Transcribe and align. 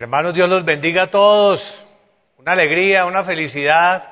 Hermanos, 0.00 0.32
Dios 0.32 0.48
los 0.48 0.64
bendiga 0.64 1.02
a 1.02 1.10
todos. 1.10 1.84
Una 2.38 2.52
alegría, 2.52 3.04
una 3.04 3.22
felicidad 3.22 4.02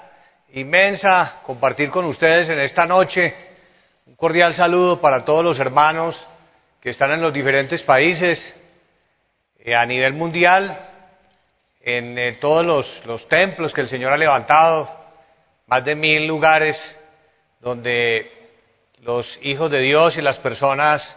inmensa 0.52 1.40
compartir 1.42 1.88
con 1.88 2.04
ustedes 2.04 2.50
en 2.50 2.60
esta 2.60 2.84
noche. 2.84 3.34
Un 4.04 4.14
cordial 4.14 4.54
saludo 4.54 5.00
para 5.00 5.24
todos 5.24 5.42
los 5.42 5.58
hermanos 5.58 6.20
que 6.82 6.90
están 6.90 7.12
en 7.12 7.22
los 7.22 7.32
diferentes 7.32 7.82
países, 7.82 8.54
eh, 9.60 9.74
a 9.74 9.86
nivel 9.86 10.12
mundial, 10.12 10.78
en 11.80 12.18
eh, 12.18 12.32
todos 12.38 12.66
los, 12.66 13.06
los 13.06 13.26
templos 13.26 13.72
que 13.72 13.80
el 13.80 13.88
Señor 13.88 14.12
ha 14.12 14.18
levantado, 14.18 14.94
más 15.68 15.86
de 15.86 15.94
mil 15.94 16.26
lugares 16.26 16.78
donde 17.60 18.30
los 19.00 19.38
hijos 19.40 19.70
de 19.70 19.80
Dios 19.80 20.18
y 20.18 20.20
las 20.20 20.38
personas 20.38 21.16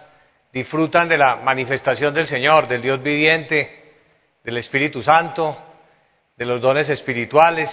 disfrutan 0.53 1.09
de 1.09 1.17
la 1.17 1.35
manifestación 1.35 2.13
del 2.13 2.27
Señor, 2.27 2.69
del 2.69 2.81
Dios 2.81 3.03
viviente, 3.03 3.80
del 4.43 4.57
Espíritu 4.57 5.03
Santo, 5.03 5.57
de 6.35 6.45
los 6.45 6.61
dones 6.61 6.89
espirituales, 6.89 7.69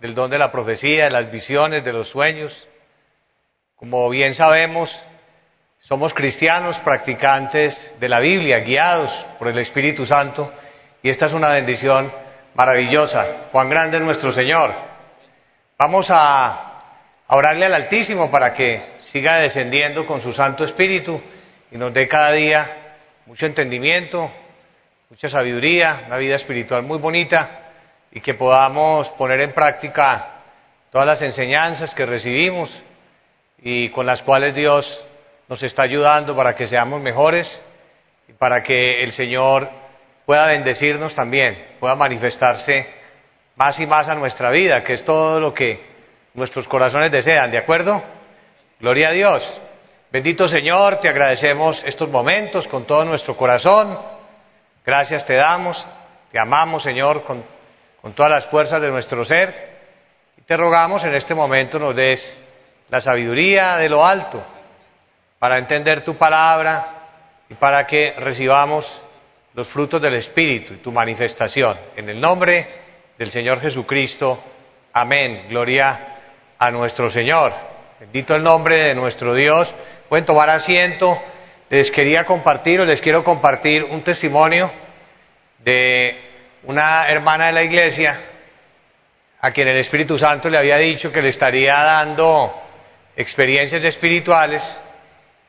del 0.00 0.14
don 0.14 0.30
de 0.30 0.38
la 0.38 0.52
profecía, 0.52 1.04
de 1.04 1.10
las 1.10 1.30
visiones, 1.30 1.84
de 1.84 1.92
los 1.92 2.08
sueños. 2.08 2.68
Como 3.76 4.08
bien 4.10 4.34
sabemos, 4.34 4.90
somos 5.78 6.12
cristianos 6.12 6.78
practicantes 6.78 7.92
de 7.98 8.08
la 8.08 8.20
Biblia, 8.20 8.60
guiados 8.60 9.10
por 9.38 9.48
el 9.48 9.58
Espíritu 9.58 10.04
Santo, 10.04 10.52
y 11.02 11.08
esta 11.08 11.26
es 11.26 11.32
una 11.32 11.48
bendición 11.48 12.12
maravillosa. 12.54 13.48
Juan 13.52 13.70
grande 13.70 13.96
es 13.96 14.02
nuestro 14.02 14.32
Señor. 14.32 14.74
Vamos 15.78 16.08
a 16.10 16.82
orarle 17.28 17.66
al 17.66 17.74
Altísimo 17.74 18.30
para 18.30 18.52
que 18.52 18.96
siga 18.98 19.38
descendiendo 19.38 20.04
con 20.04 20.20
su 20.20 20.32
Santo 20.32 20.64
Espíritu 20.64 21.20
y 21.70 21.78
nos 21.78 21.94
dé 21.94 22.06
cada 22.06 22.32
día 22.32 22.96
mucho 23.24 23.46
entendimiento, 23.46 24.30
mucha 25.10 25.28
sabiduría, 25.28 26.04
una 26.06 26.18
vida 26.18 26.36
espiritual 26.36 26.84
muy 26.84 26.98
bonita 26.98 27.62
y 28.12 28.20
que 28.20 28.34
podamos 28.34 29.08
poner 29.10 29.40
en 29.40 29.52
práctica 29.52 30.34
todas 30.92 31.04
las 31.04 31.20
enseñanzas 31.22 31.92
que 31.96 32.06
recibimos 32.06 32.70
y 33.60 33.88
con 33.88 34.06
las 34.06 34.22
cuales 34.22 34.54
Dios 34.54 35.04
nos 35.48 35.64
está 35.64 35.82
ayudando 35.82 36.36
para 36.36 36.54
que 36.54 36.68
seamos 36.68 37.00
mejores 37.00 37.60
y 38.28 38.34
para 38.34 38.62
que 38.62 39.02
el 39.02 39.10
Señor 39.10 39.68
pueda 40.24 40.46
bendecirnos 40.46 41.12
también, 41.12 41.74
pueda 41.80 41.96
manifestarse 41.96 42.86
más 43.56 43.80
y 43.80 43.88
más 43.88 44.08
a 44.08 44.14
nuestra 44.14 44.52
vida, 44.52 44.84
que 44.84 44.92
es 44.94 45.04
todo 45.04 45.40
lo 45.40 45.52
que 45.52 45.90
nuestros 46.34 46.68
corazones 46.68 47.10
desean, 47.10 47.50
¿de 47.50 47.58
acuerdo? 47.58 48.00
Gloria 48.78 49.08
a 49.08 49.12
Dios. 49.12 49.60
Bendito 50.12 50.46
Señor, 50.46 51.00
te 51.00 51.08
agradecemos 51.08 51.82
estos 51.84 52.08
momentos 52.08 52.68
con 52.68 52.84
todo 52.84 53.04
nuestro 53.04 53.36
corazón. 53.36 54.19
Gracias 54.84 55.26
te 55.26 55.34
damos, 55.34 55.84
te 56.32 56.38
amamos 56.38 56.82
Señor 56.82 57.22
con, 57.24 57.44
todas 58.14 58.30
las 58.30 58.46
fuerzas 58.46 58.80
de 58.80 58.90
nuestro 58.90 59.24
ser 59.24 59.78
y 60.36 60.42
te 60.42 60.56
rogamos 60.56 61.04
en 61.04 61.14
este 61.14 61.34
momento 61.34 61.78
nos 61.78 61.94
des 61.94 62.36
la 62.88 63.00
sabiduría 63.00 63.76
de 63.76 63.88
lo 63.88 64.04
alto 64.04 64.42
para 65.38 65.58
entender 65.58 66.02
tu 66.02 66.16
palabra 66.16 66.86
y 67.48 67.54
para 67.54 67.86
que 67.86 68.14
recibamos 68.18 68.86
los 69.54 69.68
frutos 69.68 70.00
del 70.00 70.14
Espíritu 70.14 70.74
y 70.74 70.78
tu 70.78 70.92
manifestación. 70.92 71.76
En 71.96 72.08
el 72.08 72.20
nombre 72.20 72.66
del 73.18 73.30
Señor 73.30 73.60
Jesucristo. 73.60 74.42
Amén. 74.92 75.46
Gloria 75.48 76.16
a 76.58 76.70
nuestro 76.70 77.10
Señor. 77.10 77.52
Bendito 77.98 78.34
el 78.34 78.42
nombre 78.42 78.76
de 78.76 78.94
nuestro 78.94 79.34
Dios. 79.34 79.72
Pueden 80.08 80.24
tomar 80.24 80.48
asiento 80.50 81.20
les 81.70 81.90
quería 81.92 82.24
compartir 82.24 82.80
o 82.80 82.84
les 82.84 83.00
quiero 83.00 83.22
compartir 83.22 83.84
un 83.84 84.02
testimonio 84.02 84.70
de 85.60 86.16
una 86.64 87.08
hermana 87.08 87.46
de 87.46 87.52
la 87.52 87.62
iglesia 87.62 88.18
a 89.40 89.52
quien 89.52 89.68
el 89.68 89.76
Espíritu 89.76 90.18
Santo 90.18 90.50
le 90.50 90.58
había 90.58 90.76
dicho 90.78 91.12
que 91.12 91.22
le 91.22 91.28
estaría 91.28 91.74
dando 91.74 92.60
experiencias 93.16 93.84
espirituales 93.84 94.62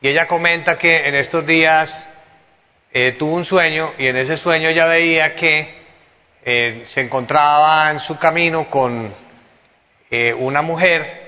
y 0.00 0.08
ella 0.08 0.28
comenta 0.28 0.78
que 0.78 1.08
en 1.08 1.16
estos 1.16 1.44
días 1.44 2.08
eh, 2.92 3.16
tuvo 3.18 3.34
un 3.34 3.44
sueño 3.44 3.94
y 3.98 4.06
en 4.06 4.16
ese 4.16 4.36
sueño 4.36 4.68
ella 4.68 4.86
veía 4.86 5.34
que 5.34 5.82
eh, 6.44 6.82
se 6.86 7.00
encontraba 7.00 7.90
en 7.90 7.98
su 7.98 8.16
camino 8.16 8.70
con 8.70 9.12
eh, 10.08 10.32
una 10.32 10.62
mujer 10.62 11.20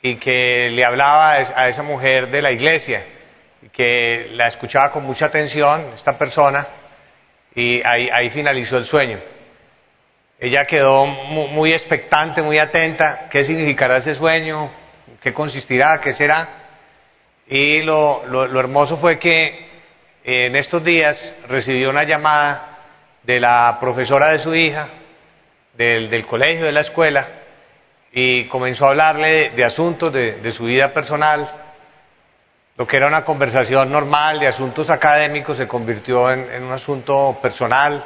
y 0.00 0.16
que 0.16 0.70
le 0.70 0.82
hablaba 0.82 1.32
a 1.32 1.68
esa 1.68 1.82
mujer 1.82 2.28
de 2.28 2.40
la 2.40 2.52
iglesia 2.52 3.04
que 3.72 4.30
la 4.32 4.48
escuchaba 4.48 4.90
con 4.90 5.04
mucha 5.04 5.26
atención, 5.26 5.92
esta 5.94 6.18
persona, 6.18 6.66
y 7.54 7.80
ahí, 7.84 8.08
ahí 8.10 8.30
finalizó 8.30 8.76
el 8.78 8.84
sueño. 8.84 9.20
Ella 10.38 10.66
quedó 10.66 11.06
muy, 11.06 11.72
expectante, 11.72 12.42
muy 12.42 12.58
atenta, 12.58 13.28
qué 13.30 13.44
significará 13.44 13.98
ese 13.98 14.14
sueño, 14.14 14.70
qué 15.20 15.32
consistirá, 15.32 16.00
qué 16.00 16.12
será. 16.14 16.48
Y 17.46 17.82
lo, 17.82 18.24
lo, 18.26 18.60
hermoso 18.60 18.96
fue 18.98 19.18
que 19.18 19.68
en 20.24 20.56
estos 20.56 20.82
días 20.82 21.34
recibió 21.48 21.90
una 21.90 22.04
llamada 22.04 22.78
de 23.22 23.38
la 23.38 23.78
profesora 23.80 24.30
de 24.30 24.38
su 24.38 24.54
hija, 24.54 24.88
del, 25.74 26.10
del 26.10 26.26
colegio, 26.26 26.64
de 26.64 26.72
la 26.72 26.80
escuela, 26.80 27.26
y 28.12 28.44
comenzó 28.44 28.86
a 28.86 28.90
hablarle 28.90 29.50
de, 29.50 29.64
asuntos 29.64 30.12
de, 30.12 30.40
de 30.40 30.52
su 30.52 30.64
vida 30.64 30.92
personal, 30.92 31.63
lo 32.76 32.86
que 32.86 32.96
era 32.96 33.06
una 33.06 33.24
conversación 33.24 33.90
normal 33.90 34.40
de 34.40 34.48
asuntos 34.48 34.90
académicos 34.90 35.56
se 35.56 35.68
convirtió 35.68 36.30
en, 36.32 36.62
un 36.62 36.72
asunto 36.72 37.38
personal, 37.40 38.04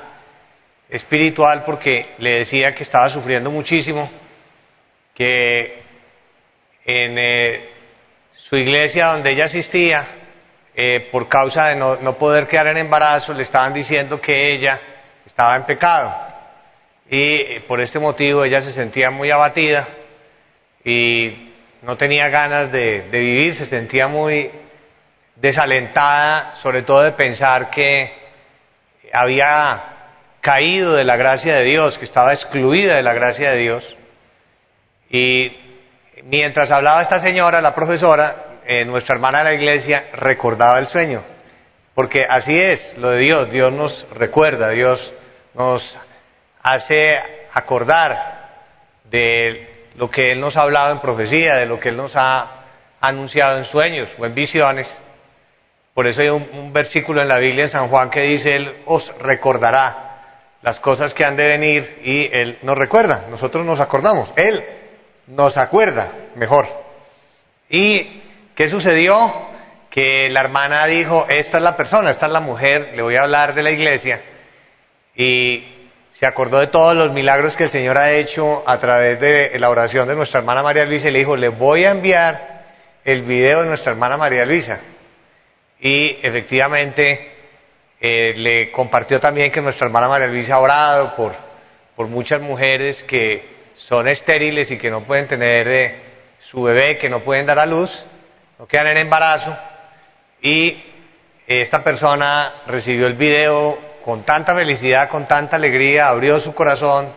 espiritual, 0.91 1.65
porque 1.65 2.15
le 2.19 2.41
decía 2.41 2.75
que 2.75 2.83
estaba 2.83 3.09
sufriendo 3.09 3.51
muchísimo, 3.51 4.11
que 5.15 5.83
en 6.85 7.19
eh, 7.19 7.71
su 8.35 8.57
iglesia 8.57 9.07
donde 9.07 9.33
ella 9.33 9.47
asistía, 9.47 10.07
eh, 10.75 11.09
por 11.11 11.29
causa 11.29 11.69
de 11.69 11.77
no, 11.77 11.97
no, 11.97 12.19
poder 12.19 12.47
quedar 12.47 12.69
en 12.69 12.77
embarazo, 12.77 13.33
le 13.33 13.43
estaban 13.43 13.73
diciendo 13.73 14.21
que 14.21 14.53
ella 14.53 14.81
estaba 15.25 15.57
en 15.57 15.65
pecado. 15.65 16.15
Y 17.11 17.35
eh, 17.35 17.65
por 17.67 17.81
este 17.81 17.99
motivo 17.99 18.45
ella 18.45 18.61
se 18.61 18.73
sentía 18.73 19.11
muy 19.11 19.31
abatida 19.31 19.89
y 20.85 21.48
no 21.83 21.97
tenía 21.97 22.29
ganas 22.29 22.73
de, 22.73 23.07
vivir, 23.11 23.55
se 23.55 23.67
sentía 23.67 24.09
muy 24.09 24.51
desalentada, 25.37 26.55
sobre 26.57 26.83
todo 26.83 27.03
de 27.03 27.13
pensar 27.13 27.71
que 27.71 28.13
había 29.13 29.83
caído 30.41 30.95
de 30.95 31.05
la 31.05 31.17
gracia 31.17 31.57
de 31.57 31.65
Dios, 31.65 31.99
que 31.99 32.05
estaba 32.05 32.33
excluida 32.33 32.97
de 32.97 33.03
la 33.03 33.15
gracia 33.15 33.53
de 33.53 33.59
Dios. 33.59 33.97
Y 35.11 35.57
mientras 36.25 36.71
hablaba 36.71 37.03
esta 37.03 37.21
señora, 37.21 37.61
la 37.61 37.75
profesora, 37.75 38.59
eh, 38.67 38.85
nuestra 38.85 39.15
hermana 39.15 39.39
de 39.39 39.45
la 39.45 39.55
iglesia, 39.55 40.05
recordaba 40.15 40.79
el 40.79 40.89
sueño. 40.89 41.23
Porque 41.95 42.27
así 42.29 42.57
es 42.59 42.97
lo 42.99 43.11
de 43.11 43.19
Dios, 43.19 43.51
Dios 43.51 43.73
nos 43.73 44.07
recuerda, 44.13 44.71
Dios 44.71 45.13
nos 45.55 45.97
hace 46.63 47.19
acordar 47.53 48.49
de 49.05 49.78
lo 49.97 50.11
que 50.11 50.33
Él 50.33 50.41
nos 50.41 50.57
ha 50.57 50.63
hablado 50.63 50.93
en 50.93 51.01
profecía, 51.01 51.57
de 51.57 51.67
lo 51.67 51.79
que 51.81 51.91
Él 51.91 51.97
nos 51.97 52.13
ha 52.15 52.59
anunciado 53.01 53.59
en 53.59 53.65
sueños 53.65 54.09
o 54.19 54.27
en 54.27 54.35
visiones. 54.35 54.93
Por 55.95 56.07
eso 56.07 56.21
hay 56.21 56.29
un, 56.29 56.73
versículo 56.73 57.23
en 57.23 57.29
la 57.29 57.39
Biblia 57.39 57.65
en 57.65 57.71
San 57.71 57.89
Juan 57.89 58.11
que 58.11 58.23
dice, 58.23 58.55
Él 58.55 58.73
os 58.87 59.13
recordará 59.19 60.05
las 60.63 60.81
cosas 60.81 61.15
que 61.15 61.25
han 61.25 61.37
de 61.37 61.49
venir 61.49 62.01
y 62.05 62.29
Él 62.33 62.59
nos 62.63 62.79
recuerda, 62.79 63.27
nosotros 63.31 63.65
nos 63.65 63.81
acordamos, 63.81 64.33
Él 64.37 64.63
nos 65.27 65.57
acuerda 65.57 66.13
mejor. 66.37 66.67
¿Y 67.69 68.23
qué 68.55 68.69
sucedió? 68.69 69.49
Que 69.91 70.29
la 70.31 70.41
hermana 70.41 70.87
dijo, 70.87 71.27
esta 71.29 71.59
es 71.59 71.65
la 71.65 71.77
persona, 71.77 72.11
esta 72.11 72.27
es 72.27 72.33
la 72.33 72.41
mujer, 72.41 72.93
le 72.95 73.03
voy 73.03 73.17
a 73.17 73.23
hablar 73.23 73.55
de 73.55 73.63
la 73.63 73.71
iglesia. 73.71 74.23
Y 75.17 75.78
se 76.19 76.27
acordó 76.27 76.59
de 76.59 76.67
todos 76.67 76.97
los 76.97 77.13
milagros 77.13 77.57
que 77.57 77.65
el 77.65 77.71
Señor 77.71 77.97
ha 77.97 78.11
hecho 78.11 78.65
a 78.67 78.81
través 78.81 79.21
de 79.21 79.57
la 79.57 79.71
oración 79.71 80.09
de 80.09 80.17
nuestra 80.17 80.41
hermana 80.41 80.65
María 80.65 80.85
Luisa 80.85 81.09
y 81.09 81.13
le 81.13 81.21
dijo, 81.21 81.37
le 81.37 81.49
voy 81.49 81.85
a 81.85 81.93
enviar 81.93 82.65
el 83.05 83.23
video 83.23 83.63
de 83.63 83.69
nuestra 83.69 83.93
hermana 83.93 84.17
María 84.17 84.45
Luisa. 84.45 84.81
Y 85.79 86.19
efectivamente 86.21 87.37
eh, 88.01 88.35
le 88.37 88.73
compartió 88.73 89.21
también 89.21 89.53
que 89.53 89.63
nuestra 89.63 89.87
hermana 89.87 90.09
María 90.09 90.27
Luisa 90.27 90.55
ha 90.55 90.59
orado 90.59 91.15
por, 91.15 91.35
por 91.95 92.09
muchas 92.09 92.41
mujeres 92.41 93.05
que 93.05 93.47
son 93.75 94.09
estériles 94.09 94.73
y 94.73 94.77
que 94.77 94.91
no 94.91 95.03
pueden 95.03 95.29
tener 95.29 95.69
eh, 95.69 95.95
su 96.41 96.65
bebé, 96.65 96.99
que 96.99 97.09
no 97.09 97.21
pueden 97.21 97.47
dar 97.47 97.61
a 97.61 97.67
luz, 97.67 97.93
no 98.59 98.67
quedan 98.67 98.89
en 98.89 98.97
embarazo. 98.97 99.57
Y 100.43 100.83
esta 101.47 101.85
persona 101.85 102.55
recibió 102.67 103.07
el 103.07 103.15
video 103.15 103.88
con 104.09 104.23
tanta 104.23 104.55
felicidad, 104.55 105.11
con 105.11 105.29
tanta 105.29 105.57
alegría, 105.57 106.09
abrió 106.09 106.41
su 106.41 106.55
corazón, 106.55 107.13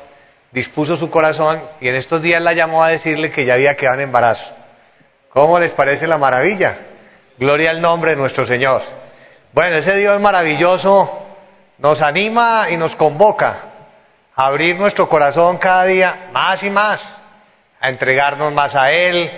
dispuso 0.51 0.97
su 0.97 1.09
corazón 1.09 1.63
y 1.79 1.87
en 1.87 1.95
estos 1.95 2.21
días 2.21 2.41
la 2.41 2.51
llamó 2.51 2.83
a 2.83 2.89
decirle 2.89 3.31
que 3.31 3.45
ya 3.45 3.53
había 3.53 3.77
quedado 3.77 3.95
en 3.95 4.01
embarazo. 4.01 4.53
¿Cómo 5.29 5.57
les 5.57 5.71
parece 5.71 6.05
la 6.05 6.17
maravilla? 6.17 6.75
Gloria 7.37 7.69
al 7.69 7.79
nombre 7.79 8.11
de 8.11 8.17
nuestro 8.17 8.45
Señor. 8.45 8.81
Bueno, 9.53 9.77
ese 9.77 9.95
Dios 9.95 10.19
maravilloso 10.19 11.27
nos 11.77 12.01
anima 12.01 12.67
y 12.69 12.75
nos 12.75 12.93
convoca 12.97 13.55
a 14.35 14.47
abrir 14.47 14.75
nuestro 14.75 15.07
corazón 15.07 15.59
cada 15.59 15.85
día 15.85 16.27
más 16.33 16.61
y 16.61 16.69
más, 16.69 17.21
a 17.79 17.87
entregarnos 17.87 18.51
más 18.51 18.75
a 18.75 18.91
Él, 18.91 19.31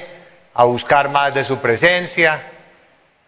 a 0.55 0.63
buscar 0.63 1.07
más 1.09 1.35
de 1.35 1.45
su 1.45 1.59
presencia, 1.59 2.45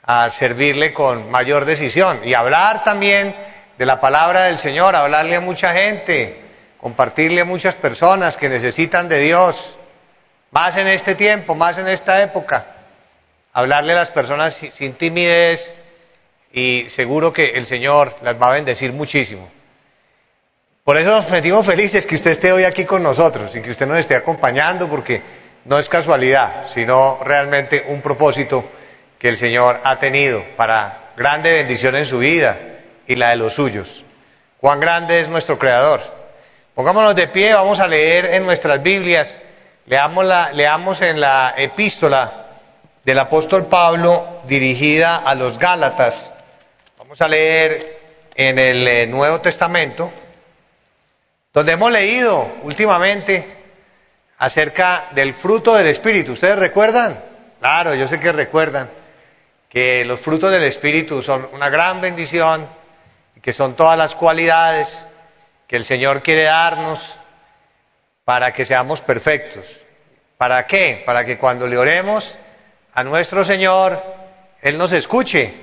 a 0.01 0.31
servirle 0.31 0.95
con 0.95 1.29
mayor 1.29 1.63
decisión 1.65 2.21
y 2.23 2.33
hablar 2.33 2.83
también 2.83 3.53
de 3.77 3.85
la 3.85 3.99
palabra 3.99 4.43
del 4.43 4.57
Señor, 4.57 4.95
hablarle 4.95 5.35
a 5.35 5.41
mucha 5.41 5.73
gente, 5.73 6.41
compartirle 6.79 7.41
a 7.41 7.45
muchas 7.45 7.75
personas 7.75 8.37
que 8.37 8.47
necesitan 8.47 9.09
de 9.09 9.19
Dios, 9.19 9.77
más 10.51 10.77
en 10.77 10.87
este 10.87 11.15
tiempo, 11.15 11.55
más 11.55 11.77
en 11.77 11.87
esta 11.87 12.21
época, 12.21 12.65
hablarle 13.51 13.93
a 13.93 13.97
las 13.97 14.11
personas 14.11 14.53
sin 14.53 14.93
timidez 14.93 15.73
y 16.53 16.87
seguro 16.89 17.33
que 17.33 17.51
el 17.51 17.65
Señor 17.65 18.15
las 18.21 18.41
va 18.41 18.51
a 18.51 18.53
bendecir 18.53 18.93
muchísimo. 18.93 19.49
Por 20.83 20.97
eso 20.97 21.09
nos 21.09 21.25
sentimos 21.25 21.65
felices 21.65 22.05
que 22.05 22.15
usted 22.15 22.31
esté 22.31 22.51
hoy 22.51 22.63
aquí 22.63 22.85
con 22.85 23.01
nosotros 23.03 23.53
y 23.55 23.61
que 23.61 23.71
usted 23.71 23.87
nos 23.87 23.97
esté 23.97 24.15
acompañando 24.15 24.87
porque 24.87 25.21
no 25.65 25.79
es 25.79 25.89
casualidad, 25.89 26.69
sino 26.73 27.19
realmente 27.23 27.83
un 27.87 28.01
propósito 28.01 28.69
que 29.17 29.29
el 29.29 29.37
Señor 29.37 29.81
ha 29.83 29.97
tenido 29.97 30.43
para 30.55 31.11
grande 31.17 31.51
bendición 31.51 31.95
en 31.95 32.05
su 32.05 32.19
vida 32.19 32.74
y 33.07 33.15
la 33.15 33.29
de 33.29 33.35
los 33.37 33.53
suyos. 33.53 34.03
Cuán 34.59 34.79
grande 34.79 35.19
es 35.19 35.29
nuestro 35.29 35.57
Creador. 35.57 36.01
Pongámonos 36.73 37.15
de 37.15 37.27
pie, 37.27 37.53
vamos 37.53 37.79
a 37.79 37.87
leer 37.87 38.25
en 38.33 38.45
nuestras 38.45 38.81
Biblias, 38.83 39.35
leamos, 39.85 40.25
la, 40.25 40.51
leamos 40.51 41.01
en 41.01 41.19
la 41.19 41.53
epístola 41.55 42.45
del 43.03 43.19
apóstol 43.19 43.67
Pablo 43.67 44.41
dirigida 44.47 45.17
a 45.17 45.35
los 45.35 45.57
Gálatas. 45.57 46.33
Vamos 46.97 47.21
a 47.21 47.27
leer 47.27 47.97
en 48.35 48.59
el 48.59 48.87
eh, 48.87 49.07
Nuevo 49.07 49.39
Testamento, 49.39 50.11
donde 51.53 51.71
hemos 51.71 51.91
leído 51.91 52.57
últimamente 52.63 53.55
acerca 54.37 55.09
del 55.11 55.35
fruto 55.35 55.75
del 55.75 55.87
Espíritu. 55.87 56.33
¿Ustedes 56.33 56.57
recuerdan? 56.57 57.17
Claro, 57.59 57.95
yo 57.95 58.07
sé 58.07 58.19
que 58.19 58.31
recuerdan 58.31 58.89
que 59.69 60.03
los 60.03 60.19
frutos 60.19 60.51
del 60.51 60.63
Espíritu 60.63 61.21
son 61.21 61.49
una 61.53 61.69
gran 61.69 62.01
bendición 62.01 62.67
que 63.45 63.53
son 63.53 63.75
todas 63.75 63.95
las 63.95 64.15
cualidades 64.15 64.89
que 65.67 65.75
el 65.75 65.85
Señor 65.85 66.23
quiere 66.23 66.45
darnos 66.45 66.99
para 68.23 68.51
que 68.51 68.65
seamos 68.65 69.01
perfectos. 69.01 69.67
¿Para 70.35 70.65
qué? 70.65 71.03
Para 71.05 71.23
que 71.23 71.37
cuando 71.37 71.67
le 71.67 71.77
oremos 71.77 72.35
a 72.91 73.03
nuestro 73.03 73.45
Señor, 73.45 74.01
Él 74.63 74.79
nos 74.79 74.91
escuche, 74.93 75.53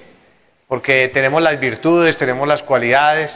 porque 0.69 1.09
tenemos 1.09 1.43
las 1.43 1.59
virtudes, 1.59 2.17
tenemos 2.17 2.47
las 2.47 2.63
cualidades, 2.63 3.35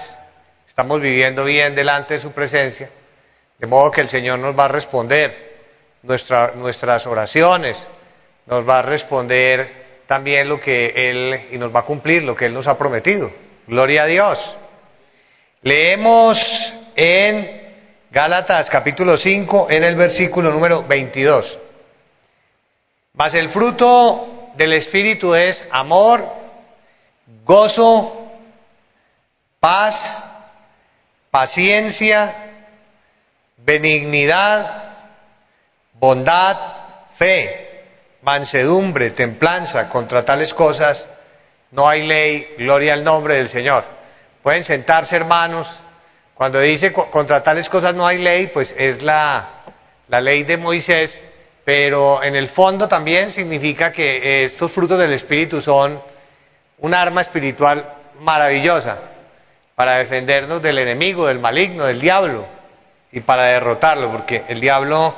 estamos 0.68 1.00
viviendo 1.00 1.42
bien 1.42 1.74
delante 1.74 2.14
de 2.14 2.20
su 2.20 2.30
presencia, 2.30 2.88
de 3.58 3.66
modo 3.66 3.90
que 3.90 4.02
el 4.02 4.08
Señor 4.08 4.38
nos 4.38 4.56
va 4.56 4.66
a 4.66 4.68
responder 4.68 5.56
nuestras 6.02 7.04
oraciones, 7.08 7.84
nos 8.46 8.66
va 8.66 8.78
a 8.78 8.82
responder 8.82 10.04
también 10.06 10.48
lo 10.48 10.60
que 10.60 10.92
Él, 10.94 11.48
y 11.50 11.58
nos 11.58 11.74
va 11.74 11.80
a 11.80 11.84
cumplir 11.84 12.22
lo 12.22 12.36
que 12.36 12.46
Él 12.46 12.54
nos 12.54 12.68
ha 12.68 12.78
prometido. 12.78 13.45
Gloria 13.66 14.04
a 14.04 14.06
Dios. 14.06 14.56
Leemos 15.62 16.38
en 16.94 17.74
Gálatas 18.12 18.70
capítulo 18.70 19.16
5, 19.16 19.66
en 19.70 19.82
el 19.82 19.96
versículo 19.96 20.52
número 20.52 20.84
22. 20.84 21.58
Mas 23.14 23.34
el 23.34 23.48
fruto 23.48 24.52
del 24.54 24.72
Espíritu 24.74 25.34
es 25.34 25.64
amor, 25.70 26.24
gozo, 27.44 28.30
paz, 29.58 30.24
paciencia, 31.32 32.52
benignidad, 33.56 34.94
bondad, 35.94 36.56
fe, 37.18 37.84
mansedumbre, 38.22 39.10
templanza. 39.10 39.88
Contra 39.88 40.24
tales 40.24 40.54
cosas 40.54 41.04
no 41.76 41.86
hay 41.86 42.06
ley, 42.06 42.54
gloria 42.56 42.94
al 42.94 43.04
nombre 43.04 43.34
del 43.34 43.48
Señor. 43.48 43.84
Pueden 44.42 44.64
sentarse 44.64 45.14
hermanos. 45.14 45.68
Cuando 46.32 46.58
dice 46.58 46.90
contra 46.90 47.42
tales 47.42 47.68
cosas 47.68 47.94
no 47.94 48.06
hay 48.06 48.16
ley, 48.16 48.46
pues 48.46 48.74
es 48.78 49.02
la, 49.02 49.62
la 50.08 50.22
ley 50.22 50.44
de 50.44 50.56
Moisés, 50.56 51.20
pero 51.66 52.22
en 52.22 52.34
el 52.34 52.48
fondo 52.48 52.88
también 52.88 53.30
significa 53.30 53.92
que 53.92 54.42
estos 54.42 54.72
frutos 54.72 54.98
del 54.98 55.12
Espíritu 55.12 55.60
son 55.60 56.00
un 56.78 56.94
arma 56.94 57.20
espiritual 57.20 57.84
maravillosa 58.20 58.98
para 59.74 59.98
defendernos 59.98 60.62
del 60.62 60.78
enemigo, 60.78 61.26
del 61.26 61.40
maligno, 61.40 61.84
del 61.84 62.00
diablo 62.00 62.46
y 63.12 63.20
para 63.20 63.44
derrotarlo, 63.44 64.10
porque 64.10 64.44
el 64.48 64.60
diablo 64.60 65.14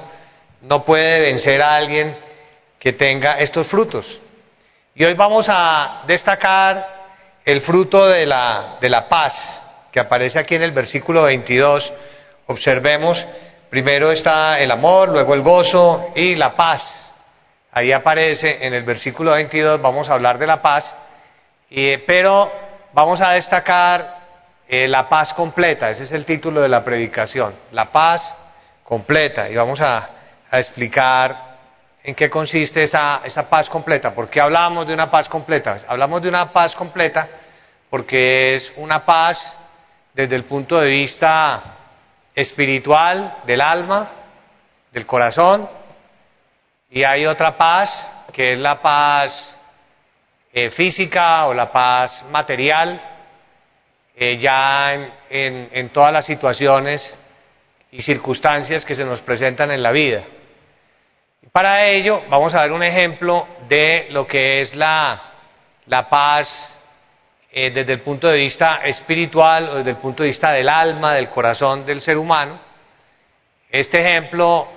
no 0.63 0.85
puede 0.85 1.21
vencer 1.21 1.63
a 1.63 1.77
alguien 1.77 2.17
que 2.81 2.93
tenga 2.95 3.39
estos 3.39 3.69
frutos. 3.69 4.21
Y 4.99 5.05
hoy 5.05 5.15
vamos 5.15 5.47
a 5.49 6.03
destacar 6.09 6.85
el 7.45 7.61
fruto 7.61 8.09
de 8.09 8.27
la, 8.27 8.79
de 8.81 8.89
la 8.89 9.09
paz 9.09 9.63
que 9.93 10.01
aparece 10.01 10.41
aquí 10.41 10.57
en 10.57 10.65
el 10.65 10.73
versículo 10.73 11.23
22. 11.23 11.93
Observemos, 12.47 13.25
primero 13.71 14.11
está 14.11 14.59
el 14.59 14.73
amor, 14.73 15.11
luego 15.11 15.35
el 15.35 15.43
gozo 15.43 16.11
y 16.17 16.35
la 16.35 16.57
paz. 16.57 17.13
Ahí 17.71 17.93
aparece 17.93 18.67
en 18.67 18.75
el 18.75 18.83
versículo 18.83 19.31
22, 19.35 19.81
vamos 19.81 20.11
a 20.11 20.15
hablar 20.15 20.37
de 20.37 20.49
la 20.49 20.61
paz, 20.61 20.93
pero 22.05 22.51
vamos 22.93 23.21
a 23.21 23.35
destacar 23.35 24.19
eh, 24.67 24.89
la 24.89 25.09
paz 25.09 25.33
completa, 25.33 25.91
ese 25.91 26.03
es 26.03 26.13
el 26.13 26.25
título 26.25 26.61
de 26.61 26.69
la 26.69 26.83
predicación, 26.83 27.55
la 27.71 27.93
paz 27.93 28.35
completa. 28.83 29.49
Y 29.49 29.55
vamos 29.55 29.81
a, 29.81 30.11
explicar 30.51 31.48
en 32.03 32.15
qué 32.15 32.31
consiste 32.31 32.83
esa, 32.83 33.23
esa, 33.25 33.49
paz 33.49 33.69
completa. 33.69 34.15
¿Por 34.15 34.31
qué 34.31 34.41
hablamos 34.41 34.87
de 34.87 34.95
una 34.95 35.11
paz 35.11 35.29
completa? 35.29 35.79
Hablamos 35.87 36.23
de 36.23 36.29
una 36.29 36.53
paz 36.53 36.75
completa 36.75 37.29
porque 37.91 38.55
es 38.55 38.73
una 38.77 39.05
paz 39.05 39.57
desde 40.15 40.37
el 40.37 40.45
punto 40.45 40.79
de 40.81 40.91
vista 40.91 41.77
espiritual, 42.35 43.39
del 43.47 43.61
alma, 43.61 44.11
del 44.93 45.07
corazón, 45.07 45.69
y 46.91 47.05
hay 47.05 47.27
otra 47.27 47.57
paz 47.57 48.11
que 48.33 48.55
es 48.55 48.61
la 48.61 48.81
paz 48.81 49.57
eh, 50.53 50.71
física 50.71 51.47
o 51.47 51.55
la 51.55 51.71
paz 51.71 52.25
material, 52.31 53.01
eh, 54.17 54.39
ya 54.39 54.95
en, 54.95 55.69
en, 55.73 55.89
todas 55.91 56.13
las 56.13 56.27
situaciones 56.27 57.17
y 57.91 58.03
circunstancias 58.03 58.85
que 58.85 58.95
se 58.95 59.05
nos 59.05 59.21
presentan 59.21 59.71
en 59.71 59.83
la 59.83 59.93
vida. 59.93 60.23
Para 61.53 61.87
ello 61.87 62.23
vamos 62.29 62.55
a 62.55 62.63
ver 62.63 62.73
un 62.73 62.83
ejemplo 62.83 63.47
de 63.69 64.09
lo 64.11 64.27
que 64.27 64.61
es 64.61 64.75
la, 64.75 65.23
paz 66.11 66.77
eh, 67.51 67.71
desde 67.71 67.95
el 67.95 68.01
punto 68.01 68.29
de 68.29 68.37
vista 68.37 68.81
espiritual 68.85 69.69
o 69.69 69.77
desde 69.77 69.91
el 69.91 69.97
punto 69.97 70.23
de 70.23 70.29
vista 70.29 70.53
del 70.53 70.69
alma, 70.69 71.15
del 71.15 71.31
corazón 71.31 71.87
del 71.87 72.01
ser 72.01 72.19
humano. 72.19 72.59
Este 73.71 74.01
ejemplo 74.01 74.69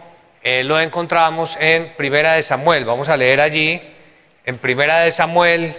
eh, 0.43 0.63
lo 0.63 0.79
encontramos 0.79 1.57
en 1.59 1.93
Primera 1.95 2.33
de 2.33 2.43
Samuel. 2.43 2.85
Vamos 2.85 3.09
a 3.09 3.17
leer 3.17 3.41
allí, 3.41 3.81
en 4.45 4.57
Primera 4.59 4.99
de 4.99 5.11
Samuel, 5.11 5.75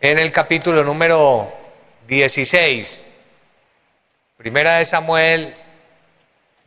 en 0.00 0.18
el 0.18 0.32
capítulo 0.32 0.82
número 0.82 1.52
16. 2.08 3.04
Primera 4.38 4.78
de 4.78 4.86
Samuel 4.86 5.54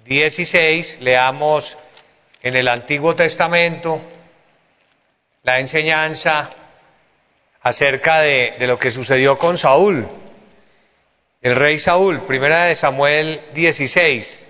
16, 0.05 1.01
leamos 1.01 1.77
en 2.41 2.55
el 2.55 2.67
Antiguo 2.67 3.15
Testamento 3.15 4.01
la 5.43 5.59
enseñanza 5.59 6.51
acerca 7.61 8.19
de, 8.19 8.55
lo 8.61 8.79
que 8.79 8.91
sucedió 8.91 9.37
con 9.37 9.57
Saúl, 9.57 10.07
el 11.41 11.55
rey 11.55 11.79
Saúl, 11.79 12.21
primera 12.21 12.65
de 12.65 12.75
Samuel 12.75 13.41
16, 13.53 14.47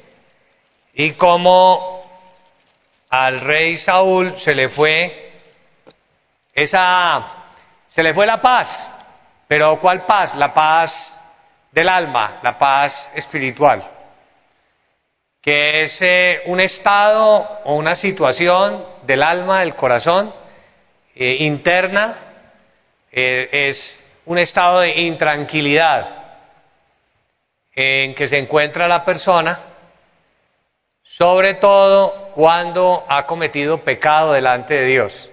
y 0.94 1.12
cómo 1.12 2.10
al 3.10 3.42
rey 3.42 3.78
Saúl 3.78 4.36
se 4.40 4.54
le 4.54 4.70
fue 4.70 5.42
esa, 6.54 7.26
se 7.88 8.04
le 8.04 8.14
fue 8.14 8.26
la 8.26 8.42
paz, 8.42 8.88
pero 9.48 9.80
¿cuál 9.80 10.06
paz? 10.06 10.36
La 10.36 10.54
paz 10.54 11.20
del 11.72 11.90
alma, 11.90 12.40
la 12.44 12.58
paz 12.58 13.10
espiritual, 13.16 13.90
que 15.42 15.84
es 15.84 16.02
eh, 16.02 16.42
un 16.46 16.60
estado 16.60 17.62
o 17.64 17.76
una 17.76 17.96
situación 17.96 18.86
del 19.04 19.24
alma, 19.24 19.62
del 19.62 19.76
corazón, 19.76 20.34
eh, 21.16 21.38
interna, 21.40 22.18
eh, 23.12 23.50
es 23.52 24.04
un 24.26 24.38
estado 24.38 24.82
de 24.82 25.02
intranquilidad 25.02 26.18
en 27.74 28.14
que 28.14 28.28
se 28.28 28.38
encuentra 28.38 28.88
la 28.88 29.06
persona, 29.06 29.58
sobre 31.04 31.56
todo 31.56 32.32
cuando 32.36 33.06
ha 33.08 33.26
cometido 33.26 33.82
pecado 33.82 34.34
delante 34.34 34.74
de 34.74 34.86
Dios. 34.86 35.30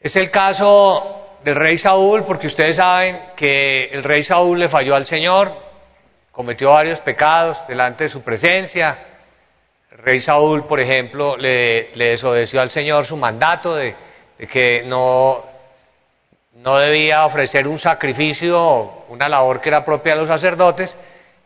Es 0.00 0.14
el 0.16 0.30
caso 0.30 1.38
del 1.42 1.56
rey 1.56 1.76
Saúl, 1.76 2.24
porque 2.24 2.46
ustedes 2.46 2.76
saben 2.76 3.30
que 3.36 3.86
el 3.86 4.04
rey 4.04 4.22
Saúl 4.22 4.60
le 4.60 4.68
falló 4.68 4.94
al 4.94 5.06
Señor, 5.06 5.67
cometió 6.38 6.70
varios 6.70 7.00
pecados 7.00 7.58
delante 7.66 8.04
de 8.04 8.10
su 8.10 8.22
presencia. 8.22 8.96
El 9.90 9.98
rey 9.98 10.20
Saúl, 10.20 10.66
por 10.66 10.78
ejemplo, 10.78 11.36
le, 11.36 11.90
desobedeció 11.96 12.60
al 12.60 12.70
Señor 12.70 13.06
su 13.06 13.16
mandato 13.16 13.74
de, 13.74 13.96
que 14.48 14.84
no, 14.86 15.44
no 16.54 16.78
debía 16.78 17.26
ofrecer 17.26 17.66
un 17.66 17.80
sacrificio, 17.80 19.04
una 19.08 19.28
labor 19.28 19.60
que 19.60 19.68
era 19.68 19.84
propia 19.84 20.12
de 20.12 20.20
los 20.20 20.28
sacerdotes, 20.28 20.96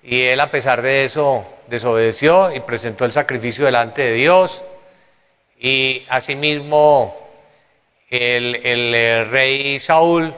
y 0.02 0.25
él 0.25 0.38
a 0.38 0.50
pesar 0.50 0.82
de 0.82 1.04
eso 1.04 1.46
desobedeció 1.68 2.54
y 2.54 2.61
presentó 2.61 3.06
el 3.06 3.12
sacrificio 3.12 3.64
delante 3.64 4.02
de 4.02 4.12
Dios. 4.12 4.62
Y 5.58 6.04
asimismo 6.06 7.16
el, 8.11 8.56
el 8.56 9.30
rey 9.30 9.78
Saúl 9.78 10.34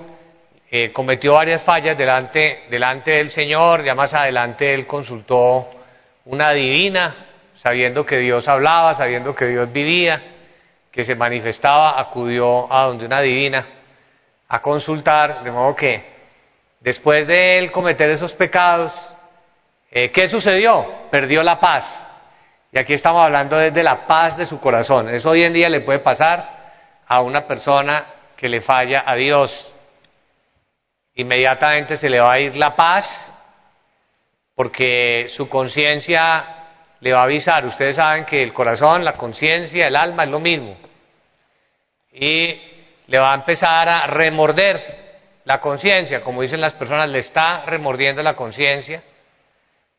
cometió 0.93 1.35
varias 1.35 1.63
fallas 1.63 1.97
delante, 1.97 2.65
delante 2.69 3.13
del 3.13 3.31
Señor, 3.31 3.85
ya 3.85 3.95
más 3.95 4.13
adelante 4.13 4.73
él 4.73 4.87
consultó 4.87 5.71
una 6.25 6.51
divina, 6.51 7.15
sabiendo 7.57 8.05
que 8.05 8.19
Dios 8.19 8.49
hablaba, 8.49 8.95
sabiendo 8.95 9.35
que 9.35 9.47
Dios 9.47 9.71
vivía, 9.73 10.21
que 10.91 11.05
se 11.05 11.15
manifestaba, 11.15 12.01
acudió 12.01 12.73
a 12.73 12.85
donde 12.85 13.07
una 13.07 13.21
divina 13.21 13.67
a 14.49 14.61
consultar, 14.61 15.45
de 15.45 15.53
modo 15.53 15.77
que 15.77 16.05
después 16.81 17.27
de 17.27 17.59
él 17.59 17.71
cometer 17.71 18.11
esos 18.11 18.33
pecados, 18.35 18.93
eh, 19.91 20.11
¿qué 20.11 20.29
sucedió? 20.29 21.09
Perdió 21.11 21.43
la 21.43 21.61
paz. 21.61 22.05
Y 22.73 22.79
aquí 22.79 22.95
estamos 22.95 23.25
hablando 23.25 23.57
desde 23.57 23.83
la 23.83 24.07
paz 24.07 24.37
de 24.37 24.45
su 24.45 24.59
corazón. 24.59 25.09
Eso 25.09 25.31
hoy 25.31 25.45
en 25.45 25.53
día 25.53 25.69
le 25.69 25.83
puede 25.83 26.01
pasar 26.01 26.73
a 27.07 27.21
una 27.23 27.47
persona 27.47 28.07
que 28.37 28.49
le 28.49 28.61
falla 28.61 29.05
a 29.07 29.15
Dios 29.15 29.74
inmediatamente 31.15 31.97
se 31.97 32.09
le 32.09 32.21
va 32.21 32.33
a 32.33 32.41
ir 32.41 32.57
la 32.57 32.75
paz 32.75 33.31
porque 34.55 35.27
su 35.29 35.49
conciencia 35.49 36.45
le 37.01 37.13
va 37.13 37.21
a 37.21 37.25
avisar. 37.25 37.67
Ustedes 37.67 37.97
saben 37.97 38.25
que 38.25 38.43
el 38.43 38.53
corazón, 38.53 39.05
la 39.05 39.15
conciencia, 39.15 39.87
el 39.87 39.97
alma 39.97 40.25
es 40.25 40.31
lo 40.31 40.41
mismo. 40.41 40.77
Y 42.13 42.61
le 43.07 43.19
va 43.19 43.33
a 43.33 43.35
empezar 43.35 43.89
a 43.89 44.07
remorder 44.07 44.81
la 45.45 45.61
conciencia, 45.61 46.23
como 46.23 46.43
dicen 46.43 46.61
las 46.61 46.75
personas, 46.75 47.11
le 47.11 47.19
está 47.19 47.65
remordiendo 47.67 48.23
la 48.23 48.35
conciencia. 48.35 49.03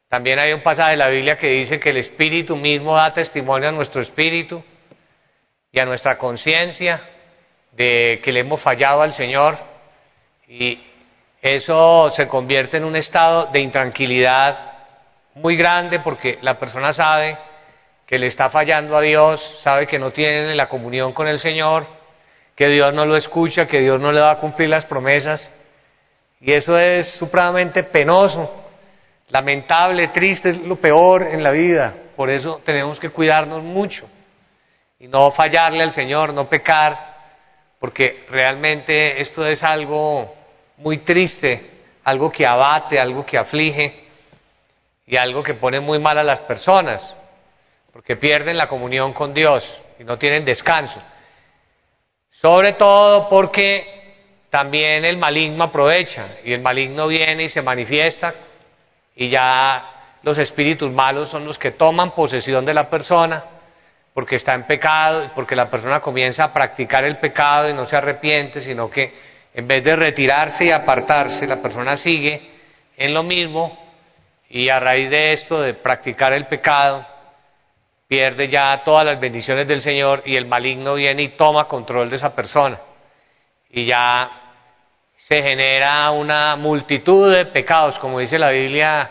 También 0.07 0.39
hay 0.39 0.53
un 0.53 0.63
pasaje 0.63 0.91
de 0.91 0.97
la 0.97 1.09
Biblia 1.09 1.37
que 1.37 1.49
dice 1.49 1.79
que 1.79 1.89
el 1.89 1.97
Espíritu 1.97 2.55
mismo 2.55 2.95
da 2.95 3.13
testimonio 3.13 3.69
a 3.69 3.71
nuestro 3.71 4.01
espíritu 4.01 4.63
y 5.71 5.79
a 5.79 5.85
nuestra 5.85 6.17
conciencia 6.17 7.01
de 7.73 8.21
que 8.23 8.31
le 8.31 8.39
hemos 8.39 8.61
fallado 8.61 9.01
al 9.01 9.13
Señor 9.13 9.57
y 10.47 10.81
eso 11.45 12.09
se 12.09 12.27
convierte 12.27 12.77
en 12.77 12.85
un 12.85 12.95
estado 12.95 13.49
de 13.51 13.59
intranquilidad 13.59 14.57
muy 15.35 15.55
grande 15.55 15.99
porque 15.99 16.39
la 16.41 16.57
persona 16.57 16.91
sabe 16.91 17.37
que 18.07 18.17
le 18.17 18.25
está 18.25 18.49
fallando 18.49 18.97
a 18.97 19.01
Dios, 19.01 19.59
sabe 19.61 19.85
que 19.85 19.99
no 19.99 20.09
tiene 20.09 20.55
la 20.55 20.67
comunión 20.67 21.13
con 21.13 21.27
el 21.27 21.37
Señor, 21.37 21.85
que 22.55 22.67
Dios 22.69 22.91
no 22.95 23.05
lo 23.05 23.15
escucha, 23.15 23.67
que 23.67 23.81
Dios 23.81 24.01
no 24.01 24.11
le 24.11 24.21
va 24.21 24.31
a 24.31 24.37
cumplir 24.39 24.69
las 24.69 24.85
promesas. 24.85 25.51
Y 26.41 26.51
eso 26.51 26.79
es 26.79 27.11
supremamente 27.11 27.83
penoso, 27.83 28.51
lamentable, 29.29 30.07
triste, 30.07 30.49
es 30.49 30.57
lo 30.57 30.77
peor 30.77 31.27
en 31.31 31.43
la 31.43 31.51
vida. 31.51 31.93
Por 32.15 32.31
eso 32.31 32.59
tenemos 32.65 32.99
que 32.99 33.11
cuidarnos 33.11 33.61
mucho 33.61 34.07
y 34.99 35.07
no 35.07 35.29
fallarle 35.29 35.83
al 35.83 35.91
Señor, 35.91 36.33
no 36.33 36.49
pecar, 36.49 37.17
porque 37.79 38.25
realmente 38.31 39.21
esto 39.21 39.45
es 39.45 39.61
algo 39.61 40.33
muy 40.77 40.99
triste, 40.99 41.71
algo 42.03 42.31
que 42.31 42.45
abate, 42.45 42.99
algo 42.99 43.25
que 43.25 43.37
aflige 43.37 44.05
y 45.05 45.17
algo 45.17 45.43
que 45.43 45.53
pone 45.53 45.79
muy 45.79 45.99
mal 45.99 46.17
a 46.17 46.23
las 46.23 46.41
personas, 46.41 47.15
porque 47.91 48.15
pierden 48.15 48.57
la 48.57 48.67
comunión 48.67 49.13
con 49.13 49.33
Dios 49.33 49.63
y 49.99 50.03
no 50.03 50.17
tienen 50.17 50.43
descanso. 50.43 50.99
Sobre 52.31 52.73
todo 52.73 53.29
porque 53.29 53.95
también 54.49 55.05
el 55.05 55.17
maligno 55.17 55.63
aprovecha 55.63 56.37
y 56.43 56.53
el 56.53 56.61
maligno 56.61 57.07
viene 57.07 57.43
y 57.43 57.49
se 57.49 57.61
manifiesta 57.61 58.33
y 59.15 59.29
ya 59.29 60.17
los 60.23 60.37
espíritus 60.37 60.91
malos 60.91 61.29
son 61.29 61.45
los 61.45 61.57
que 61.57 61.71
toman 61.71 62.11
posesión 62.11 62.65
de 62.65 62.73
la 62.73 62.89
persona 62.89 63.43
porque 64.13 64.37
está 64.37 64.53
en 64.53 64.63
pecado, 64.63 65.31
porque 65.35 65.55
la 65.55 65.69
persona 65.69 65.99
comienza 65.99 66.45
a 66.45 66.53
practicar 66.53 67.03
el 67.03 67.17
pecado 67.17 67.69
y 67.69 67.73
no 67.73 67.85
se 67.85 67.97
arrepiente, 67.97 68.61
sino 68.61 68.89
que 68.89 69.13
en 69.55 69.69
vez 69.69 69.85
de 69.85 69.95
retirarse 69.95 70.65
y 70.65 70.71
apartarse, 70.71 71.47
la 71.47 71.61
persona 71.61 71.95
sigue 71.95 72.41
en 72.97 73.13
lo 73.13 73.23
mismo 73.23 73.77
y 74.49 74.67
a 74.67 74.81
raíz 74.81 75.09
de 75.09 75.31
esto, 75.31 75.61
de 75.61 75.73
practicar 75.73 76.33
el 76.33 76.45
pecado, 76.47 77.05
pierde 78.05 78.49
ya 78.49 78.81
todas 78.83 79.05
las 79.05 79.17
bendiciones 79.17 79.65
del 79.65 79.81
Señor 79.81 80.23
y 80.25 80.35
el 80.35 80.45
maligno 80.45 80.95
viene 80.95 81.23
y 81.23 81.29
toma 81.29 81.69
control 81.69 82.09
de 82.09 82.17
esa 82.17 82.35
persona. 82.35 82.77
Y 83.69 83.85
ya 83.85 84.29
se 85.15 85.41
genera 85.41 86.11
una 86.11 86.57
multitud 86.57 87.33
de 87.33 87.45
pecados, 87.45 87.97
como 87.99 88.19
dice 88.19 88.37
la 88.37 88.49
Biblia, 88.49 89.09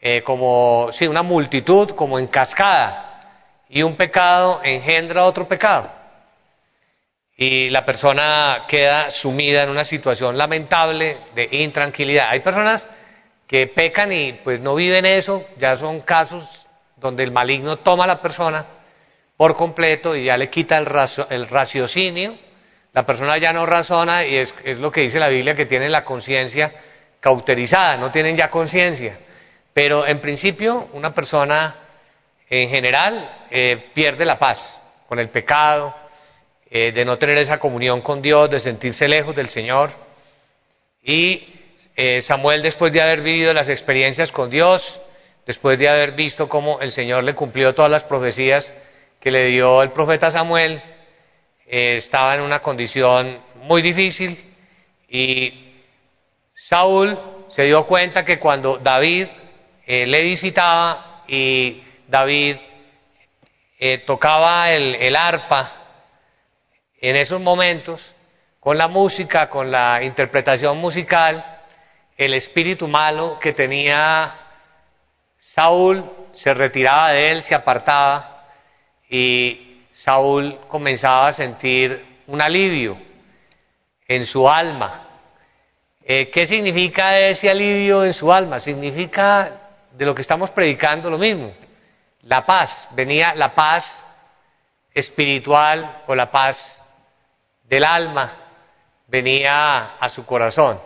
eh, 0.00 0.22
como, 0.22 0.90
sí, 0.92 1.08
una 1.08 1.24
multitud 1.24 1.90
como 1.96 2.20
en 2.20 2.28
cascada. 2.28 3.06
Y 3.68 3.82
un 3.82 3.96
pecado 3.96 4.60
engendra 4.62 5.24
otro 5.24 5.48
pecado 5.48 5.97
y 7.40 7.70
la 7.70 7.84
persona 7.84 8.64
queda 8.66 9.12
sumida 9.12 9.62
en 9.62 9.70
una 9.70 9.84
situación 9.84 10.36
lamentable 10.36 11.18
de 11.36 11.48
intranquilidad. 11.52 12.30
Hay 12.30 12.40
personas 12.40 12.84
que 13.46 13.68
pecan 13.68 14.10
y 14.10 14.32
pues 14.32 14.60
no 14.60 14.74
viven 14.74 15.06
eso, 15.06 15.46
ya 15.56 15.76
son 15.76 16.00
casos 16.00 16.66
donde 16.96 17.22
el 17.22 17.30
maligno 17.30 17.76
toma 17.76 18.04
a 18.04 18.08
la 18.08 18.20
persona 18.20 18.66
por 19.36 19.54
completo 19.54 20.16
y 20.16 20.24
ya 20.24 20.36
le 20.36 20.50
quita 20.50 20.76
el, 20.78 20.88
el 21.30 21.46
raciocinio, 21.46 22.36
la 22.92 23.06
persona 23.06 23.38
ya 23.38 23.52
no 23.52 23.66
razona 23.66 24.26
y 24.26 24.36
es, 24.36 24.52
lo 24.80 24.90
que 24.90 25.02
dice 25.02 25.20
la 25.20 25.28
Biblia 25.28 25.54
que 25.54 25.66
tienen 25.66 25.92
la 25.92 26.04
conciencia 26.04 26.74
cauterizada, 27.20 27.98
no 27.98 28.10
tienen 28.10 28.36
ya 28.36 28.50
conciencia. 28.50 29.16
Pero 29.72 30.08
en 30.08 30.20
principio 30.20 30.88
una 30.92 31.14
persona 31.14 31.76
en 32.50 32.68
general 32.68 33.46
eh, 33.48 33.90
pierde 33.94 34.24
la 34.24 34.40
paz 34.40 34.76
con 35.06 35.20
el 35.20 35.28
pecado, 35.28 36.07
eh, 36.70 36.92
de 36.92 37.04
no 37.06 37.16
tener 37.16 37.38
esa 37.38 37.58
comunión 37.58 38.02
con 38.02 38.20
Dios, 38.20 38.50
de 38.50 38.60
sentirse 38.60 39.08
lejos 39.08 39.34
del 39.34 39.48
Señor. 39.48 39.90
Y 41.02 41.48
eh, 41.96 42.20
Samuel, 42.20 42.60
después 42.60 42.92
de 42.92 43.00
haber 43.00 43.22
vivido 43.22 43.54
las 43.54 43.70
experiencias 43.70 44.30
con 44.30 44.50
Dios, 44.50 45.00
después 45.46 45.78
de 45.78 45.88
haber 45.88 46.12
visto 46.12 46.46
cómo 46.46 46.78
el 46.80 46.92
Señor 46.92 47.24
le 47.24 47.34
cumplió 47.34 47.74
todas 47.74 47.90
las 47.90 48.04
profecías 48.04 48.74
que 49.18 49.30
le 49.30 49.46
dio 49.46 49.82
el 49.82 49.92
profeta 49.92 50.30
Samuel, 50.30 50.82
eh, 51.66 51.96
estaba 51.96 52.34
en 52.34 52.42
una 52.42 52.58
condición 52.58 53.40
muy 53.62 53.80
difícil 53.80 54.36
y 55.08 55.72
Saúl 56.52 57.18
se 57.48 57.64
dio 57.64 57.86
cuenta 57.86 58.26
que 58.26 58.38
cuando 58.38 58.76
David 58.76 59.26
le 59.86 60.20
visitaba 60.20 61.24
y 61.26 61.82
David 62.06 62.56
tocaba 64.04 64.70
el 64.70 65.16
arpa, 65.16 65.77
en 67.00 67.16
esos 67.16 67.40
momentos, 67.40 68.02
con 68.60 68.76
la 68.76 68.88
música, 68.88 69.48
con 69.48 69.70
la 69.70 70.02
interpretación 70.02 70.78
musical, 70.78 71.44
el 72.16 72.34
espíritu 72.34 72.88
malo 72.88 73.38
que 73.38 73.52
tenía 73.52 74.34
Saúl 75.38 76.04
se 76.32 76.52
retiraba 76.52 77.12
de 77.12 77.30
él, 77.30 77.42
se 77.42 77.54
apartaba 77.54 78.44
y 79.08 79.84
Saúl 79.92 80.58
comenzaba 80.68 81.28
a 81.28 81.32
sentir 81.32 82.04
un 82.26 82.42
alivio 82.42 82.98
en 84.06 84.26
su 84.26 84.48
alma. 84.48 85.04
Eh, 86.04 86.30
¿Qué 86.30 86.46
significa 86.46 87.18
ese 87.18 87.48
alivio 87.48 88.04
en 88.04 88.12
su 88.12 88.32
alma? 88.32 88.58
Significa 88.58 89.68
de 89.92 90.04
lo 90.04 90.14
que 90.14 90.22
estamos 90.22 90.50
predicando 90.50 91.10
lo 91.10 91.18
mismo. 91.18 91.52
La 92.22 92.44
paz, 92.44 92.88
venía 92.92 93.34
la 93.34 93.54
paz 93.54 94.04
espiritual 94.92 96.02
o 96.06 96.14
la 96.14 96.30
paz 96.30 96.82
del 97.68 97.84
alma 97.84 98.32
venía 99.06 99.96
a 99.98 100.08
su 100.08 100.24
corazón 100.24 100.80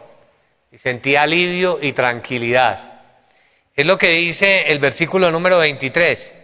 y 0.71 0.79
sentía 0.79 1.23
alivio 1.23 1.79
y 1.81 1.93
tranquilidad. 1.93 2.93
Es 3.75 3.87
lo 3.87 3.97
que 3.97 4.09
dice 4.09 4.71
el 4.71 4.79
versículo 4.79 5.31
número 5.31 5.59
23. 5.59 6.39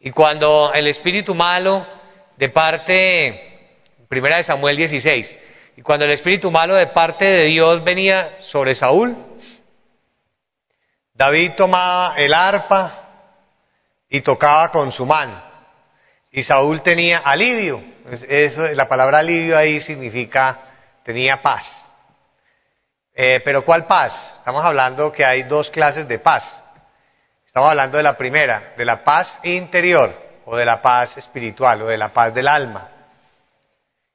Y 0.00 0.10
cuando 0.10 0.72
el 0.72 0.86
espíritu 0.86 1.34
malo 1.34 1.86
de 2.36 2.48
parte, 2.48 3.78
primera 4.08 4.38
de 4.38 4.42
Samuel 4.42 4.76
16, 4.76 5.36
y 5.76 5.82
cuando 5.82 6.04
el 6.04 6.12
espíritu 6.12 6.50
malo 6.50 6.74
de 6.74 6.88
parte 6.88 7.24
de 7.24 7.46
Dios 7.46 7.84
venía 7.84 8.40
sobre 8.40 8.74
Saúl, 8.74 9.16
David 11.14 11.52
tomaba 11.56 12.16
el 12.16 12.32
arpa 12.32 13.00
y 14.08 14.22
tocaba 14.22 14.70
con 14.70 14.90
su 14.90 15.04
mano. 15.04 15.40
Y 16.30 16.42
Saúl 16.42 16.82
tenía 16.82 17.18
alivio. 17.18 17.82
Eso, 18.28 18.68
la 18.72 18.88
palabra 18.88 19.18
alivio 19.18 19.56
ahí 19.56 19.80
significa 19.80 20.58
tenía 21.04 21.42
paz. 21.42 21.86
Eh, 23.14 23.40
pero 23.44 23.64
¿cuál 23.64 23.86
paz? 23.86 24.34
Estamos 24.38 24.64
hablando 24.64 25.12
que 25.12 25.24
hay 25.24 25.42
dos 25.42 25.70
clases 25.70 26.08
de 26.08 26.18
paz. 26.18 26.62
Estamos 27.46 27.70
hablando 27.70 27.96
de 27.96 28.02
la 28.02 28.16
primera, 28.16 28.74
de 28.76 28.84
la 28.84 29.02
paz 29.02 29.40
interior 29.42 30.14
o 30.44 30.56
de 30.56 30.64
la 30.64 30.80
paz 30.80 31.16
espiritual 31.16 31.82
o 31.82 31.86
de 31.86 31.98
la 31.98 32.12
paz 32.12 32.32
del 32.32 32.48
alma. 32.48 32.88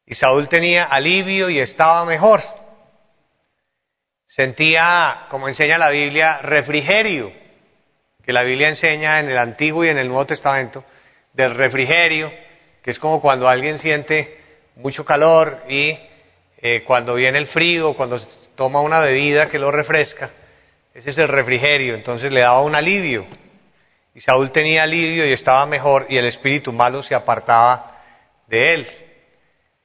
Y 0.05 0.15
Saúl 0.15 0.47
tenía 0.47 0.85
alivio 0.85 1.49
y 1.49 1.59
estaba 1.59 2.05
mejor. 2.05 2.41
Sentía, 4.25 5.27
como 5.29 5.47
enseña 5.47 5.77
la 5.77 5.89
Biblia, 5.89 6.39
refrigerio, 6.39 7.31
que 8.23 8.33
la 8.33 8.43
Biblia 8.43 8.69
enseña 8.69 9.19
en 9.19 9.29
el 9.29 9.37
Antiguo 9.37 9.85
y 9.85 9.89
en 9.89 9.97
el 9.97 10.07
Nuevo 10.07 10.25
Testamento, 10.25 10.83
del 11.33 11.55
refrigerio, 11.55 12.31
que 12.85 12.91
es 12.91 12.99
como 12.99 13.19
cuando 13.19 13.49
alguien 13.49 13.79
siente 13.79 14.39
mucho 14.75 15.03
calor 15.03 15.63
y 15.67 15.97
eh, 16.59 16.83
cuando 16.85 17.15
viene 17.15 17.39
el 17.39 17.47
frío, 17.47 17.95
cuando 17.95 18.19
toma 18.53 18.79
una 18.81 18.99
bebida 18.99 19.49
que 19.49 19.57
lo 19.57 19.71
refresca, 19.71 20.29
ese 20.93 21.09
es 21.09 21.17
el 21.17 21.27
refrigerio, 21.27 21.95
entonces 21.95 22.31
le 22.31 22.41
daba 22.41 22.61
un 22.61 22.75
alivio. 22.75 23.25
Y 24.13 24.21
Saúl 24.21 24.51
tenía 24.51 24.83
alivio 24.83 25.25
y 25.25 25.33
estaba 25.33 25.65
mejor 25.65 26.05
y 26.09 26.17
el 26.17 26.25
espíritu 26.25 26.71
malo 26.73 27.01
se 27.01 27.15
apartaba 27.15 28.03
de 28.45 28.75
él. 28.75 28.87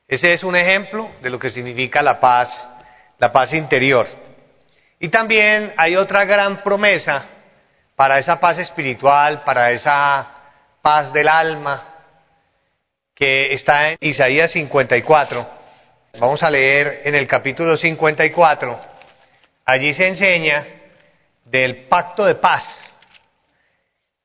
Ese 0.07 0.35
es 0.35 0.45
un 0.45 0.55
ejemplo 0.55 1.11
de 1.23 1.31
lo 1.31 1.39
que 1.39 1.49
significa 1.49 2.03
la 2.03 2.21
paz, 2.21 2.69
la 3.19 3.33
paz 3.33 3.55
interior. 3.55 4.07
Y 4.99 5.09
también 5.09 5.73
hay 5.79 5.97
otra 5.97 6.27
gran 6.27 6.63
promesa 6.63 7.25
para 7.97 8.19
esa 8.19 8.39
paz 8.39 8.59
espiritual, 8.59 9.43
para 9.43 9.71
esa 9.71 10.29
paz 10.83 11.11
del 11.15 11.29
alma, 11.29 11.90
que 13.21 13.53
está 13.53 13.91
en 13.91 13.99
Isaías 14.01 14.51
54. 14.53 15.47
Vamos 16.19 16.43
a 16.43 16.49
leer 16.49 17.03
en 17.05 17.15
el 17.15 17.27
capítulo 17.27 17.77
54. 17.77 18.81
Allí 19.67 19.93
se 19.93 20.09
enseña 20.09 20.67
del 21.45 21.83
pacto 21.83 22.25
de 22.25 22.37
paz 22.37 22.65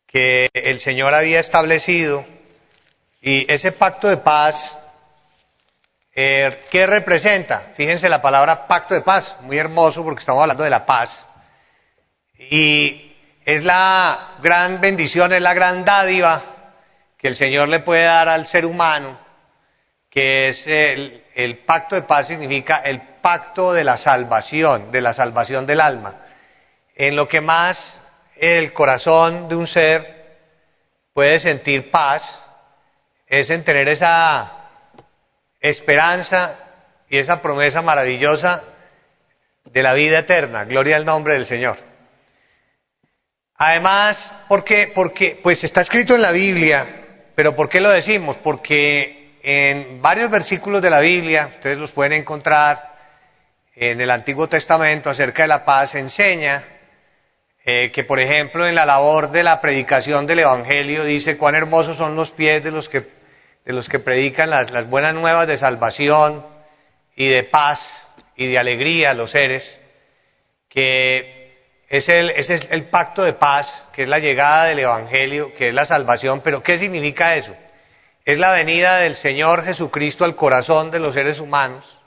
que 0.08 0.48
el 0.54 0.80
Señor 0.80 1.14
había 1.14 1.42
establecido 1.42 2.26
y 3.20 3.52
ese 3.52 3.74
pacto 3.74 4.08
de 4.08 4.16
paz, 4.16 4.80
eh, 6.16 6.62
¿qué 6.72 6.88
representa? 6.88 7.74
Fíjense 7.76 8.08
la 8.08 8.22
palabra 8.22 8.66
pacto 8.66 8.94
de 8.94 9.02
paz, 9.02 9.36
muy 9.42 9.58
hermoso 9.58 10.06
porque 10.06 10.22
estamos 10.22 10.42
hablando 10.42 10.64
de 10.64 10.70
la 10.70 10.86
paz. 10.86 11.26
Y 12.38 13.14
es 13.44 13.62
la 13.62 14.38
gran 14.42 14.80
bendición, 14.80 15.34
es 15.34 15.42
la 15.42 15.54
gran 15.54 15.84
dádiva 15.84 16.55
que 17.26 17.30
el 17.30 17.36
Señor 17.36 17.70
le 17.70 17.80
puede 17.80 18.04
dar 18.04 18.30
al 18.30 18.46
ser 18.46 18.68
humano, 18.68 19.18
que 20.12 20.50
es 20.50 20.68
el, 20.68 21.64
pacto 21.66 21.96
de 21.96 22.04
paz 22.04 22.28
significa 22.28 22.84
el 22.86 23.02
pacto 23.20 23.74
de 23.74 23.84
la 23.84 23.98
salvación, 23.98 24.92
de 24.92 25.02
la 25.02 25.12
salvación 25.16 25.66
del 25.66 25.82
alma 25.82 26.22
en 26.96 27.16
lo 27.16 27.28
que 27.28 27.42
más 27.42 28.00
el 28.36 28.74
corazón 28.74 29.50
de 29.50 29.56
un 29.56 29.66
ser 29.66 30.38
puede 31.14 31.40
sentir 31.40 31.90
paz 31.90 32.46
es 33.26 33.50
en 33.50 33.64
tener 33.64 33.88
esa 33.88 34.70
esperanza 35.60 36.60
y 37.10 37.18
esa 37.18 37.42
promesa 37.42 37.82
maravillosa 37.82 38.62
de 39.64 39.82
la 39.82 39.94
vida 39.94 40.20
eterna. 40.20 40.66
Gloria 40.66 40.96
al 40.96 41.06
nombre 41.06 41.34
del 41.34 41.48
Señor. 41.48 41.80
Además, 43.56 44.32
¿por 44.48 44.64
qué? 44.64 44.92
Porque, 44.94 45.40
pues 45.42 45.64
está 45.64 45.82
escrito 45.82 46.14
en 46.14 46.22
la 46.22 46.32
Biblia, 46.32 47.05
pero 47.36 47.56
¿por 47.56 47.70
qué 47.70 47.82
lo 47.82 47.90
decimos? 47.92 48.38
Porque 48.38 49.38
en 49.44 50.02
varios 50.02 50.32
versículos 50.32 50.82
de 50.82 50.90
la 50.90 51.02
Biblia, 51.02 51.52
ustedes 51.56 51.78
los 51.78 51.92
pueden 51.92 52.14
encontrar 52.14 52.96
en 53.76 54.00
el 54.00 54.10
Antiguo 54.10 54.48
Testamento 54.48 55.10
acerca 55.10 55.44
de 55.44 55.50
la 55.50 55.66
paz, 55.66 55.96
enseña 55.96 56.64
eh, 57.68 57.92
que 57.92 58.04
por 58.04 58.20
ejemplo 58.20 58.68
en 58.68 58.76
la 58.76 58.86
labor 58.86 59.32
de 59.32 59.42
la 59.44 59.60
predicación 59.60 60.28
del 60.28 60.40
Evangelio 60.40 61.04
dice 61.04 61.36
cuán 61.36 61.56
hermosos 61.56 61.98
son 61.98 62.16
los 62.16 62.30
pies 62.32 62.64
de 62.64 62.72
los 62.72 62.88
que, 62.88 64.00
predican 64.00 64.52
las, 64.52 64.70
las 64.70 64.88
buenas 64.88 65.16
nuevas 65.16 65.48
de 65.48 65.58
salvación 65.58 66.46
y 67.16 67.28
de 67.28 67.44
paz 67.44 68.08
y 68.36 68.48
de 68.48 68.60
alegría 68.60 69.12
a 69.12 69.14
los 69.16 69.32
seres, 69.32 69.80
que 70.70 71.45
es 71.98 72.10
el, 72.10 72.84
pacto 72.86 73.24
de 73.24 73.34
paz, 73.34 73.86
que 73.94 74.04
es 74.04 74.08
la 74.08 74.20
llegada 74.20 74.66
del 74.66 74.80
Evangelio, 74.80 75.54
que 75.54 75.70
es 75.70 75.74
la 75.74 75.86
salvación, 75.86 76.42
pero 76.42 76.64
¿qué 76.64 76.78
significa 76.78 77.36
eso? 77.36 77.56
Es 78.24 78.38
la 78.38 78.52
venida 78.52 78.98
del 78.98 79.16
Señor 79.16 79.64
Jesucristo 79.66 80.26
al 80.26 80.36
corazón 80.36 80.92
de 80.92 81.00
los 81.00 81.14
seres 81.14 81.40
humanos 81.40 82.00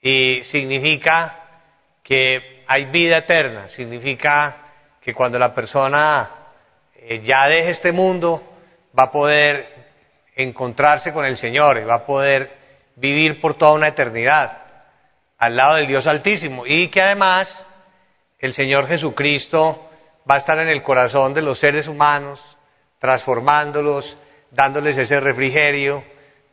y 0.00 0.42
significa 0.44 1.40
que 2.02 2.64
hay 2.66 2.86
vida 2.86 3.18
eterna, 3.18 3.68
significa 3.68 4.56
que 5.00 5.14
cuando 5.14 5.38
la 5.38 5.54
persona 5.54 6.28
eh, 6.94 7.22
ya 7.24 7.48
deje 7.48 7.70
este 7.70 7.92
mundo, 7.92 8.42
va 8.98 9.04
a 9.04 9.12
poder 9.12 9.74
encontrarse 10.34 11.12
con 11.12 11.24
el 11.24 11.36
Señor 11.36 11.78
y 11.78 11.84
va 11.84 11.94
a 11.94 12.06
poder 12.06 12.52
vivir 12.96 13.40
por 13.40 13.54
toda 13.54 13.72
una 13.72 13.88
eternidad 13.88 14.66
al 15.38 15.56
lado 15.56 15.76
del 15.76 15.86
Dios 15.86 16.06
Altísimo. 16.06 16.66
Y 16.66 16.88
que 16.88 17.02
además 17.02 17.65
el 18.38 18.52
Señor 18.52 18.86
Jesucristo 18.86 19.90
va 20.28 20.36
a 20.36 20.38
estar 20.38 20.58
en 20.58 20.68
el 20.68 20.82
corazón 20.82 21.34
de 21.34 21.42
los 21.42 21.58
seres 21.58 21.88
humanos, 21.88 22.40
transformándolos, 22.98 24.16
dándoles 24.50 24.98
ese 24.98 25.20
refrigerio, 25.20 26.04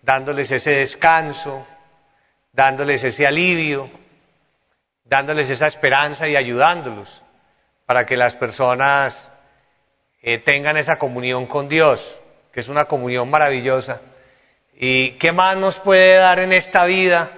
dándoles 0.02 0.52
ese 0.52 0.72
descanso, 0.72 1.66
dándoles 2.52 3.04
ese 3.04 3.26
alivio 3.26 3.90
dándoles 5.06 5.50
esa 5.50 5.68
esperanza 5.68 6.28
y 6.28 6.36
ayudándolos 6.36 7.22
para 7.86 8.06
que 8.06 8.18
las 8.18 8.36
personas 8.36 9.32
eh, 10.22 10.40
tengan 10.40 10.78
esa 10.78 10.98
comunión 10.98 11.46
con 11.46 11.68
Dios, 11.68 12.02
que 12.52 12.62
es 12.62 12.68
una 12.68 12.86
comunión 12.86 13.30
maravillosa. 13.30 14.02
¿Y 14.76 15.12
qué 15.20 15.32
más 15.32 15.58
nos 15.58 15.78
puede 15.80 16.16
dar 16.16 16.40
en 16.40 16.54
esta 16.54 16.86
vida 16.86 17.30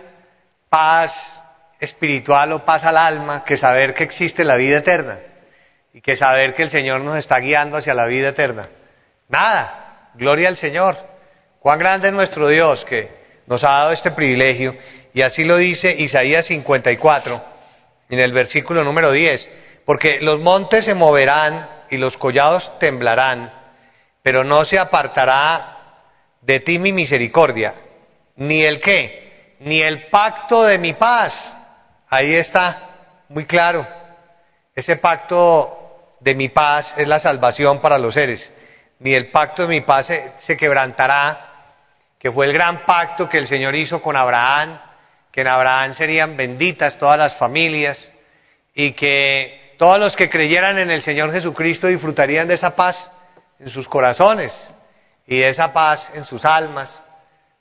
paz 0.69 1.43
espiritual 1.79 2.51
o 2.51 2.65
paz 2.65 2.83
al 2.83 2.97
alma 2.97 3.43
que 3.43 3.57
saber 3.57 3.93
que 3.93 4.03
existe 4.03 4.43
la 4.43 4.55
vida 4.55 4.79
eterna? 4.79 5.19
Y 5.93 6.01
que 6.01 6.15
saber 6.15 6.53
que 6.53 6.63
el 6.63 6.69
Señor 6.69 7.01
nos 7.01 7.17
está 7.17 7.39
guiando 7.39 7.77
hacia 7.77 7.93
la 7.93 8.05
vida 8.05 8.29
eterna. 8.29 8.69
Nada, 9.29 10.11
gloria 10.15 10.49
al 10.49 10.57
Señor. 10.57 10.97
Cuán 11.59 11.79
grande 11.79 12.09
es 12.09 12.13
nuestro 12.13 12.47
Dios 12.47 12.83
que 12.85 13.09
nos 13.47 13.63
ha 13.63 13.69
dado 13.69 13.91
este 13.91 14.11
privilegio. 14.11 14.75
Y 15.13 15.21
así 15.21 15.45
lo 15.45 15.57
dice 15.57 15.95
Isaías 15.97 16.45
54 16.47 17.55
en 18.09 18.19
el 18.19 18.33
versículo 18.33 18.83
número 18.83 19.11
10, 19.11 19.49
porque 19.85 20.19
los 20.21 20.39
montes 20.39 20.85
se 20.85 20.93
moverán 20.93 21.67
y 21.89 21.97
los 21.97 22.17
collados 22.17 22.71
temblarán, 22.79 23.51
pero 24.21 24.43
no 24.43 24.65
se 24.65 24.77
apartará 24.77 25.77
de 26.41 26.59
ti 26.59 26.79
mi 26.79 26.93
misericordia, 26.93 27.73
ni 28.35 28.63
el 28.63 28.79
qué, 28.79 29.55
ni 29.59 29.81
el 29.81 30.07
pacto 30.07 30.63
de 30.63 30.77
mi 30.77 30.93
paz. 30.93 31.57
Ahí 32.15 32.34
está, 32.34 32.78
muy 33.28 33.43
claro. 33.43 33.86
Ese 34.73 34.95
pacto 34.95 36.15
de 36.21 36.34
mi 36.34 36.47
paz 36.47 36.93
es 36.95 37.10
la 37.10 37.19
salvación 37.19 37.82
para 37.82 37.97
los 37.97 38.13
seres. 38.13 38.54
Ni 38.99 39.13
el 39.13 39.32
pacto 39.32 39.63
de 39.63 39.67
mi 39.67 39.82
paz 39.82 40.10
se, 40.38 40.56
quebrantará, 40.56 41.73
que 42.17 42.32
fue 42.32 42.45
el 42.45 42.54
gran 42.54 42.86
pacto 42.86 43.28
que 43.28 43.38
el 43.38 43.47
Señor 43.47 43.75
hizo 43.75 44.01
con 44.01 44.15
Abraham, 44.15 44.80
que 45.30 45.41
en 45.41 45.47
Abraham 45.47 45.93
serían 45.93 46.38
benditas 46.38 46.97
todas 46.97 47.19
las 47.19 47.36
familias 47.36 48.13
y 48.73 48.93
que 48.93 49.75
todos 49.78 49.99
los 49.99 50.15
que 50.15 50.30
creyeran 50.30 50.78
en 50.78 50.91
el 50.91 51.01
Señor 51.01 51.34
Jesucristo 51.34 51.88
disfrutarían 51.88 52.47
de 52.47 52.54
esa 52.54 52.78
paz 52.78 53.12
en 53.60 53.69
sus 53.69 53.89
corazones 53.89 54.73
y 55.28 55.39
de 55.39 55.49
esa 55.49 55.73
paz 55.73 56.10
en 56.13 56.23
sus 56.23 56.45
almas 56.45 56.97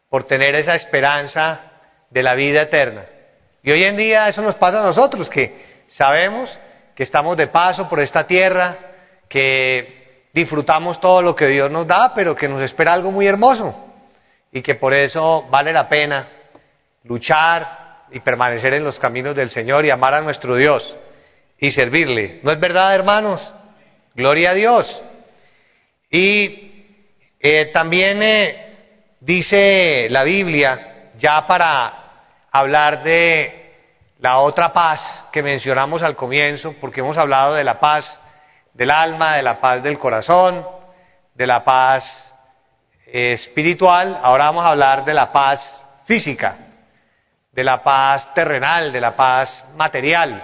por 0.09 0.23
tener 0.29 0.55
esa 0.55 0.77
esperanza 0.77 1.73
de 2.09 2.23
la 2.23 2.35
vida 2.37 2.63
eterna. 2.63 3.07
Y 3.65 3.73
hoy 3.73 3.83
en 3.83 3.97
día 3.97 4.29
eso 4.29 4.43
nos 4.43 4.57
pasa 4.57 4.81
a 4.81 4.83
nosotros, 4.83 5.31
que 5.31 5.65
sabemos 5.89 6.57
que 6.95 7.03
estamos 7.03 7.35
de 7.35 7.47
paso 7.47 7.89
por 7.89 7.99
esta 7.99 8.27
tierra, 8.27 8.77
que 9.27 10.27
disfrutamos 10.35 11.01
todo 11.01 11.23
lo 11.23 11.35
que 11.35 11.47
Dios 11.47 11.71
nos 11.71 11.87
da, 11.87 12.13
pero 12.15 12.37
que 12.37 12.47
nos 12.47 12.61
espera 12.61 12.93
algo 12.93 13.11
muy 13.11 13.27
hermoso 13.27 13.75
y 14.53 14.61
que 14.61 14.75
por 14.75 14.93
eso 14.93 15.47
vale 15.51 15.73
la 15.73 15.89
pena 15.89 16.29
luchar 17.05 18.05
y 18.13 18.21
permanecer 18.21 18.75
en 18.75 18.85
los 18.85 19.01
caminos 19.01 19.35
del 19.35 19.49
Señor 19.49 19.87
y 19.87 19.91
amar 19.91 20.13
a 20.13 20.21
nuestro 20.21 20.57
Dios 20.57 20.97
y 21.59 21.73
servirle. 21.73 22.41
¿No 22.43 22.53
es 22.53 22.61
verdad, 22.61 22.95
hermanos? 22.95 23.51
Gloria 24.15 24.51
a 24.51 24.55
Dios. 24.55 25.03
Y 26.11 26.93
eh, 27.41 27.71
también 27.73 28.23
eh, 28.23 28.77
dice 29.21 30.09
la 30.11 30.23
Biblia, 30.23 31.11
ya 31.19 31.47
para 31.47 32.04
hablar 32.61 33.03
de 33.03 33.75
la 34.19 34.39
otra 34.39 34.73
paz 34.73 35.25
que 35.33 35.43
mencionamos 35.43 36.03
al 36.03 36.17
comienzo, 36.17 36.75
porque 36.81 37.01
hemos 37.01 37.17
hablado 37.17 37.55
de 37.55 37.65
la 37.65 37.81
paz 37.81 38.19
del 38.73 38.91
alma, 38.91 39.37
de 39.37 39.43
la 39.43 39.61
paz 39.61 39.83
del 39.83 39.99
corazón, 39.99 40.67
de 41.35 41.47
la 41.47 41.65
paz 41.65 42.33
eh, 43.07 43.33
espiritual, 43.33 44.19
ahora 44.23 44.45
vamos 44.45 44.65
a 44.65 44.71
hablar 44.71 45.05
de 45.05 45.15
la 45.15 45.33
paz 45.33 45.85
física 46.05 46.57
de 47.55 47.65
la 47.65 47.83
paz 47.83 48.35
terrenal, 48.35 48.93
de 48.93 49.01
la 49.01 49.17
paz 49.17 49.65
material. 49.77 50.43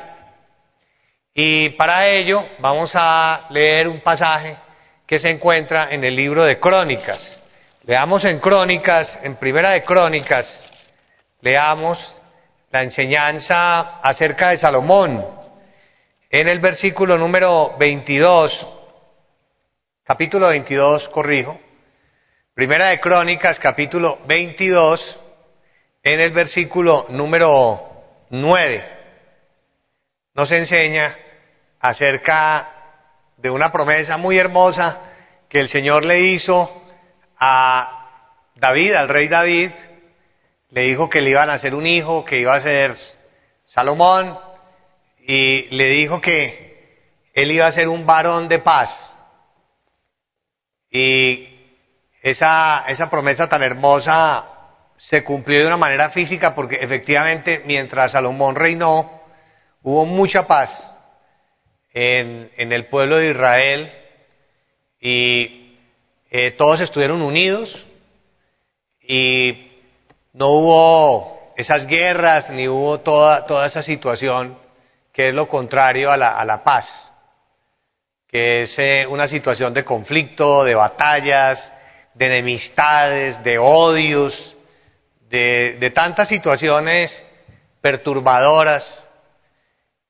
Y 1.35 1.70
para 1.70 2.07
ello 2.07 2.44
vamos 2.59 2.92
a 2.94 3.46
leer 3.51 3.88
un 3.88 4.01
pasaje 4.01 4.57
que 5.07 5.18
se 5.18 5.31
encuentra 5.31 5.88
en 5.90 6.05
el 6.05 6.14
libro 6.14 6.44
de 6.44 6.61
Crónicas. 6.61 7.42
Leamos 7.85 8.25
en 8.25 8.38
Crónicas, 8.38 9.18
en 9.23 9.37
Primera 9.37 9.70
de 9.70 9.83
Crónicas, 9.83 10.64
leamos 11.40 11.98
la 12.70 12.83
enseñanza 12.83 13.98
acerca 14.00 14.50
de 14.50 14.59
Salomón. 14.59 15.24
En 16.31 16.48
el 16.48 16.61
versículo 16.61 17.18
número 17.18 17.76
22, 17.79 18.66
capítulo 20.05 20.48
22, 20.48 21.09
corrijo, 21.09 21.59
Primera 22.55 22.88
de 22.88 23.00
Crónicas, 23.00 23.59
capítulo 23.59 24.18
22, 24.26 25.18
en 26.03 26.20
el 26.20 26.33
versículo 26.33 27.07
número 27.09 28.26
9, 28.31 28.85
nos 30.35 30.53
enseña 30.53 31.16
acerca 31.81 32.68
de 33.37 33.50
una 33.50 33.72
promesa 33.72 34.16
muy 34.16 34.38
hermosa 34.38 35.00
que 35.48 35.61
el 35.61 35.68
Señor 35.68 36.05
le 36.05 36.20
hizo 36.20 36.85
a 37.38 38.09
David, 38.55 38.94
al 38.94 39.09
rey 39.09 39.29
David, 39.29 39.70
le 40.70 40.83
dijo 40.83 41.09
que 41.09 41.20
le 41.20 41.30
iban 41.30 41.50
a 41.50 41.54
hacer 41.54 41.74
un 41.74 41.87
hijo, 41.87 42.24
que 42.24 42.38
iba 42.38 42.54
a 42.54 42.61
ser 42.61 42.94
Salomón, 43.64 44.38
y 45.18 45.62
le 45.74 45.88
dijo 45.90 46.20
que 46.20 46.70
él 47.35 47.50
iba 47.50 47.66
a 47.66 47.72
ser 47.72 47.88
un 47.88 48.06
varón 48.06 48.48
de 48.48 48.59
paz. 48.59 49.16
Y 50.90 51.48
esa, 52.22 52.85
esa 52.88 53.09
promesa 53.09 53.48
tan 53.48 53.62
hermosa 53.62 54.44
se 54.96 55.24
cumplió 55.24 55.61
de 55.61 55.66
una 55.66 55.76
manera 55.76 56.11
física 56.11 56.54
porque 56.54 56.76
efectivamente 56.76 57.62
mientras 57.64 58.12
Salomón 58.12 58.54
reinó 58.54 59.22
hubo 59.83 60.04
mucha 60.04 60.46
paz 60.46 60.70
en, 61.94 62.50
en 62.56 62.72
el 62.72 62.87
pueblo 62.87 63.16
de 63.16 63.30
Israel 63.30 63.92
y 65.00 65.78
eh, 66.30 66.50
todos 66.52 66.80
estuvieron 66.80 67.22
unidos 67.22 67.87
y 69.00 69.69
no 70.40 70.48
hubo 70.48 71.53
esas 71.55 71.87
guerras 71.87 72.48
ni 72.48 72.66
hubo 72.66 73.00
toda, 73.00 73.44
toda 73.44 73.66
esa 73.66 73.83
situación 73.83 74.59
que 75.12 75.29
es 75.29 75.35
lo 75.35 75.46
contrario 75.46 76.11
a 76.11 76.16
la, 76.16 76.31
a 76.31 76.46
la 76.46 76.64
paz, 76.64 76.88
que 78.26 78.62
es 78.62 78.79
eh, 78.79 79.07
una 79.07 79.29
situación 79.29 79.74
de 79.74 79.85
conflicto, 79.85 80.64
de 80.64 80.74
batallas, 80.74 81.70
de 82.14 82.24
enemistades, 82.24 83.44
de 83.44 83.59
odios, 83.59 84.57
de, 85.29 85.76
de 85.79 85.90
tantas 85.90 86.29
situaciones 86.29 87.22
perturbadoras 87.83 89.07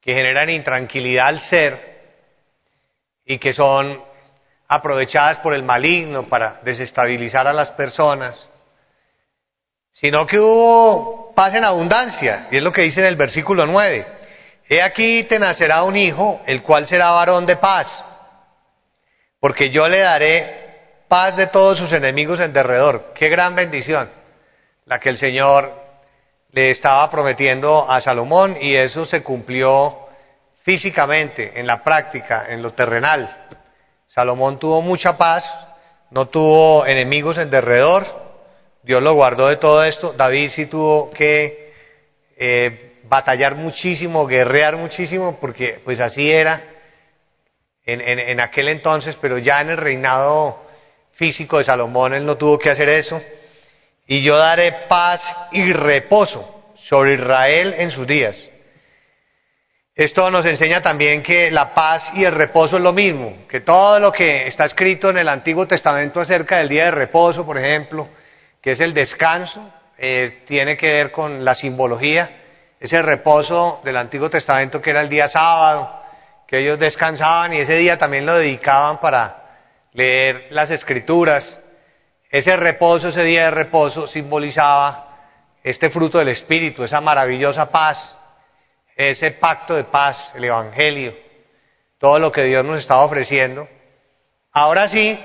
que 0.00 0.14
generan 0.14 0.48
intranquilidad 0.48 1.26
al 1.26 1.40
ser 1.40 2.02
y 3.24 3.38
que 3.38 3.52
son 3.52 4.00
aprovechadas 4.68 5.38
por 5.38 5.54
el 5.54 5.64
maligno 5.64 6.28
para 6.28 6.60
desestabilizar 6.62 7.48
a 7.48 7.52
las 7.52 7.72
personas 7.72 8.46
sino 10.00 10.26
que 10.26 10.38
hubo 10.38 11.34
paz 11.34 11.52
en 11.54 11.64
abundancia, 11.64 12.48
y 12.50 12.56
es 12.56 12.62
lo 12.62 12.72
que 12.72 12.82
dice 12.82 13.00
en 13.00 13.06
el 13.06 13.16
versículo 13.16 13.66
9. 13.66 14.06
He 14.66 14.80
aquí 14.80 15.24
te 15.24 15.38
nacerá 15.38 15.82
un 15.82 15.94
hijo, 15.94 16.40
el 16.46 16.62
cual 16.62 16.86
será 16.86 17.10
varón 17.10 17.44
de 17.44 17.56
paz, 17.56 18.02
porque 19.40 19.68
yo 19.68 19.86
le 19.88 19.98
daré 19.98 21.04
paz 21.06 21.36
de 21.36 21.48
todos 21.48 21.78
sus 21.78 21.92
enemigos 21.92 22.40
en 22.40 22.54
derredor. 22.54 23.12
Qué 23.14 23.28
gran 23.28 23.54
bendición 23.54 24.10
la 24.86 24.98
que 24.98 25.10
el 25.10 25.18
Señor 25.18 25.70
le 26.52 26.70
estaba 26.70 27.10
prometiendo 27.10 27.90
a 27.90 28.00
Salomón 28.00 28.56
y 28.58 28.74
eso 28.74 29.04
se 29.04 29.22
cumplió 29.22 30.08
físicamente, 30.62 31.60
en 31.60 31.66
la 31.66 31.84
práctica, 31.84 32.46
en 32.48 32.62
lo 32.62 32.72
terrenal. 32.72 33.48
Salomón 34.08 34.58
tuvo 34.58 34.80
mucha 34.80 35.18
paz, 35.18 35.44
no 36.10 36.28
tuvo 36.28 36.86
enemigos 36.86 37.36
en 37.36 37.50
derredor, 37.50 38.06
Dios 38.82 39.02
lo 39.02 39.14
guardó 39.14 39.48
de 39.48 39.56
todo 39.56 39.84
esto. 39.84 40.12
David 40.12 40.50
sí 40.50 40.66
tuvo 40.66 41.10
que 41.10 41.72
eh, 42.36 43.00
batallar 43.04 43.54
muchísimo, 43.54 44.26
guerrear 44.26 44.76
muchísimo, 44.76 45.38
porque 45.40 45.80
pues 45.84 46.00
así 46.00 46.30
era 46.30 46.62
en, 47.84 48.00
en 48.00 48.40
aquel 48.40 48.68
entonces, 48.68 49.16
pero 49.20 49.38
ya 49.38 49.60
en 49.60 49.70
el 49.70 49.76
reinado 49.76 50.64
físico 51.12 51.58
de 51.58 51.64
Salomón 51.64 52.14
él 52.14 52.24
no 52.24 52.36
tuvo 52.36 52.58
que 52.58 52.70
hacer 52.70 52.88
eso. 52.88 53.20
Y 54.06 54.22
yo 54.22 54.36
daré 54.36 54.72
paz 54.88 55.22
y 55.52 55.72
reposo 55.72 56.72
sobre 56.74 57.14
Israel 57.14 57.74
en 57.78 57.90
sus 57.90 58.06
días. 58.06 58.48
Esto 59.94 60.30
nos 60.30 60.46
enseña 60.46 60.80
también 60.80 61.22
que 61.22 61.50
la 61.50 61.74
paz 61.74 62.10
y 62.14 62.24
el 62.24 62.32
reposo 62.32 62.76
es 62.76 62.82
lo 62.82 62.92
mismo, 62.92 63.46
que 63.46 63.60
todo 63.60 64.00
lo 64.00 64.10
que 64.10 64.46
está 64.46 64.64
escrito 64.64 65.10
en 65.10 65.18
el 65.18 65.28
Antiguo 65.28 65.66
Testamento 65.66 66.20
acerca 66.20 66.58
del 66.58 66.70
día 66.70 66.86
de 66.86 66.90
reposo, 66.92 67.44
por 67.44 67.58
ejemplo, 67.58 68.08
que 68.60 68.72
es 68.72 68.80
el 68.80 68.94
descanso, 68.94 69.72
eh, 69.96 70.42
tiene 70.46 70.76
que 70.76 70.92
ver 70.92 71.10
con 71.10 71.44
la 71.44 71.54
simbología, 71.54 72.30
ese 72.80 73.02
reposo 73.02 73.80
del 73.84 73.96
Antiguo 73.96 74.30
Testamento 74.30 74.80
que 74.80 74.90
era 74.90 75.02
el 75.02 75.08
día 75.08 75.28
sábado, 75.28 76.02
que 76.46 76.58
ellos 76.58 76.78
descansaban 76.78 77.52
y 77.52 77.58
ese 77.58 77.74
día 77.74 77.98
también 77.98 78.26
lo 78.26 78.34
dedicaban 78.34 78.98
para 78.98 79.58
leer 79.92 80.48
las 80.50 80.70
escrituras. 80.70 81.60
Ese 82.30 82.56
reposo, 82.56 83.08
ese 83.08 83.22
día 83.22 83.44
de 83.44 83.50
reposo 83.50 84.06
simbolizaba 84.06 85.10
este 85.62 85.90
fruto 85.90 86.18
del 86.18 86.28
Espíritu, 86.28 86.82
esa 86.82 87.00
maravillosa 87.00 87.70
paz, 87.70 88.16
ese 88.96 89.32
pacto 89.32 89.74
de 89.74 89.84
paz, 89.84 90.32
el 90.34 90.44
Evangelio, 90.44 91.14
todo 91.98 92.18
lo 92.18 92.32
que 92.32 92.44
Dios 92.44 92.64
nos 92.64 92.78
estaba 92.78 93.04
ofreciendo. 93.04 93.68
Ahora 94.52 94.88
sí, 94.88 95.18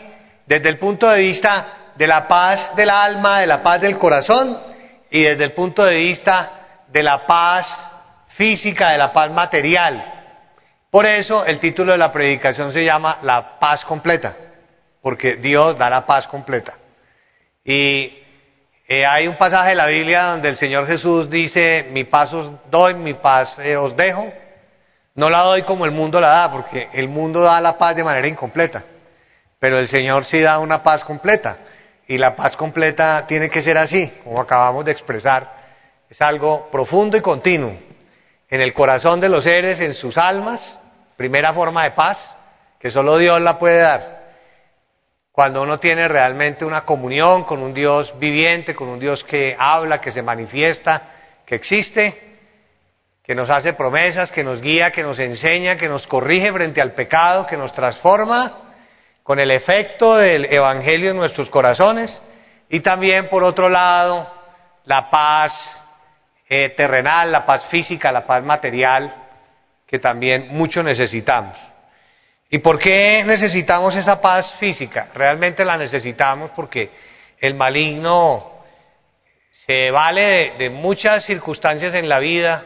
desde 0.46 0.70
el 0.70 0.78
punto 0.78 1.10
de 1.10 1.20
vista 1.20 1.85
de 1.96 2.08
la 2.08 2.28
paz 2.28 2.76
del 2.76 2.90
alma, 2.90 3.40
de 3.40 3.48
la 3.48 3.64
paz 3.64 3.82
del 3.82 3.98
corazón 3.98 4.58
y 5.10 5.24
desde 5.24 5.46
el 5.46 5.54
punto 5.54 5.84
de 5.84 5.96
vista 5.96 6.84
de 6.88 7.04
la 7.04 7.26
paz 7.26 7.68
física, 8.30 8.92
de 8.92 8.98
la 8.98 9.14
paz 9.14 9.32
material. 9.32 10.14
Por 10.92 11.06
eso 11.06 11.46
el 11.46 11.60
título 11.60 11.94
de 11.94 11.98
la 11.98 12.12
predicación 12.12 12.72
se 12.72 12.84
llama 12.84 13.20
La 13.22 13.60
paz 13.60 13.84
completa, 13.86 14.36
porque 15.02 15.36
Dios 15.36 15.78
da 15.78 15.90
la 15.90 16.06
paz 16.06 16.28
completa. 16.28 16.74
Y 17.64 18.20
eh, 18.88 19.06
hay 19.06 19.28
un 19.28 19.36
pasaje 19.36 19.70
de 19.70 19.76
la 19.76 19.88
Biblia 19.88 20.24
donde 20.26 20.50
el 20.50 20.56
Señor 20.56 20.86
Jesús 20.86 21.30
dice, 21.30 21.88
mi 21.92 22.04
paz 22.04 22.34
os 22.34 22.52
doy, 22.70 22.94
mi 22.94 23.14
paz 23.14 23.58
eh, 23.60 23.76
os 23.76 23.96
dejo. 23.96 24.32
No 25.16 25.30
la 25.30 25.40
doy 25.40 25.64
como 25.64 25.86
el 25.86 25.92
mundo 25.92 26.20
la 26.22 26.30
da, 26.30 26.52
porque 26.52 26.90
el 26.94 27.08
mundo 27.08 27.42
da 27.42 27.60
la 27.62 27.78
paz 27.78 27.96
de 27.96 28.04
manera 28.04 28.28
incompleta, 28.28 28.84
pero 29.60 29.80
el 29.80 29.88
Señor 29.88 30.26
sí 30.26 30.42
da 30.42 30.60
una 30.60 30.84
paz 30.84 31.04
completa. 31.04 31.58
Y 32.08 32.18
la 32.18 32.36
paz 32.36 32.56
completa 32.56 33.26
tiene 33.28 33.50
que 33.50 33.62
ser 33.62 33.78
así, 33.78 34.12
como 34.24 34.40
acabamos 34.40 34.86
de 34.86 34.92
expresar. 34.92 35.56
Es 36.10 36.22
algo 36.22 36.70
profundo 36.72 37.18
y 37.18 37.22
continuo 37.22 37.76
en 38.50 38.62
el 38.62 38.74
corazón 38.74 39.20
de 39.20 39.30
los 39.30 39.44
seres, 39.44 39.80
en 39.80 39.94
sus 39.94 40.18
almas, 40.18 40.78
primera 41.18 41.54
forma 41.54 41.84
de 41.84 41.92
paz, 41.92 42.36
que 42.80 42.92
solo 42.92 43.18
Dios 43.18 43.42
la 43.42 43.58
puede 43.58 43.80
dar. 43.80 44.26
Cuando 45.32 45.64
uno 45.64 45.80
tiene 45.80 46.08
realmente 46.08 46.64
una 46.64 46.86
comunión 46.86 47.44
con 47.44 47.62
un 47.62 47.74
Dios 47.74 48.18
viviente, 48.20 48.76
con 48.76 48.88
un 48.88 49.00
Dios 49.00 49.24
que 49.24 49.56
habla, 49.58 50.00
que 50.00 50.12
se 50.12 50.22
manifiesta, 50.22 51.02
que 51.46 51.56
existe, 51.56 52.38
que 53.24 53.36
nos 53.36 53.50
hace 53.50 53.74
promesas, 53.74 54.32
que 54.32 54.44
nos 54.44 54.62
guía, 54.62 54.92
que 54.92 55.04
nos 55.04 55.20
enseña, 55.20 55.76
que 55.76 55.90
nos 55.90 56.06
corrige 56.08 56.54
frente 56.54 56.80
al 56.80 56.92
pecado, 56.92 57.46
que 57.48 57.58
nos 57.58 57.74
transforma, 57.74 58.65
con 59.26 59.40
el 59.40 59.50
efecto 59.50 60.18
del 60.18 60.46
Evangelio 60.54 61.10
en 61.10 61.18
nuestros 61.18 61.50
corazones 61.50 62.22
y 62.70 62.82
también, 62.82 63.28
por 63.28 63.44
otro 63.44 63.70
lado, 63.70 64.32
la 64.84 65.10
paz 65.10 65.82
eh, 66.48 66.76
terrenal, 66.78 67.32
la 67.32 67.44
paz 67.44 67.66
física, 67.66 68.12
la 68.12 68.28
paz 68.28 68.44
material, 68.44 69.12
que 69.88 69.98
también 69.98 70.50
mucho 70.50 70.84
necesitamos. 70.84 71.58
¿Y 72.52 72.60
por 72.60 72.78
qué 72.78 73.24
necesitamos 73.26 73.96
esa 73.96 74.22
paz 74.22 74.54
física? 74.60 75.08
Realmente 75.16 75.66
la 75.66 75.76
necesitamos 75.76 76.52
porque 76.52 76.92
el 77.40 77.56
maligno 77.56 78.62
se 79.66 79.90
vale 79.90 80.22
de, 80.22 80.52
de 80.60 80.70
muchas 80.70 81.26
circunstancias 81.26 81.96
en 81.96 82.08
la 82.08 82.20
vida 82.20 82.64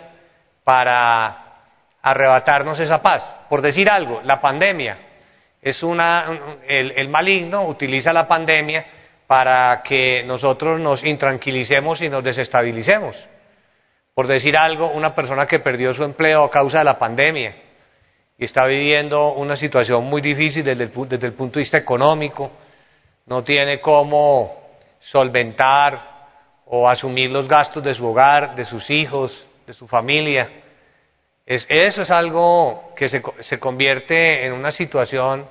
para 0.65 1.37
arrebatarnos 2.01 2.81
esa 2.81 3.01
paz. 3.01 3.31
Por 3.47 3.61
decir 3.61 3.89
algo, 3.89 4.19
la 4.25 4.41
pandemia 4.41 5.05
es 5.61 5.83
una, 5.83 6.57
el, 6.67 7.09
maligno 7.09 7.67
utiliza 7.67 8.13
la 8.13 8.27
pandemia 8.27 8.85
para 9.27 9.81
que 9.83 10.23
nosotros 10.23 10.79
nos 10.79 11.03
intranquilicemos 11.03 12.01
y 12.01 12.09
nos 12.09 12.23
desestabilicemos. 12.23 13.15
Por 14.13 14.27
decir 14.27 14.57
algo, 14.57 14.87
una 14.91 15.13
persona 15.13 15.45
que 15.45 15.59
perdió 15.59 15.93
su 15.93 16.03
empleo 16.03 16.43
a 16.43 16.51
causa 16.51 16.79
de 16.79 16.85
la 16.85 16.97
pandemia 16.97 17.55
y 18.37 18.45
está 18.45 18.65
viviendo 18.65 19.33
una 19.33 19.55
situación 19.55 20.05
muy 20.05 20.21
difícil 20.21 20.63
desde 20.63 20.83
el, 20.83 20.91
desde 21.07 21.27
el 21.27 21.33
punto 21.33 21.59
de 21.59 21.63
vista 21.63 21.77
económico, 21.77 22.51
no 23.25 23.43
tiene 23.43 23.79
cómo 23.79 24.69
solventar 24.99 26.19
o 26.65 26.87
asumir 26.87 27.29
los 27.29 27.47
gastos 27.47 27.83
de 27.83 27.93
su 27.93 28.05
hogar, 28.05 28.55
de 28.55 28.65
sus 28.65 28.89
hijos, 28.89 29.45
de 29.67 29.73
su 29.73 29.87
familia. 29.87 30.49
Eso 31.49 32.03
es 32.03 32.11
algo 32.11 32.93
que 32.95 33.09
se, 33.09 33.23
se 33.39 33.59
convierte 33.59 34.45
en 34.45 34.53
una 34.53 34.71
situación 34.71 35.47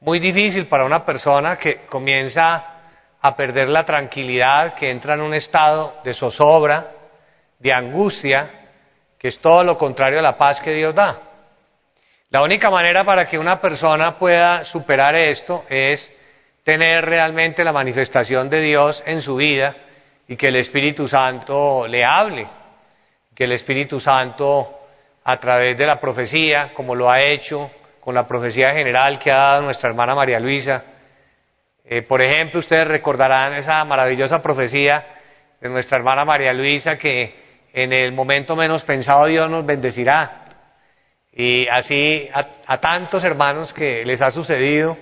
muy 0.00 0.18
difícil 0.18 0.66
para 0.66 0.84
una 0.84 1.06
persona 1.06 1.56
que 1.56 1.86
comienza 1.86 2.66
a 3.20 3.36
perder 3.36 3.68
la 3.68 3.86
tranquilidad, 3.86 4.74
que 4.74 4.90
entra 4.90 5.14
en 5.14 5.22
un 5.22 5.32
estado 5.32 5.94
de 6.04 6.12
zozobra, 6.12 6.90
de 7.58 7.72
angustia, 7.72 8.50
que 9.16 9.28
es 9.28 9.38
todo 9.38 9.64
lo 9.64 9.78
contrario 9.78 10.18
a 10.18 10.22
la 10.22 10.36
paz 10.36 10.60
que 10.60 10.74
Dios 10.74 10.94
da. 10.94 11.16
La 12.28 12.42
única 12.42 12.68
manera 12.68 13.04
para 13.04 13.26
que 13.26 13.38
una 13.38 13.60
persona 13.60 14.18
pueda 14.18 14.64
superar 14.64 15.14
esto 15.14 15.64
es 15.68 16.12
tener 16.64 17.04
realmente 17.04 17.64
la 17.64 17.72
manifestación 17.72 18.50
de 18.50 18.60
Dios 18.60 19.02
en 19.06 19.22
su 19.22 19.36
vida 19.36 19.76
y 20.28 20.36
que 20.36 20.48
el 20.48 20.56
Espíritu 20.56 21.08
Santo 21.08 21.86
le 21.86 22.04
hable, 22.04 22.46
que 23.34 23.44
el 23.44 23.52
Espíritu 23.52 24.00
Santo 24.00 24.81
a 25.24 25.38
través 25.38 25.76
de 25.78 25.86
la 25.86 26.00
profecía, 26.00 26.72
como 26.74 26.94
lo 26.94 27.10
ha 27.10 27.22
hecho 27.22 27.70
con 28.00 28.14
la 28.14 28.26
profecía 28.26 28.72
general 28.72 29.18
que 29.18 29.30
ha 29.30 29.36
dado 29.36 29.62
nuestra 29.62 29.88
hermana 29.90 30.14
María 30.14 30.40
Luisa, 30.40 30.84
eh, 31.84 32.02
por 32.02 32.22
ejemplo, 32.22 32.60
ustedes 32.60 32.86
recordarán 32.86 33.54
esa 33.54 33.84
maravillosa 33.84 34.42
profecía 34.42 35.06
de 35.60 35.68
nuestra 35.68 35.98
hermana 35.98 36.24
María 36.24 36.52
Luisa 36.52 36.98
que 36.98 37.34
en 37.72 37.92
el 37.92 38.12
momento 38.12 38.56
menos 38.56 38.82
pensado 38.84 39.26
Dios 39.26 39.50
nos 39.50 39.64
bendecirá. 39.64 40.44
Y 41.32 41.66
así 41.68 42.28
a, 42.32 42.78
tantos 42.78 43.24
hermanos 43.24 43.72
que 43.72 44.04
les 44.04 44.20
ha 44.20 44.30
sucedido 44.30 44.96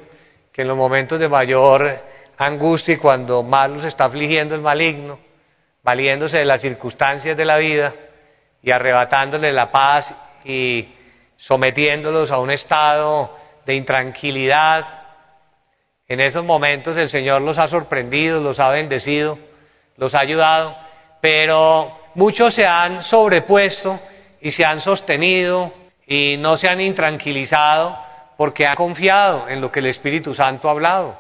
que 0.53 0.63
en 0.63 0.69
los 0.69 0.77
momentos 0.77 1.19
de 1.19 1.29
mayor 1.29 1.99
angustia 2.39 2.95
y 2.95 2.99
cuando 2.99 3.43
más 3.43 3.69
los 3.71 3.85
está 3.85 4.05
afligiendo 4.05 4.55
el 4.55 4.61
maligno, 4.61 5.19
valiéndose 5.83 6.39
de 6.39 6.45
las 6.45 6.61
circunstancias 6.61 7.37
de 7.37 7.45
la 7.45 7.57
vida 7.59 7.93
y 8.63 8.71
arrebatándole 8.71 9.53
la 9.53 9.71
paz 9.71 10.15
y 10.45 10.89
sometiéndolos 11.37 12.31
a 12.31 12.39
un 12.39 12.51
estado 12.51 13.37
de 13.65 13.75
intranquilidad, 13.75 15.01
en 16.09 16.21
esos 16.21 16.45
momentos 16.45 16.97
el 16.97 17.09
Señor 17.09 17.41
los 17.43 17.59
ha 17.59 17.69
sorprendido, 17.69 18.41
los 18.41 18.59
ha 18.59 18.71
bendecido, 18.71 19.39
los 19.97 20.15
ha 20.15 20.21
ayudado, 20.21 20.77
pero 21.21 22.01
muchos 22.15 22.55
se 22.55 22.67
han 22.67 23.03
sobrepuesto 23.03 24.01
y 24.41 24.51
se 24.51 24.65
han 24.65 24.81
sostenido 24.81 25.73
y 26.07 26.37
no 26.39 26.57
se 26.57 26.69
han 26.69 26.81
intranquilizado 26.81 27.97
porque 28.37 28.67
han 28.67 28.75
confiado 28.75 29.49
en 29.49 29.61
lo 29.61 29.71
que 29.71 29.81
el 29.81 29.87
Espíritu 29.87 30.35
Santo 30.35 30.69
ha 30.69 30.73
hablado, 30.73 31.17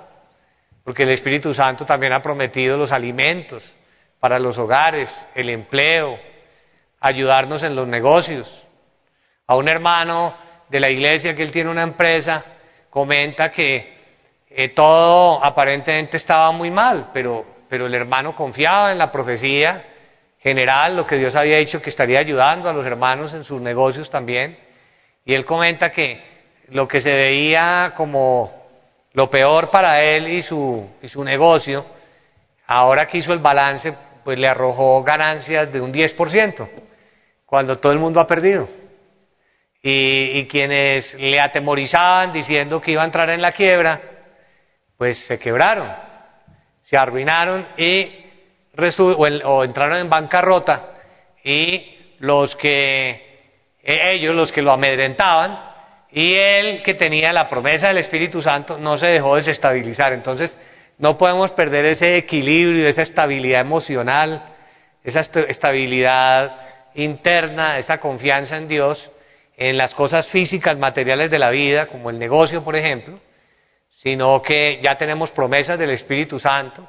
porque 0.83 1.05
el 1.05 1.11
Espíritu 1.11 1.55
Santo 1.55 1.85
también 1.87 2.13
ha 2.13 2.23
prometido 2.23 2.77
los 2.77 2.91
alimentos 2.91 3.63
para 4.19 4.39
los 4.39 4.59
hogares, 4.59 5.29
el 5.35 5.51
empleo, 5.51 6.19
ayudarnos 7.01 7.63
en 7.63 7.75
los 7.75 7.89
negocios. 7.89 8.63
A 9.47 9.57
un 9.57 9.69
hermano 9.69 10.35
de 10.69 10.81
la 10.81 10.91
iglesia 10.91 11.35
que 11.35 11.43
él 11.43 11.51
tiene 11.51 11.71
una 11.71 11.83
empresa, 11.83 12.45
comenta 12.89 13.51
que 13.51 13.99
eh, 14.49 14.69
todo 14.71 15.45
aparentemente 15.45 16.17
estaba 16.17 16.53
muy 16.53 16.71
mal, 16.71 17.11
pero, 17.13 17.45
pero 17.69 17.87
el 17.87 17.95
hermano 17.95 18.37
confiaba 18.37 18.93
en 18.93 18.99
la 18.99 19.11
profecía 19.11 19.85
general, 20.41 20.97
lo 20.97 21.07
que 21.07 21.17
Dios 21.17 21.35
había 21.35 21.59
dicho 21.59 21.83
que 21.83 21.91
estaría 21.91 22.19
ayudando 22.19 22.69
a 22.69 22.73
los 22.73 22.87
hermanos 22.87 23.35
en 23.35 23.45
sus 23.45 23.61
negocios 23.61 24.11
también. 24.11 24.59
Y 25.25 25.35
él 25.35 25.45
comenta 25.45 25.91
que 25.91 26.21
lo 26.69 26.89
que 26.89 27.01
se 27.01 27.13
veía 27.13 27.93
como 27.97 28.61
lo 29.13 29.29
peor 29.29 29.71
para 29.71 30.03
él 30.03 30.29
y 30.29 30.43
su, 30.43 30.89
y 31.03 31.09
su 31.09 31.23
negocio, 31.25 31.85
ahora 32.67 33.07
que 33.07 33.19
hizo 33.19 33.33
el 33.33 33.41
balance, 33.41 33.93
pues 34.25 34.39
le 34.39 34.49
arrojó 34.49 35.03
ganancias 35.03 35.73
de 35.73 35.81
un 35.81 35.93
10%, 35.93 36.69
cuando 37.51 37.79
todo 37.79 37.91
el 37.91 37.99
mundo 37.99 38.21
ha 38.21 38.29
perdido. 38.29 38.69
Y, 39.83 40.47
quienes 40.47 41.15
le 41.15 41.41
atemorizaban 41.41 42.33
diciendo 42.33 42.81
que 42.81 42.93
iba 42.93 43.03
a 43.03 43.07
entrar 43.07 43.29
en 43.31 43.43
la 43.43 43.51
quiebra, 43.51 44.01
pues 44.97 45.19
se 45.27 45.39
quebraron, 45.39 45.89
se 46.81 46.97
arruinaron 46.97 47.67
y 47.77 48.25
o, 49.45 49.65
entraron 49.65 49.99
en 49.99 50.09
bancarrota 50.09 50.95
y 51.43 52.15
los 52.21 52.55
que, 52.55 53.49
e, 53.83 54.13
ellos 54.13 54.35
los 54.35 54.53
que 54.53 54.63
lo 54.63 54.71
amedrentaban, 54.71 55.59
y 56.13 56.35
él 56.35 56.83
que 56.85 56.95
tenía 56.95 57.33
la 57.33 57.49
promesa 57.49 57.89
del 57.89 57.99
Espíritu 57.99 58.43
Santo 58.43 58.79
no 58.79 58.97
se 58.97 59.09
dejó 59.09 59.37
desestabilizar. 59.37 60.13
Entonces, 60.13 60.57
no 60.99 61.19
podemos 61.19 61.51
perder 61.53 61.87
ese 61.87 62.17
equilibrio, 62.17 62.87
esa 62.87 63.03
estabilidad 63.03 63.63
emocional, 63.63 64.45
esa 65.03 65.21
estabilidad 65.21 66.70
interna, 66.95 67.79
esa 67.79 67.99
confianza 67.99 68.57
en 68.57 68.69
Dios, 68.69 69.11
en 69.57 69.77
las 69.77 69.95
cosas 69.95 70.29
físicas, 70.29 70.79
materiales 70.79 71.31
de 71.31 71.39
la 71.39 71.51
vida, 71.51 71.87
como 71.87 72.11
el 72.11 72.19
negocio, 72.19 72.65
por 72.65 72.77
ejemplo, 72.77 73.21
sino 73.91 74.41
que 74.41 74.79
ya 74.81 74.97
tenemos 74.97 75.31
promesas 75.31 75.79
del 75.79 75.91
Espíritu 75.91 76.39
Santo, 76.39 76.89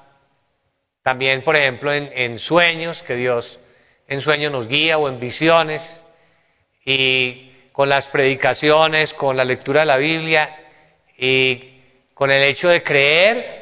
también, 1.04 1.44
por 1.44 1.58
ejemplo, 1.58 1.92
en, 1.92 2.38
sueños, 2.40 3.02
que 3.04 3.16
Dios 3.16 3.60
en 4.08 4.22
sueños 4.22 4.52
nos 4.52 4.68
guía 4.68 4.98
o 4.98 5.10
en 5.10 5.20
visiones, 5.20 6.04
y 6.86 7.52
con 7.72 7.90
las 7.90 8.08
predicaciones, 8.08 9.14
con 9.14 9.36
la 9.36 9.44
lectura 9.44 9.82
de 9.82 9.88
la 9.88 9.98
Biblia 9.98 10.56
y 11.18 11.82
con 12.14 12.30
el 12.30 12.44
hecho 12.44 12.70
de 12.70 12.84
creer, 12.84 13.62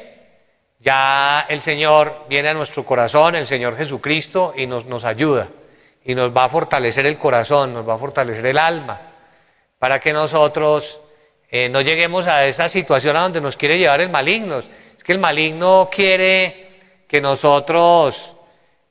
ya 0.80 1.46
el 1.48 1.60
Señor 1.60 2.26
viene 2.28 2.48
a 2.48 2.54
nuestro 2.54 2.84
corazón, 2.84 3.34
el 3.34 3.46
Señor 3.46 3.76
Jesucristo, 3.76 4.54
y 4.56 4.66
nos, 4.66 4.86
nos 4.86 5.04
ayuda, 5.04 5.48
y 6.04 6.14
nos 6.14 6.34
va 6.34 6.44
a 6.44 6.48
fortalecer 6.48 7.06
el 7.06 7.18
corazón, 7.18 7.74
nos 7.74 7.88
va 7.88 7.94
a 7.94 7.98
fortalecer 7.98 8.46
el 8.46 8.58
alma, 8.58 9.00
para 9.78 9.98
que 9.98 10.12
nosotros 10.12 11.00
eh, 11.50 11.68
no 11.68 11.80
lleguemos 11.80 12.26
a 12.26 12.46
esa 12.46 12.68
situación 12.68 13.16
a 13.16 13.22
donde 13.22 13.40
nos 13.40 13.56
quiere 13.56 13.78
llevar 13.78 14.00
el 14.00 14.10
maligno. 14.10 14.58
Es 14.58 15.04
que 15.04 15.12
el 15.12 15.18
maligno 15.18 15.88
quiere 15.90 16.68
que 17.08 17.20
nosotros 17.20 18.36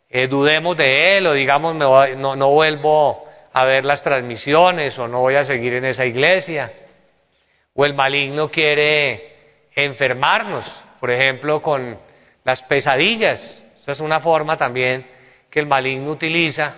eh, 0.10 0.28
dudemos 0.28 0.76
de 0.76 1.17
él 1.17 1.28
o 1.28 1.34
digamos 1.34 1.76
no, 1.76 2.36
no 2.36 2.50
vuelvo 2.50 3.26
a 3.54 3.63
ver 3.65 3.86
las 3.86 4.04
transmisiones 4.04 4.98
o 5.00 5.08
no 5.08 5.22
voy 5.22 5.36
a 5.36 5.45
seguir 5.45 5.76
en 5.76 5.86
esa 5.86 6.06
iglesia. 6.06 6.74
O 7.74 7.86
el 7.86 7.93
maligno 7.93 8.50
quiere 8.50 9.69
enfermarnos, 9.74 10.65
por 11.00 11.12
ejemplo, 11.12 11.62
con 11.62 11.98
las 12.43 12.62
pesadillas. 12.63 13.63
Esta 13.78 13.93
es 13.93 14.00
una 14.00 14.19
forma 14.19 14.58
también 14.58 15.08
que 15.50 15.60
el 15.60 15.67
maligno 15.67 16.12
utiliza 16.12 16.76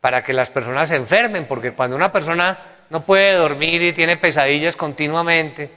para 0.00 0.22
que 0.22 0.32
las 0.32 0.50
personas 0.50 0.88
se 0.88 0.96
enfermen, 0.96 1.46
porque 1.46 1.72
cuando 1.72 1.96
una 1.96 2.10
persona 2.10 2.58
no 2.88 3.04
puede 3.04 3.34
dormir 3.34 3.82
y 3.82 3.92
tiene 3.92 4.16
pesadillas 4.16 4.76
continuamente, 4.76 5.70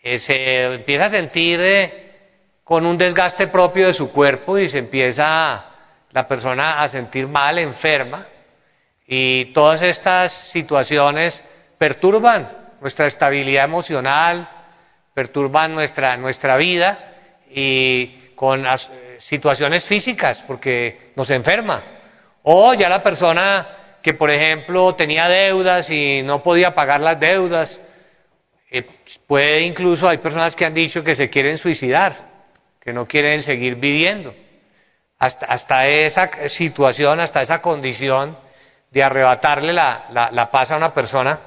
eh, 0.00 0.18
se 0.18 0.64
empieza 0.74 1.06
a 1.06 1.10
sentir 1.10 1.60
eh, 1.60 2.12
con 2.64 2.84
un 2.84 2.98
desgaste 2.98 3.48
propio 3.48 3.86
de 3.86 3.94
su 3.94 4.10
cuerpo 4.10 4.58
y 4.58 4.68
se 4.68 4.78
empieza 4.78 5.64
la 6.10 6.26
persona 6.26 6.82
a 6.82 6.88
sentir 6.88 7.26
mal, 7.28 7.58
enferma, 7.58 8.26
y 9.06 9.46
todas 9.46 9.82
estas 9.82 10.50
situaciones 10.50 11.42
perturban 11.78 12.74
nuestra 12.80 13.06
estabilidad 13.06 13.64
emocional, 13.64 14.48
perturban 15.14 15.74
nuestra, 15.74 16.16
nuestra 16.16 16.56
vida 16.56 17.12
y 17.50 18.32
con 18.34 18.62
las 18.62 18.90
situaciones 19.18 19.84
físicas, 19.84 20.44
porque 20.46 21.12
nos 21.16 21.30
enferma. 21.30 21.97
O 22.50 22.72
ya 22.72 22.88
la 22.88 23.02
persona 23.02 23.66
que, 24.02 24.14
por 24.14 24.30
ejemplo, 24.30 24.94
tenía 24.94 25.28
deudas 25.28 25.90
y 25.90 26.22
no 26.22 26.42
podía 26.42 26.74
pagar 26.74 27.00
las 27.00 27.20
deudas, 27.20 27.80
eh, 28.70 28.86
puede 29.26 29.62
incluso, 29.62 30.08
hay 30.08 30.18
personas 30.18 30.56
que 30.56 30.64
han 30.64 30.72
dicho 30.72 31.04
que 31.04 31.14
se 31.14 31.28
quieren 31.28 31.58
suicidar 31.58 32.28
que 32.88 32.94
no 32.94 33.04
quieren 33.04 33.42
seguir 33.42 33.74
viviendo. 33.74 34.34
Hasta, 35.18 35.44
hasta 35.44 35.86
esa 35.88 36.48
situación, 36.48 37.20
hasta 37.20 37.42
esa 37.42 37.60
condición 37.60 38.38
de 38.90 39.02
arrebatarle 39.02 39.74
la, 39.74 40.06
la, 40.32 40.50
paz 40.50 40.70
a 40.70 40.78
una 40.78 40.94
persona, 40.94 41.38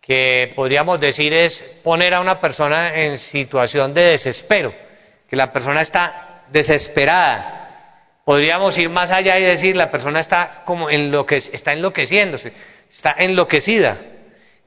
que 0.00 0.52
podríamos 0.56 0.98
decir 0.98 1.32
es 1.32 1.62
poner 1.84 2.14
a 2.14 2.20
una 2.20 2.40
persona 2.40 2.96
en 2.96 3.16
situación 3.16 3.94
de 3.94 4.02
desespero, 4.02 4.74
que 5.28 5.36
la 5.36 5.52
persona 5.52 5.82
está 5.82 6.42
desesperada. 6.48 7.65
Podríamos 8.26 8.76
ir 8.76 8.88
más 8.88 9.12
allá 9.12 9.38
y 9.38 9.44
decir 9.44 9.76
la 9.76 9.88
persona 9.88 10.18
está 10.18 10.64
como 10.64 10.90
en 10.90 11.12
lo 11.12 11.24
que 11.24 11.36
está 11.36 11.72
enloqueciéndose, 11.72 12.52
está 12.90 13.14
enloquecida. 13.18 13.98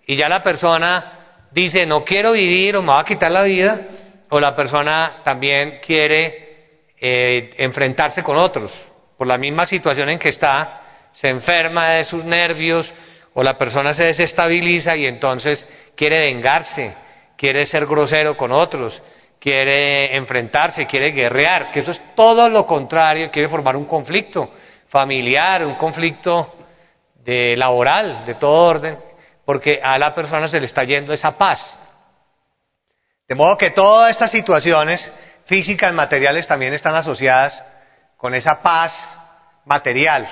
Y 0.08 0.16
ya 0.16 0.30
la 0.30 0.42
persona 0.42 1.42
dice, 1.52 1.86
no 1.86 2.06
quiero 2.06 2.32
vivir 2.32 2.78
o 2.78 2.82
me 2.82 2.94
va 2.94 3.02
a 3.02 3.04
quitar 3.04 3.30
la 3.30 3.44
vida, 3.44 3.82
o 4.30 4.40
la 4.40 4.56
persona 4.56 5.18
también 5.26 5.82
quiere 5.86 6.86
eh, 7.02 7.50
enfrentarse 7.58 8.24
con 8.24 8.38
otros 8.38 8.72
por 9.18 9.28
la 9.28 9.38
misma 9.38 9.66
situación 9.66 10.08
en 10.08 10.20
que 10.20 10.30
está, 10.30 11.10
se 11.12 11.28
enferma 11.28 11.90
de 11.90 12.06
sus 12.06 12.24
nervios 12.24 12.94
o 13.34 13.44
la 13.44 13.58
persona 13.58 13.94
se 13.94 14.06
desestabiliza 14.06 14.96
y 14.96 15.06
entonces 15.06 15.68
quiere 15.98 16.20
vengarse, 16.20 16.94
quiere 17.36 17.66
ser 17.66 17.86
grosero 17.88 18.38
con 18.38 18.54
otros, 18.54 19.04
quiere 19.40 20.16
enfrentarse, 20.16 20.86
quiere 20.86 21.12
guerrear, 21.12 21.72
que 21.72 21.80
eso 21.80 21.92
es 21.92 22.02
todo 22.16 22.50
lo 22.50 22.66
contrario, 22.68 23.32
quiere 23.32 23.48
formar 23.48 23.76
un 23.76 23.86
conflicto 23.86 24.52
familiar, 24.90 25.66
un 25.66 25.76
conflicto 25.76 26.56
de 27.16 27.56
laboral, 27.56 28.26
de 28.26 28.36
todo 28.36 28.68
orden, 28.68 29.00
porque 29.46 29.80
a 29.82 29.98
la 29.98 30.14
persona 30.14 30.48
se 30.48 30.60
le 30.60 30.66
está 30.66 30.84
yendo 30.84 31.14
esa 31.14 31.38
paz. 31.38 31.78
De 33.28 33.36
modo 33.36 33.58
que 33.58 33.70
todas 33.70 34.12
estas 34.12 34.32
situaciones 34.32 35.12
físicas, 35.46 35.94
materiales, 35.94 36.48
también 36.48 36.74
están 36.74 36.96
asociadas 36.96 37.64
con 38.18 38.34
esa 38.36 38.62
paz 38.62 39.18
material. 39.66 40.28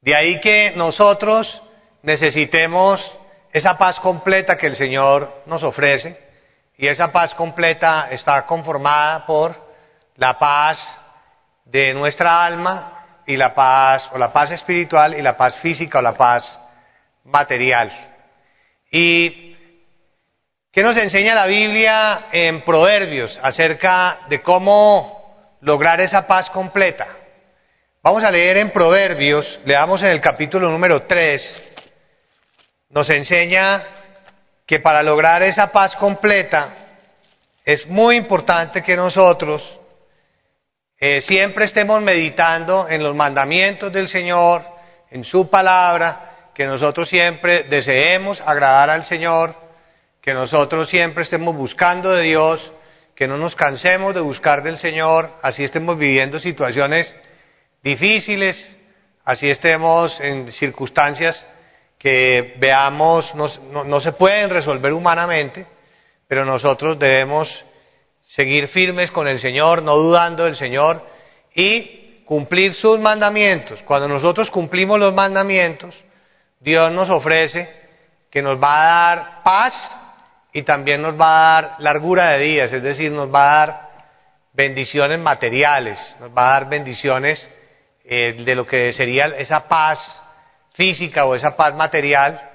De 0.00 0.14
ahí 0.14 0.40
que 0.40 0.72
nosotros 0.76 1.62
necesitemos 2.02 3.12
esa 3.52 3.76
paz 3.76 4.00
completa 4.00 4.56
que 4.56 4.66
el 4.66 4.76
Señor 4.76 5.42
nos 5.46 5.62
ofrece, 5.62 6.23
y 6.76 6.88
esa 6.88 7.12
paz 7.12 7.34
completa 7.34 8.08
está 8.10 8.44
conformada 8.46 9.24
por 9.26 9.54
la 10.16 10.38
paz 10.38 10.98
de 11.64 11.94
nuestra 11.94 12.44
alma 12.44 13.22
y 13.26 13.36
la 13.36 13.54
paz, 13.54 14.10
o 14.12 14.18
la 14.18 14.32
paz 14.32 14.50
espiritual 14.50 15.14
y 15.14 15.22
la 15.22 15.36
paz 15.36 15.56
física 15.56 15.98
o 15.98 16.02
la 16.02 16.14
paz 16.14 16.58
material. 17.24 17.90
¿Y 18.90 19.56
qué 20.72 20.82
nos 20.82 20.96
enseña 20.96 21.34
la 21.34 21.46
Biblia 21.46 22.26
en 22.32 22.62
Proverbios 22.62 23.38
acerca 23.42 24.18
de 24.28 24.42
cómo 24.42 25.56
lograr 25.60 26.00
esa 26.00 26.26
paz 26.26 26.50
completa? 26.50 27.06
Vamos 28.02 28.22
a 28.22 28.30
leer 28.30 28.58
en 28.58 28.70
Proverbios, 28.70 29.60
leamos 29.64 30.02
en 30.02 30.10
el 30.10 30.20
capítulo 30.20 30.70
número 30.70 31.02
3, 31.04 31.62
nos 32.90 33.08
enseña 33.08 33.82
que 34.66 34.80
para 34.80 35.02
lograr 35.02 35.42
esa 35.42 35.70
paz 35.70 35.96
completa 35.96 36.68
es 37.64 37.86
muy 37.86 38.16
importante 38.16 38.82
que 38.82 38.96
nosotros 38.96 39.78
eh, 40.98 41.20
siempre 41.20 41.66
estemos 41.66 42.00
meditando 42.02 42.86
en 42.88 43.02
los 43.02 43.14
mandamientos 43.14 43.92
del 43.92 44.08
Señor, 44.08 44.62
en 45.10 45.24
su 45.24 45.48
palabra, 45.48 46.50
que 46.54 46.66
nosotros 46.66 47.08
siempre 47.08 47.64
deseemos 47.64 48.40
agradar 48.40 48.90
al 48.90 49.04
Señor, 49.04 49.54
que 50.22 50.32
nosotros 50.32 50.88
siempre 50.88 51.24
estemos 51.24 51.54
buscando 51.54 52.10
de 52.12 52.22
Dios, 52.22 52.72
que 53.14 53.28
no 53.28 53.36
nos 53.36 53.54
cansemos 53.54 54.14
de 54.14 54.20
buscar 54.20 54.62
del 54.62 54.78
Señor, 54.78 55.30
así 55.42 55.64
estemos 55.64 55.98
viviendo 55.98 56.40
situaciones 56.40 57.14
difíciles, 57.82 58.76
así 59.24 59.50
estemos 59.50 60.18
en 60.20 60.50
circunstancias 60.52 61.46
que 62.04 62.52
veamos 62.58 63.34
no, 63.34 64.00
se 64.02 64.12
pueden 64.12 64.50
resolver 64.50 64.92
humanamente, 64.92 65.66
pero 66.28 66.44
nosotros 66.44 66.98
debemos 66.98 67.64
seguir 68.26 68.68
firmes 68.68 69.10
con 69.10 69.26
el 69.26 69.38
Señor, 69.38 69.82
no 69.82 69.96
dudando 69.96 70.44
del 70.44 70.54
Señor 70.54 71.02
y 71.54 72.20
cumplir 72.26 72.74
sus 72.74 73.00
mandamientos. 73.00 73.80
Cuando 73.84 74.06
nosotros 74.06 74.50
cumplimos 74.50 75.00
los 75.00 75.14
mandamientos, 75.14 75.94
Dios 76.60 76.92
nos 76.92 77.08
ofrece 77.08 77.72
que 78.30 78.42
nos 78.42 78.62
va 78.62 78.82
a 78.82 78.86
dar 78.86 79.42
paz 79.42 79.96
y 80.52 80.62
también 80.62 81.00
nos 81.00 81.18
va 81.18 81.56
a 81.56 81.62
dar 81.62 81.76
largura 81.78 82.32
de 82.32 82.38
días, 82.40 82.70
es 82.70 82.82
decir, 82.82 83.12
nos 83.12 83.32
va 83.32 83.44
a 83.44 83.66
dar 83.66 83.90
bendiciones 84.52 85.18
materiales, 85.20 86.16
nos 86.20 86.28
va 86.36 86.48
a 86.48 86.60
dar 86.60 86.68
bendiciones 86.68 87.48
eh, 88.04 88.42
de 88.44 88.54
lo 88.54 88.66
que 88.66 88.92
sería 88.92 89.28
esa 89.38 89.66
paz 89.66 90.20
física 90.74 91.24
o 91.24 91.34
esa 91.34 91.56
paz 91.56 91.74
material 91.74 92.50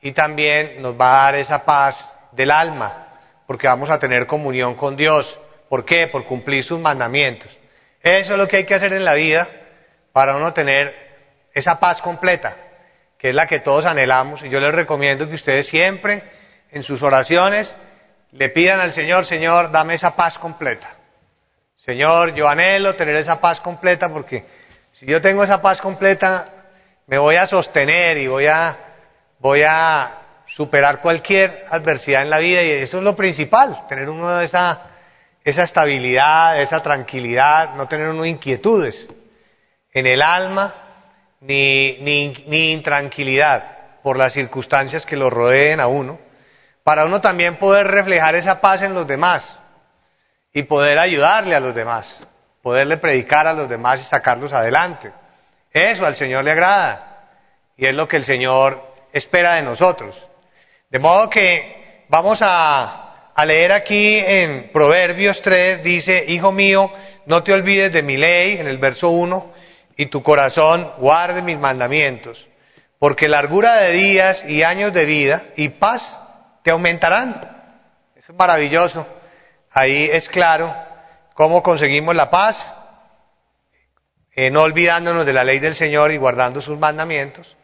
y 0.00 0.12
también 0.12 0.80
nos 0.80 0.98
va 0.98 1.12
a 1.12 1.24
dar 1.24 1.34
esa 1.36 1.64
paz 1.64 2.14
del 2.32 2.50
alma, 2.50 3.08
porque 3.46 3.66
vamos 3.66 3.90
a 3.90 3.98
tener 3.98 4.26
comunión 4.26 4.74
con 4.74 4.96
Dios. 4.96 5.38
¿Por 5.68 5.84
qué? 5.84 6.06
Por 6.06 6.24
cumplir 6.24 6.62
sus 6.62 6.78
mandamientos. 6.78 7.50
Eso 8.02 8.32
es 8.32 8.38
lo 8.38 8.46
que 8.46 8.58
hay 8.58 8.64
que 8.64 8.74
hacer 8.74 8.92
en 8.92 9.04
la 9.04 9.14
vida 9.14 9.48
para 10.12 10.36
uno 10.36 10.52
tener 10.52 10.94
esa 11.54 11.78
paz 11.80 12.00
completa, 12.02 12.56
que 13.18 13.30
es 13.30 13.34
la 13.34 13.46
que 13.46 13.60
todos 13.60 13.86
anhelamos. 13.86 14.42
Y 14.42 14.48
yo 14.48 14.60
les 14.60 14.74
recomiendo 14.74 15.28
que 15.28 15.34
ustedes 15.34 15.68
siempre 15.68 16.22
en 16.70 16.82
sus 16.82 17.02
oraciones 17.02 17.74
le 18.32 18.48
pidan 18.48 18.80
al 18.80 18.92
Señor, 18.92 19.26
Señor, 19.26 19.70
dame 19.70 19.94
esa 19.94 20.16
paz 20.16 20.36
completa. 20.38 20.96
Señor, 21.76 22.34
yo 22.34 22.48
anhelo 22.48 22.94
tener 22.96 23.16
esa 23.16 23.40
paz 23.40 23.60
completa 23.60 24.08
porque 24.08 24.44
si 24.92 25.06
yo 25.06 25.20
tengo 25.20 25.44
esa 25.44 25.60
paz 25.60 25.80
completa, 25.80 26.61
me 27.12 27.18
voy 27.18 27.36
a 27.36 27.46
sostener 27.46 28.16
y 28.16 28.26
voy 28.26 28.46
a, 28.46 28.74
voy 29.38 29.62
a 29.68 30.12
superar 30.46 31.02
cualquier 31.02 31.66
adversidad 31.68 32.22
en 32.22 32.30
la 32.30 32.38
vida 32.38 32.62
y 32.62 32.70
eso 32.70 32.96
es 32.96 33.04
lo 33.04 33.14
principal, 33.14 33.86
tener 33.86 34.08
uno 34.08 34.40
esa, 34.40 34.80
esa 35.44 35.64
estabilidad, 35.64 36.62
esa 36.62 36.82
tranquilidad, 36.82 37.74
no 37.74 37.86
tener 37.86 38.08
uno 38.08 38.24
inquietudes 38.24 39.10
en 39.92 40.06
el 40.06 40.22
alma 40.22 40.72
ni, 41.42 41.98
ni, 42.00 42.28
ni 42.46 42.72
intranquilidad 42.72 44.00
por 44.02 44.16
las 44.16 44.32
circunstancias 44.32 45.04
que 45.04 45.18
lo 45.18 45.28
rodeen 45.28 45.80
a 45.80 45.88
uno, 45.88 46.18
para 46.82 47.04
uno 47.04 47.20
también 47.20 47.56
poder 47.56 47.88
reflejar 47.88 48.36
esa 48.36 48.58
paz 48.58 48.80
en 48.80 48.94
los 48.94 49.06
demás 49.06 49.54
y 50.54 50.62
poder 50.62 50.98
ayudarle 50.98 51.54
a 51.54 51.60
los 51.60 51.74
demás, 51.74 52.08
poderle 52.62 52.96
predicar 52.96 53.46
a 53.46 53.52
los 53.52 53.68
demás 53.68 54.00
y 54.00 54.04
sacarlos 54.04 54.54
adelante. 54.54 55.12
Eso 55.72 56.04
al 56.04 56.16
Señor 56.16 56.44
le 56.44 56.52
agrada 56.52 57.12
y 57.76 57.86
es 57.86 57.94
lo 57.94 58.06
que 58.06 58.16
el 58.16 58.24
Señor 58.24 58.94
espera 59.12 59.54
de 59.54 59.62
nosotros. 59.62 60.14
De 60.90 60.98
modo 60.98 61.30
que 61.30 62.04
vamos 62.08 62.38
a, 62.42 63.32
leer 63.46 63.72
aquí 63.72 64.18
en 64.18 64.70
Proverbios 64.72 65.40
3, 65.42 65.82
dice, 65.82 66.24
Hijo 66.28 66.52
mío, 66.52 66.92
no 67.26 67.42
te 67.42 67.52
olvides 67.52 67.92
de 67.92 68.02
mi 68.02 68.16
ley, 68.16 68.58
en 68.58 68.66
el 68.66 68.78
verso 68.78 69.08
1, 69.08 69.52
y 69.96 70.06
tu 70.06 70.22
corazón 70.22 70.92
guarde 70.98 71.42
mis 71.42 71.58
mandamientos, 71.58 72.46
porque 72.98 73.28
largura 73.28 73.76
de 73.76 73.92
días 73.92 74.44
y 74.46 74.62
años 74.62 74.92
de 74.92 75.06
vida 75.06 75.44
y 75.56 75.70
paz 75.70 76.20
te 76.62 76.70
aumentarán. 76.70 77.40
Eso 78.14 78.32
es 78.32 78.38
maravilloso. 78.38 79.06
Ahí 79.70 80.08
es 80.12 80.28
claro 80.28 80.74
cómo 81.34 81.62
conseguimos 81.62 82.14
la 82.14 82.30
paz 82.30 82.74
eh, 84.34 84.50
no 84.50 84.62
olvidándonos 84.62 85.26
de 85.26 85.32
la 85.32 85.44
ley 85.44 85.58
del 85.58 85.76
Señor 85.76 86.12
y 86.12 86.16
guardando 86.16 86.62
sus 86.62 86.78
mandamientos, 86.78 87.56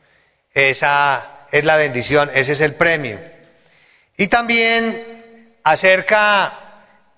esa 0.52 1.46
es 1.50 1.64
la 1.64 1.76
bendición, 1.76 2.31
ese 2.35 2.52
es 2.52 2.61
el 2.61 2.74
premio. 2.74 3.18
Y 4.16 4.28
también 4.28 5.54
acerca 5.62 6.68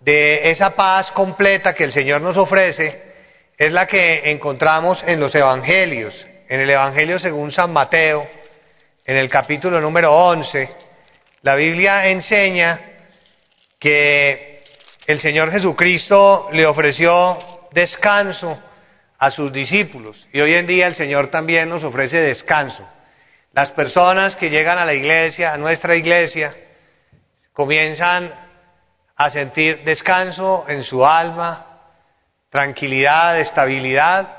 de 0.01 0.51
esa 0.51 0.71
paz 0.75 1.11
completa 1.11 1.75
que 1.75 1.85
el 1.85 1.93
Señor 1.93 2.21
nos 2.21 2.37
ofrece, 2.37 3.11
es 3.57 3.73
la 3.73 3.87
que 3.87 4.31
encontramos 4.31 5.03
en 5.07 5.21
los 5.21 5.35
Evangelios. 5.35 6.27
En 6.49 6.61
el 6.61 6.71
Evangelio 6.71 7.19
según 7.19 7.53
San 7.53 7.73
Mateo, 7.73 8.27
en 9.05 9.17
el 9.17 9.29
capítulo 9.29 9.81
número 9.81 10.13
11, 10.13 10.69
la 11.43 11.55
Biblia 11.55 12.09
enseña 12.09 12.81
que 13.79 14.63
el 15.07 15.21
Señor 15.21 15.51
Jesucristo 15.51 16.49
le 16.53 16.67
ofreció 16.67 17.69
descanso 17.73 18.59
a 19.21 19.31
sus 19.31 19.53
discípulos. 19.53 20.27
Y 20.33 20.41
hoy 20.41 20.55
en 20.55 20.67
día 20.67 20.87
el 20.87 20.95
Señor 20.95 21.29
también 21.29 21.69
nos 21.69 21.85
ofrece 21.85 22.17
descanso. 22.17 22.89
Las 23.53 23.71
personas 23.71 24.35
que 24.35 24.49
llegan 24.49 24.79
a 24.79 24.87
la 24.87 24.95
iglesia, 24.95 25.53
a 25.53 25.59
nuestra 25.59 25.95
iglesia, 25.95 26.55
comienzan 27.53 28.33
a 29.15 29.29
sentir 29.29 29.85
descanso 29.85 30.65
en 30.69 30.83
su 30.83 31.05
alma, 31.05 31.67
tranquilidad, 32.49 33.39
estabilidad, 33.39 34.39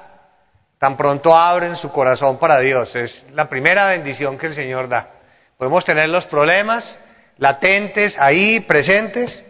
tan 0.80 0.98
pronto 0.98 1.36
abren 1.36 1.76
su 1.76 1.92
corazón 1.92 2.40
para 2.40 2.60
Dios. 2.60 2.96
Es 2.96 3.24
la 3.34 3.48
primera 3.48 3.86
bendición 3.86 4.36
que 4.40 4.48
el 4.48 4.56
Señor 4.56 4.90
da. 4.90 5.12
Podemos 5.58 5.86
tener 5.86 6.10
los 6.10 6.26
problemas 6.26 6.98
latentes 7.38 8.18
ahí, 8.18 8.62
presentes, 8.62 9.46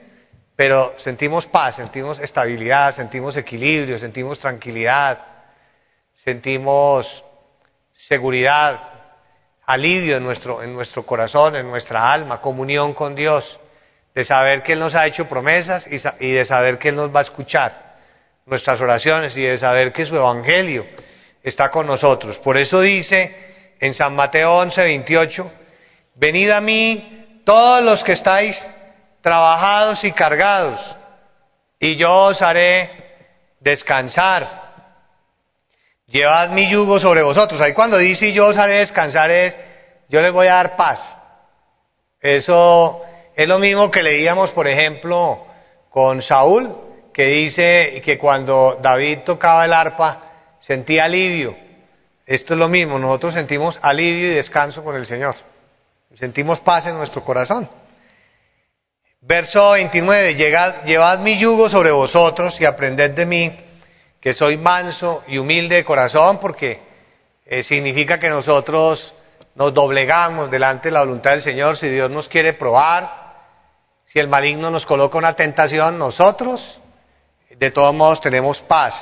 pero 0.61 0.93
sentimos 0.99 1.47
paz, 1.47 1.77
sentimos 1.77 2.19
estabilidad, 2.19 2.93
sentimos 2.93 3.35
equilibrio, 3.35 3.97
sentimos 3.97 4.37
tranquilidad, 4.37 5.17
sentimos 6.13 7.23
seguridad, 7.95 8.79
alivio 9.65 10.17
en 10.17 10.23
nuestro, 10.23 10.61
en 10.61 10.71
nuestro 10.71 11.03
corazón, 11.03 11.55
en 11.55 11.67
nuestra 11.67 12.13
alma, 12.13 12.39
comunión 12.39 12.93
con 12.93 13.15
Dios, 13.15 13.59
de 14.13 14.23
saber 14.23 14.61
que 14.61 14.73
Él 14.73 14.79
nos 14.81 14.93
ha 14.93 15.07
hecho 15.07 15.27
promesas 15.27 15.87
y, 15.87 15.99
y 16.19 16.31
de 16.33 16.45
saber 16.45 16.77
que 16.77 16.89
Él 16.89 16.95
nos 16.95 17.09
va 17.09 17.21
a 17.21 17.23
escuchar 17.23 17.95
nuestras 18.45 18.79
oraciones 18.81 19.35
y 19.35 19.41
de 19.41 19.57
saber 19.57 19.91
que 19.91 20.05
su 20.05 20.15
Evangelio 20.15 20.85
está 21.41 21.71
con 21.71 21.87
nosotros. 21.87 22.37
Por 22.37 22.57
eso 22.57 22.81
dice 22.81 23.35
en 23.79 23.95
San 23.95 24.15
Mateo 24.15 24.57
11, 24.57 24.79
28, 24.79 25.51
venid 26.13 26.51
a 26.51 26.61
mí 26.61 27.41
todos 27.43 27.83
los 27.83 28.03
que 28.03 28.11
estáis 28.11 28.63
trabajados 29.21 30.03
y 30.03 30.11
cargados, 30.11 30.79
y 31.79 31.95
yo 31.95 32.13
os 32.25 32.41
haré 32.41 32.89
descansar. 33.59 34.61
Llevad 36.07 36.49
mi 36.49 36.69
yugo 36.69 36.99
sobre 36.99 37.21
vosotros. 37.21 37.61
Ahí 37.61 37.73
cuando 37.73 37.97
dice 37.97 38.33
yo 38.33 38.47
os 38.47 38.57
haré 38.57 38.79
descansar 38.79 39.31
es, 39.31 39.55
yo 40.09 40.21
les 40.21 40.33
voy 40.33 40.47
a 40.47 40.55
dar 40.55 40.75
paz. 40.75 41.01
Eso 42.19 43.01
es 43.35 43.47
lo 43.47 43.59
mismo 43.59 43.89
que 43.89 44.03
leíamos, 44.03 44.51
por 44.51 44.67
ejemplo, 44.67 45.45
con 45.89 46.21
Saúl, 46.21 46.75
que 47.13 47.25
dice 47.25 48.01
que 48.03 48.17
cuando 48.17 48.79
David 48.81 49.19
tocaba 49.25 49.65
el 49.65 49.73
arpa 49.73 50.21
sentía 50.59 51.05
alivio. 51.05 51.55
Esto 52.25 52.53
es 52.53 52.59
lo 52.59 52.69
mismo, 52.69 52.99
nosotros 52.99 53.33
sentimos 53.33 53.79
alivio 53.81 54.31
y 54.31 54.35
descanso 54.35 54.83
con 54.83 54.95
el 54.95 55.05
Señor. 55.05 55.35
Sentimos 56.15 56.59
paz 56.59 56.85
en 56.87 56.97
nuestro 56.97 57.23
corazón. 57.23 57.67
Verso 59.23 59.73
29, 59.73 60.33
llevad 60.33 61.19
mi 61.19 61.37
yugo 61.37 61.69
sobre 61.69 61.91
vosotros 61.91 62.59
y 62.59 62.65
aprended 62.65 63.11
de 63.11 63.27
mí, 63.27 63.55
que 64.19 64.33
soy 64.33 64.57
manso 64.57 65.23
y 65.27 65.37
humilde 65.37 65.75
de 65.75 65.83
corazón, 65.83 66.39
porque 66.39 66.79
eh, 67.45 67.61
significa 67.61 68.19
que 68.19 68.31
nosotros 68.31 69.13
nos 69.53 69.75
doblegamos 69.75 70.49
delante 70.49 70.87
de 70.87 70.93
la 70.93 71.01
voluntad 71.01 71.31
del 71.31 71.43
Señor. 71.43 71.77
Si 71.77 71.87
Dios 71.87 72.09
nos 72.09 72.27
quiere 72.27 72.53
probar, 72.53 73.35
si 74.05 74.17
el 74.17 74.27
maligno 74.27 74.71
nos 74.71 74.87
coloca 74.87 75.19
una 75.19 75.35
tentación, 75.35 75.99
nosotros 75.99 76.81
de 77.51 77.69
todos 77.69 77.93
modos 77.93 78.21
tenemos 78.21 78.59
paz, 78.63 78.95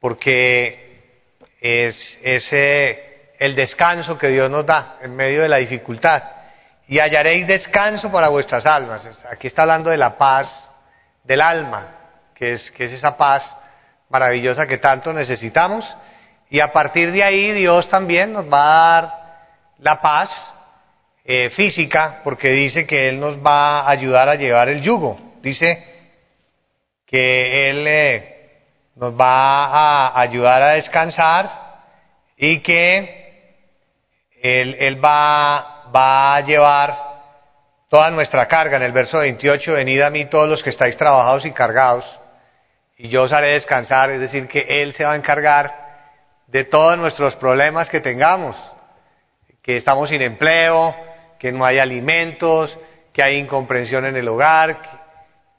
porque 0.00 1.20
es, 1.60 2.18
ese 2.24 3.34
el 3.38 3.54
descanso 3.54 4.18
que 4.18 4.28
Dios 4.28 4.50
nos 4.50 4.66
da 4.66 4.98
en 5.00 5.14
medio 5.14 5.42
de 5.42 5.48
la 5.48 5.58
dificultad 5.58 6.41
y 6.92 7.00
hallaréis 7.00 7.46
descanso 7.46 8.12
para 8.12 8.28
vuestras 8.28 8.66
almas. 8.66 9.08
Aquí 9.30 9.46
está 9.46 9.62
hablando 9.62 9.88
de 9.88 9.96
la 9.96 10.18
paz 10.18 10.70
del 11.24 11.40
alma, 11.40 11.88
que 12.34 12.52
es, 12.52 12.70
esa 12.78 13.16
paz 13.16 13.56
maravillosa 14.10 14.66
que 14.66 14.76
tanto 14.76 15.10
necesitamos. 15.10 15.86
Y 16.50 16.60
a 16.60 16.70
partir 16.70 17.10
de 17.10 17.24
ahí 17.24 17.52
Dios 17.52 17.88
también 17.88 18.34
nos 18.34 18.44
va 18.44 18.58
a 18.58 19.00
dar 19.00 19.18
la 19.78 20.02
paz 20.02 20.52
eh, 21.24 21.48
física, 21.56 22.20
porque 22.24 22.50
dice 22.50 22.86
que 22.86 23.08
Él 23.08 23.18
nos 23.18 23.38
va 23.38 23.80
a 23.80 23.88
ayudar 23.88 24.28
a 24.28 24.34
llevar 24.34 24.68
el 24.68 24.82
yugo. 24.82 25.18
Dice 25.40 25.82
que 27.06 27.70
Él 27.70 27.86
eh, 27.86 28.50
nos 28.96 29.18
va 29.18 29.64
a 29.64 30.20
ayudar 30.20 30.60
a 30.60 30.72
descansar 30.72 31.48
y 32.36 32.58
que 32.58 33.48
Él, 34.42 34.76
él 34.78 35.02
va 35.02 35.71
va 35.94 36.36
a 36.36 36.40
llevar 36.40 36.96
toda 37.88 38.10
nuestra 38.10 38.46
carga. 38.46 38.76
En 38.76 38.82
el 38.82 38.92
verso 38.92 39.18
28, 39.18 39.74
venid 39.74 40.00
a 40.00 40.10
mí 40.10 40.24
todos 40.26 40.48
los 40.48 40.62
que 40.62 40.70
estáis 40.70 40.96
trabajados 40.96 41.44
y 41.44 41.52
cargados, 41.52 42.04
y 42.96 43.08
yo 43.08 43.24
os 43.24 43.32
haré 43.32 43.54
descansar, 43.54 44.10
es 44.10 44.20
decir, 44.20 44.48
que 44.48 44.82
Él 44.82 44.92
se 44.92 45.04
va 45.04 45.12
a 45.12 45.16
encargar 45.16 45.74
de 46.46 46.64
todos 46.64 46.96
nuestros 46.98 47.36
problemas 47.36 47.88
que 47.88 48.00
tengamos, 48.00 48.56
que 49.62 49.76
estamos 49.76 50.08
sin 50.10 50.22
empleo, 50.22 50.94
que 51.38 51.50
no 51.50 51.64
hay 51.64 51.78
alimentos, 51.78 52.78
que 53.12 53.22
hay 53.22 53.38
incomprensión 53.38 54.06
en 54.06 54.16
el 54.16 54.28
hogar, 54.28 54.76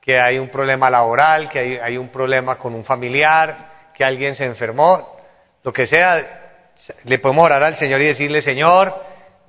que 0.02 0.20
hay 0.20 0.38
un 0.40 0.50
problema 0.50 0.90
laboral, 0.90 1.50
que 1.50 1.80
hay, 1.82 1.98
un 1.98 2.10
problema 2.10 2.58
con 2.58 2.74
un 2.74 2.84
familiar, 2.84 3.92
que 3.94 4.04
alguien 4.04 4.36
se 4.36 4.46
enfermó, 4.46 5.18
lo 5.64 5.72
que 5.72 5.88
sea, 5.88 6.72
le 7.04 7.20
podemos 7.20 7.46
orar 7.46 7.64
al 7.64 7.76
Señor 7.76 8.02
y 8.02 8.08
decirle, 8.08 8.42
Señor, 8.42 8.94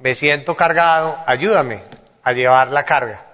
me 0.05 0.15
siento 0.15 0.55
cargado, 0.55 1.17
ayúdame 1.25 1.81
a 2.23 2.35
llevar 2.35 2.69
la 2.69 2.85
carga. 2.85 3.25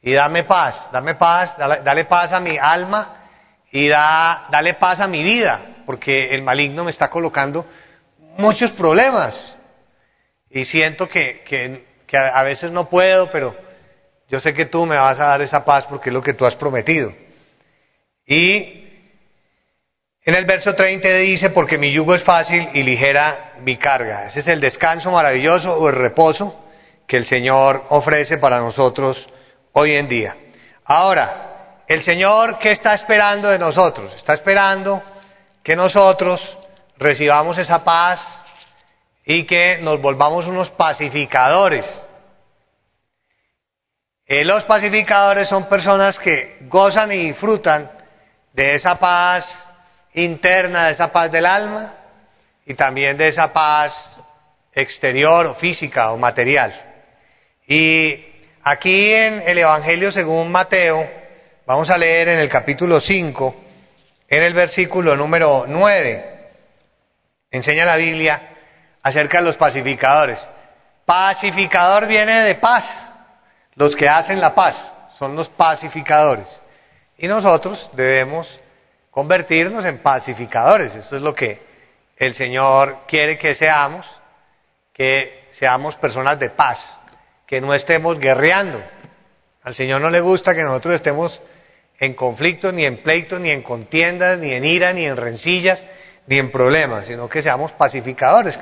Y 0.00 0.14
dame 0.14 0.42
paz, 0.44 0.88
dame 0.90 1.16
paz, 1.16 1.54
dale, 1.58 2.06
paz 2.06 2.32
a 2.32 2.40
mi 2.40 2.56
alma 2.56 3.26
y 3.70 3.88
da, 3.88 4.46
dale 4.50 4.72
paz 4.72 5.00
a 5.00 5.06
mi 5.06 5.22
vida, 5.22 5.60
porque 5.84 6.34
el 6.34 6.40
maligno 6.40 6.82
me 6.82 6.92
está 6.92 7.10
colocando 7.10 7.66
muchos 8.38 8.72
problemas. 8.72 9.54
Y 10.48 10.64
siento 10.64 11.10
que, 11.10 11.42
que, 11.42 11.86
que 12.06 12.16
a 12.16 12.42
veces 12.42 12.72
no 12.72 12.88
puedo, 12.88 13.30
pero 13.30 13.54
yo 14.30 14.40
sé 14.40 14.54
que 14.54 14.64
tú 14.64 14.86
me 14.86 14.96
vas 14.96 15.20
a 15.20 15.26
dar 15.26 15.42
esa 15.42 15.62
paz 15.62 15.84
porque 15.84 16.08
es 16.08 16.14
lo 16.14 16.22
que 16.22 16.32
tú 16.32 16.46
has 16.46 16.56
prometido. 16.56 17.12
Y 18.24 18.87
en 20.28 20.34
el 20.34 20.44
verso 20.44 20.74
30 20.74 21.08
dice, 21.08 21.48
porque 21.48 21.78
mi 21.78 21.90
yugo 21.90 22.14
es 22.14 22.22
fácil 22.22 22.68
y 22.74 22.82
ligera 22.82 23.52
mi 23.60 23.78
carga. 23.78 24.26
Ese 24.26 24.40
es 24.40 24.48
el 24.48 24.60
descanso 24.60 25.10
maravilloso 25.10 25.72
o 25.74 25.88
el 25.88 25.94
reposo 25.94 26.66
que 27.06 27.16
el 27.16 27.24
Señor 27.24 27.86
ofrece 27.88 28.36
para 28.36 28.58
nosotros 28.58 29.26
hoy 29.72 29.94
en 29.94 30.06
día. 30.06 30.36
Ahora, 30.84 31.84
el 31.88 32.02
Señor, 32.02 32.58
¿qué 32.58 32.72
está 32.72 32.92
esperando 32.92 33.48
de 33.48 33.58
nosotros? 33.58 34.12
Está 34.16 34.34
esperando 34.34 35.02
que 35.62 35.74
nosotros 35.74 36.58
recibamos 36.98 37.56
esa 37.56 37.82
paz 37.82 38.20
y 39.24 39.44
que 39.44 39.78
nos 39.80 39.98
volvamos 39.98 40.44
unos 40.44 40.68
pacificadores. 40.68 42.06
Eh, 44.26 44.44
los 44.44 44.62
pacificadores 44.64 45.48
son 45.48 45.70
personas 45.70 46.18
que 46.18 46.58
gozan 46.68 47.12
y 47.12 47.28
disfrutan 47.28 47.90
de 48.52 48.74
esa 48.74 48.98
paz 48.98 49.64
interna 50.14 50.86
de 50.86 50.92
esa 50.92 51.12
paz 51.12 51.30
del 51.30 51.46
alma 51.46 51.94
y 52.66 52.74
también 52.74 53.16
de 53.16 53.28
esa 53.28 53.52
paz 53.52 54.16
exterior 54.72 55.46
o 55.46 55.54
física 55.54 56.12
o 56.12 56.16
material. 56.16 56.72
Y 57.66 58.24
aquí 58.62 59.12
en 59.12 59.42
el 59.46 59.58
Evangelio 59.58 60.12
según 60.12 60.50
Mateo, 60.50 61.08
vamos 61.66 61.90
a 61.90 61.98
leer 61.98 62.28
en 62.28 62.38
el 62.38 62.48
capítulo 62.48 63.00
5, 63.00 63.64
en 64.28 64.42
el 64.42 64.54
versículo 64.54 65.16
número 65.16 65.64
9, 65.66 66.50
enseña 67.50 67.84
la 67.84 67.96
Biblia 67.96 68.40
acerca 69.02 69.38
de 69.38 69.44
los 69.44 69.56
pacificadores. 69.56 70.46
Pacificador 71.04 72.06
viene 72.06 72.42
de 72.42 72.54
paz. 72.56 72.84
Los 73.74 73.96
que 73.96 74.08
hacen 74.08 74.40
la 74.40 74.54
paz 74.54 74.92
son 75.18 75.34
los 75.34 75.48
pacificadores. 75.48 76.60
Y 77.16 77.26
nosotros 77.26 77.90
debemos 77.94 78.58
convertirnos 79.18 79.84
en 79.84 79.98
pacificadores. 79.98 80.94
Esto 80.94 81.16
es 81.16 81.22
lo 81.22 81.34
que 81.34 81.60
el 82.18 82.34
Señor 82.34 82.98
quiere 83.08 83.36
que 83.36 83.52
seamos, 83.56 84.06
que 84.92 85.48
seamos 85.50 85.96
personas 85.96 86.38
de 86.38 86.50
paz, 86.50 86.96
que 87.44 87.60
no 87.60 87.74
estemos 87.74 88.16
guerreando. 88.20 88.80
Al 89.64 89.74
Señor 89.74 90.00
no 90.02 90.08
le 90.08 90.20
gusta 90.20 90.54
que 90.54 90.62
nosotros 90.62 90.94
estemos 90.94 91.42
en 91.98 92.14
conflicto, 92.14 92.70
ni 92.70 92.84
en 92.84 92.98
pleito, 92.98 93.40
ni 93.40 93.50
en 93.50 93.62
contiendas, 93.62 94.38
ni 94.38 94.52
en 94.52 94.64
ira, 94.64 94.92
ni 94.92 95.04
en 95.04 95.16
rencillas, 95.16 95.82
ni 96.28 96.38
en 96.38 96.52
problemas, 96.52 97.06
sino 97.06 97.28
que 97.28 97.42
seamos 97.42 97.72
pacificadores. 97.72 98.56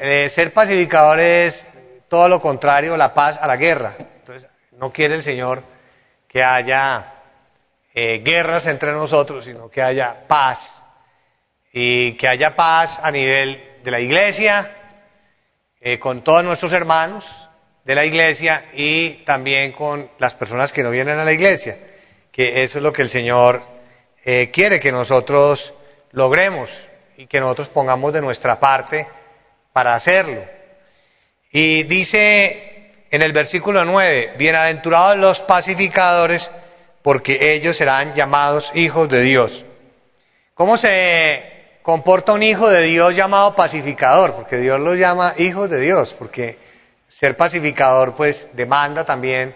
Eh, 0.00 0.30
ser 0.30 0.54
pacificador 0.54 1.20
es 1.20 1.68
todo 2.08 2.26
lo 2.26 2.40
contrario, 2.40 2.96
la 2.96 3.12
paz 3.12 3.38
a 3.38 3.46
la 3.46 3.56
guerra. 3.58 3.96
Entonces, 3.98 4.50
no 4.78 4.90
quiere 4.90 5.16
el 5.16 5.22
Señor 5.22 5.62
que 6.26 6.42
haya 6.42 7.17
eh, 8.00 8.22
guerras 8.22 8.64
entre 8.66 8.92
nosotros, 8.92 9.44
sino 9.44 9.68
que 9.68 9.82
haya 9.82 10.28
paz. 10.28 10.80
Y 11.72 12.12
que 12.12 12.28
haya 12.28 12.54
paz 12.54 12.96
a 13.02 13.10
nivel 13.10 13.60
de 13.82 13.90
la 13.90 13.98
iglesia, 13.98 14.70
eh, 15.80 15.98
con 15.98 16.22
todos 16.22 16.44
nuestros 16.44 16.72
hermanos 16.72 17.26
de 17.84 17.96
la 17.96 18.04
iglesia 18.04 18.66
y 18.72 19.24
también 19.24 19.72
con 19.72 20.12
las 20.20 20.32
personas 20.36 20.70
que 20.70 20.84
no 20.84 20.92
vienen 20.92 21.18
a 21.18 21.24
la 21.24 21.32
iglesia. 21.32 21.76
Que 22.30 22.62
eso 22.62 22.78
es 22.78 22.84
lo 22.84 22.92
que 22.92 23.02
el 23.02 23.10
Señor 23.10 23.62
eh, 24.24 24.48
quiere 24.52 24.78
que 24.78 24.92
nosotros 24.92 25.74
logremos 26.12 26.70
y 27.16 27.26
que 27.26 27.40
nosotros 27.40 27.68
pongamos 27.70 28.12
de 28.12 28.20
nuestra 28.20 28.60
parte 28.60 29.08
para 29.72 29.96
hacerlo. 29.96 30.44
Y 31.50 31.82
dice 31.82 32.92
en 33.10 33.22
el 33.22 33.32
versículo 33.32 33.84
9, 33.84 34.34
bienaventurados 34.38 35.16
los 35.16 35.40
pacificadores, 35.40 36.48
porque 37.02 37.54
ellos 37.54 37.76
serán 37.76 38.14
llamados 38.14 38.70
hijos 38.74 39.08
de 39.08 39.22
Dios. 39.22 39.64
¿Cómo 40.54 40.76
se 40.76 41.78
comporta 41.82 42.32
un 42.32 42.42
hijo 42.42 42.68
de 42.68 42.82
Dios 42.82 43.14
llamado 43.14 43.54
pacificador? 43.54 44.34
Porque 44.34 44.56
Dios 44.58 44.80
los 44.80 44.96
llama 44.96 45.34
hijos 45.38 45.70
de 45.70 45.80
Dios, 45.80 46.14
porque 46.18 46.58
ser 47.08 47.36
pacificador 47.36 48.14
pues 48.14 48.48
demanda 48.52 49.04
también 49.04 49.54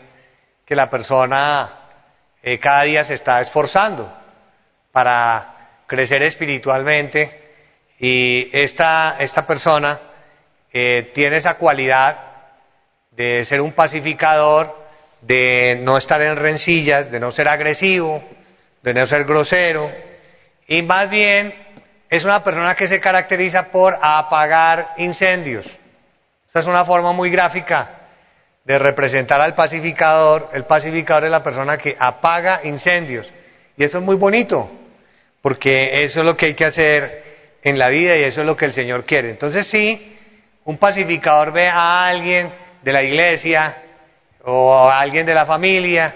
que 0.65 0.75
la 0.75 0.89
persona 0.89 1.71
eh, 2.43 2.59
cada 2.59 2.83
día 2.85 3.05
se 3.05 3.15
está 3.15 3.41
esforzando 3.41 4.13
para 4.91 5.83
crecer 5.87 6.23
espiritualmente 6.23 7.43
y 7.99 8.49
esta, 8.53 9.17
esta 9.19 9.47
persona 9.47 10.01
eh, 10.73 11.13
tiene 11.15 11.37
esa 11.37 11.55
cualidad 11.55 12.17
de 13.11 13.45
ser 13.45 13.61
un 13.61 13.73
pacificador 13.73 14.82
de 15.23 15.79
no 15.83 15.97
estar 15.97 16.21
en 16.21 16.37
rencillas, 16.37 17.11
de 17.11 17.21
no 17.21 17.31
ser 17.31 17.49
agresivo, 17.49 18.23
de 18.83 18.95
no 18.95 19.07
ser 19.07 19.25
grosero, 19.25 19.91
y 20.67 20.83
más 20.83 21.09
bien 21.09 21.55
es 22.09 22.25
una 22.25 22.43
persona 22.43 22.75
que 22.75 22.89
se 22.89 23.01
caracteriza 23.01 23.71
por 23.71 23.97
apagar 24.01 24.95
incendios. 24.99 25.67
Esta 26.47 26.61
es 26.61 26.67
una 26.67 26.85
forma 26.85 27.13
muy 27.13 27.31
gráfica 27.31 28.01
de 28.65 28.79
representar 28.79 29.41
al 29.41 29.55
pacificador. 29.55 30.51
El 30.53 30.65
pacificador 30.65 31.25
es 31.25 31.31
la 31.31 31.43
persona 31.43 31.79
que 31.79 31.97
apaga 31.99 32.61
incendios. 32.65 33.33
Y 33.77 33.85
eso 33.85 33.99
es 33.99 34.05
muy 34.05 34.17
bonito, 34.17 34.71
porque 35.41 36.05
eso 36.05 36.21
es 36.21 36.27
lo 36.27 36.37
que 36.37 36.47
hay 36.47 36.55
que 36.55 36.67
hacer 36.67 37.23
en 37.63 37.79
la 37.79 37.89
vida 37.89 38.17
y 38.17 38.25
eso 38.25 38.41
es 38.43 38.47
lo 38.47 38.57
que 38.57 38.67
el 38.67 38.73
Señor 38.73 39.05
quiere. 39.05 39.31
Entonces 39.31 39.67
sí, 39.67 40.19
un 40.65 40.77
pacificador 40.77 41.53
ve 41.53 41.69
a 41.69 42.07
alguien 42.07 42.51
de 42.83 42.93
la 42.93 43.03
iglesia 43.03 43.77
o 44.45 44.73
a 44.73 45.01
alguien 45.01 45.27
de 45.27 45.35
la 45.35 45.47
familia 45.47 46.15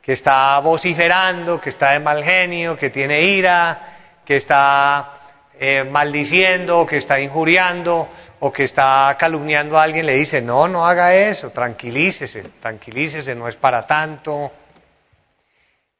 que 0.00 0.12
está 0.12 0.60
vociferando, 0.60 1.60
que 1.60 1.70
está 1.70 1.92
de 1.92 2.00
mal 2.00 2.22
genio, 2.22 2.76
que 2.76 2.90
tiene 2.90 3.22
ira, 3.22 4.20
que 4.24 4.36
está 4.36 5.14
eh, 5.58 5.84
maldiciendo, 5.84 6.86
que 6.86 6.98
está 6.98 7.20
injuriando 7.20 8.08
o 8.40 8.52
que 8.52 8.64
está 8.64 9.16
calumniando 9.18 9.78
a 9.78 9.82
alguien, 9.82 10.04
le 10.04 10.14
dice, 10.14 10.42
no, 10.42 10.68
no 10.68 10.86
haga 10.86 11.14
eso, 11.14 11.50
tranquilícese, 11.50 12.42
tranquilícese, 12.60 13.34
no 13.34 13.48
es 13.48 13.56
para 13.56 13.86
tanto. 13.86 14.52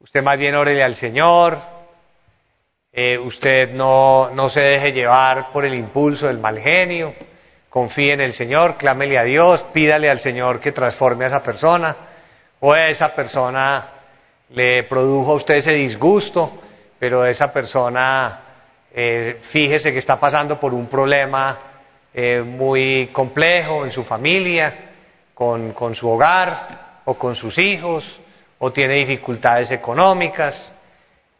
Usted 0.00 0.22
más 0.22 0.36
bien 0.36 0.54
órele 0.54 0.82
al 0.82 0.94
Señor, 0.94 1.58
eh, 2.92 3.16
usted 3.18 3.72
no, 3.72 4.30
no 4.30 4.50
se 4.50 4.60
deje 4.60 4.92
llevar 4.92 5.50
por 5.50 5.64
el 5.64 5.74
impulso 5.74 6.26
del 6.26 6.38
mal 6.38 6.58
genio, 6.58 7.14
confíe 7.74 8.12
en 8.12 8.20
el 8.20 8.32
Señor, 8.32 8.76
clámele 8.76 9.18
a 9.18 9.24
Dios, 9.24 9.64
pídale 9.72 10.08
al 10.08 10.20
Señor 10.20 10.60
que 10.60 10.70
transforme 10.70 11.24
a 11.24 11.26
esa 11.26 11.42
persona, 11.42 11.96
o 12.60 12.72
esa 12.72 13.12
persona 13.16 13.88
le 14.50 14.84
produjo 14.84 15.32
a 15.32 15.34
usted 15.34 15.56
ese 15.56 15.72
disgusto, 15.72 16.52
pero 17.00 17.26
esa 17.26 17.52
persona, 17.52 18.38
eh, 18.94 19.40
fíjese 19.50 19.92
que 19.92 19.98
está 19.98 20.20
pasando 20.20 20.60
por 20.60 20.72
un 20.72 20.86
problema 20.86 21.58
eh, 22.14 22.42
muy 22.46 23.08
complejo 23.12 23.84
en 23.84 23.90
su 23.90 24.04
familia, 24.04 24.72
con, 25.34 25.72
con 25.72 25.96
su 25.96 26.08
hogar 26.08 27.00
o 27.06 27.14
con 27.14 27.34
sus 27.34 27.58
hijos, 27.58 28.20
o 28.58 28.70
tiene 28.70 28.94
dificultades 28.94 29.72
económicas, 29.72 30.72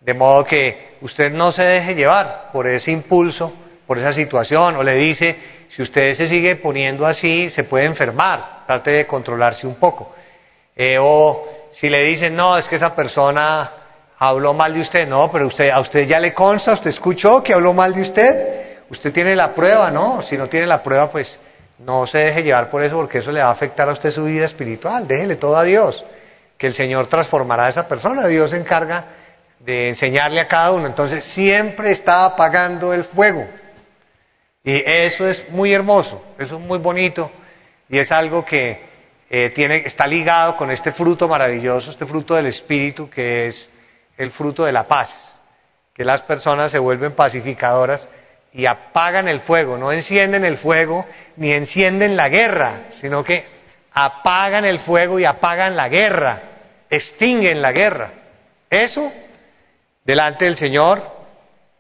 de 0.00 0.14
modo 0.14 0.44
que 0.44 0.96
usted 1.00 1.32
no 1.32 1.52
se 1.52 1.62
deje 1.62 1.94
llevar 1.94 2.50
por 2.52 2.66
ese 2.66 2.90
impulso, 2.90 3.52
por 3.86 3.98
esa 3.98 4.12
situación, 4.12 4.74
o 4.74 4.82
le 4.82 4.94
dice, 4.94 5.36
si 5.74 5.82
usted 5.82 6.14
se 6.14 6.28
sigue 6.28 6.54
poniendo 6.54 7.04
así, 7.04 7.50
se 7.50 7.64
puede 7.64 7.86
enfermar, 7.86 8.62
trate 8.64 8.92
de 8.92 9.06
controlarse 9.08 9.66
un 9.66 9.74
poco. 9.74 10.14
Eh, 10.76 10.98
o 11.00 11.48
si 11.72 11.88
le 11.88 12.04
dicen, 12.04 12.36
no, 12.36 12.56
es 12.56 12.68
que 12.68 12.76
esa 12.76 12.94
persona 12.94 13.70
habló 14.16 14.54
mal 14.54 14.72
de 14.72 14.82
usted, 14.82 15.08
no, 15.08 15.28
pero 15.32 15.48
usted, 15.48 15.70
a 15.70 15.80
usted 15.80 16.06
ya 16.06 16.20
le 16.20 16.32
consta, 16.32 16.74
usted 16.74 16.90
escuchó 16.90 17.42
que 17.42 17.52
habló 17.52 17.72
mal 17.72 17.92
de 17.92 18.02
usted, 18.02 18.76
usted 18.88 19.12
tiene 19.12 19.34
la 19.34 19.52
prueba, 19.52 19.90
¿no? 19.90 20.22
Si 20.22 20.36
no 20.36 20.48
tiene 20.48 20.66
la 20.66 20.80
prueba, 20.80 21.10
pues 21.10 21.40
no 21.80 22.06
se 22.06 22.18
deje 22.18 22.44
llevar 22.44 22.70
por 22.70 22.84
eso, 22.84 22.94
porque 22.94 23.18
eso 23.18 23.32
le 23.32 23.40
va 23.40 23.48
a 23.48 23.52
afectar 23.52 23.88
a 23.88 23.92
usted 23.92 24.12
su 24.12 24.22
vida 24.22 24.46
espiritual, 24.46 25.08
déjele 25.08 25.34
todo 25.34 25.56
a 25.56 25.64
Dios, 25.64 26.04
que 26.56 26.68
el 26.68 26.74
Señor 26.74 27.08
transformará 27.08 27.66
a 27.66 27.70
esa 27.70 27.88
persona, 27.88 28.28
Dios 28.28 28.52
se 28.52 28.58
encarga 28.58 29.06
de 29.58 29.88
enseñarle 29.88 30.38
a 30.38 30.46
cada 30.46 30.70
uno, 30.70 30.86
entonces 30.86 31.24
siempre 31.24 31.90
está 31.90 32.26
apagando 32.26 32.92
el 32.94 33.02
fuego. 33.02 33.44
Y 34.64 34.82
eso 34.86 35.28
es 35.28 35.48
muy 35.50 35.74
hermoso, 35.74 36.24
eso 36.38 36.56
es 36.56 36.62
muy 36.62 36.78
bonito 36.78 37.30
y 37.88 37.98
es 37.98 38.10
algo 38.10 38.44
que 38.44 38.80
eh, 39.28 39.50
tiene, 39.50 39.82
está 39.84 40.06
ligado 40.06 40.56
con 40.56 40.70
este 40.70 40.92
fruto 40.92 41.28
maravilloso, 41.28 41.90
este 41.90 42.06
fruto 42.06 42.34
del 42.34 42.46
Espíritu, 42.46 43.10
que 43.10 43.48
es 43.48 43.70
el 44.16 44.30
fruto 44.30 44.64
de 44.64 44.72
la 44.72 44.88
paz, 44.88 45.38
que 45.92 46.04
las 46.04 46.22
personas 46.22 46.70
se 46.70 46.78
vuelven 46.78 47.12
pacificadoras 47.12 48.08
y 48.54 48.64
apagan 48.64 49.28
el 49.28 49.40
fuego, 49.40 49.76
no 49.76 49.92
encienden 49.92 50.44
el 50.44 50.56
fuego 50.56 51.04
ni 51.36 51.52
encienden 51.52 52.16
la 52.16 52.30
guerra, 52.30 52.84
sino 53.00 53.22
que 53.22 53.44
apagan 53.92 54.64
el 54.64 54.78
fuego 54.78 55.18
y 55.20 55.26
apagan 55.26 55.76
la 55.76 55.88
guerra, 55.90 56.40
extinguen 56.88 57.60
la 57.60 57.72
guerra. 57.72 58.12
Eso, 58.70 59.12
delante 60.04 60.46
del 60.46 60.56
Señor, 60.56 61.13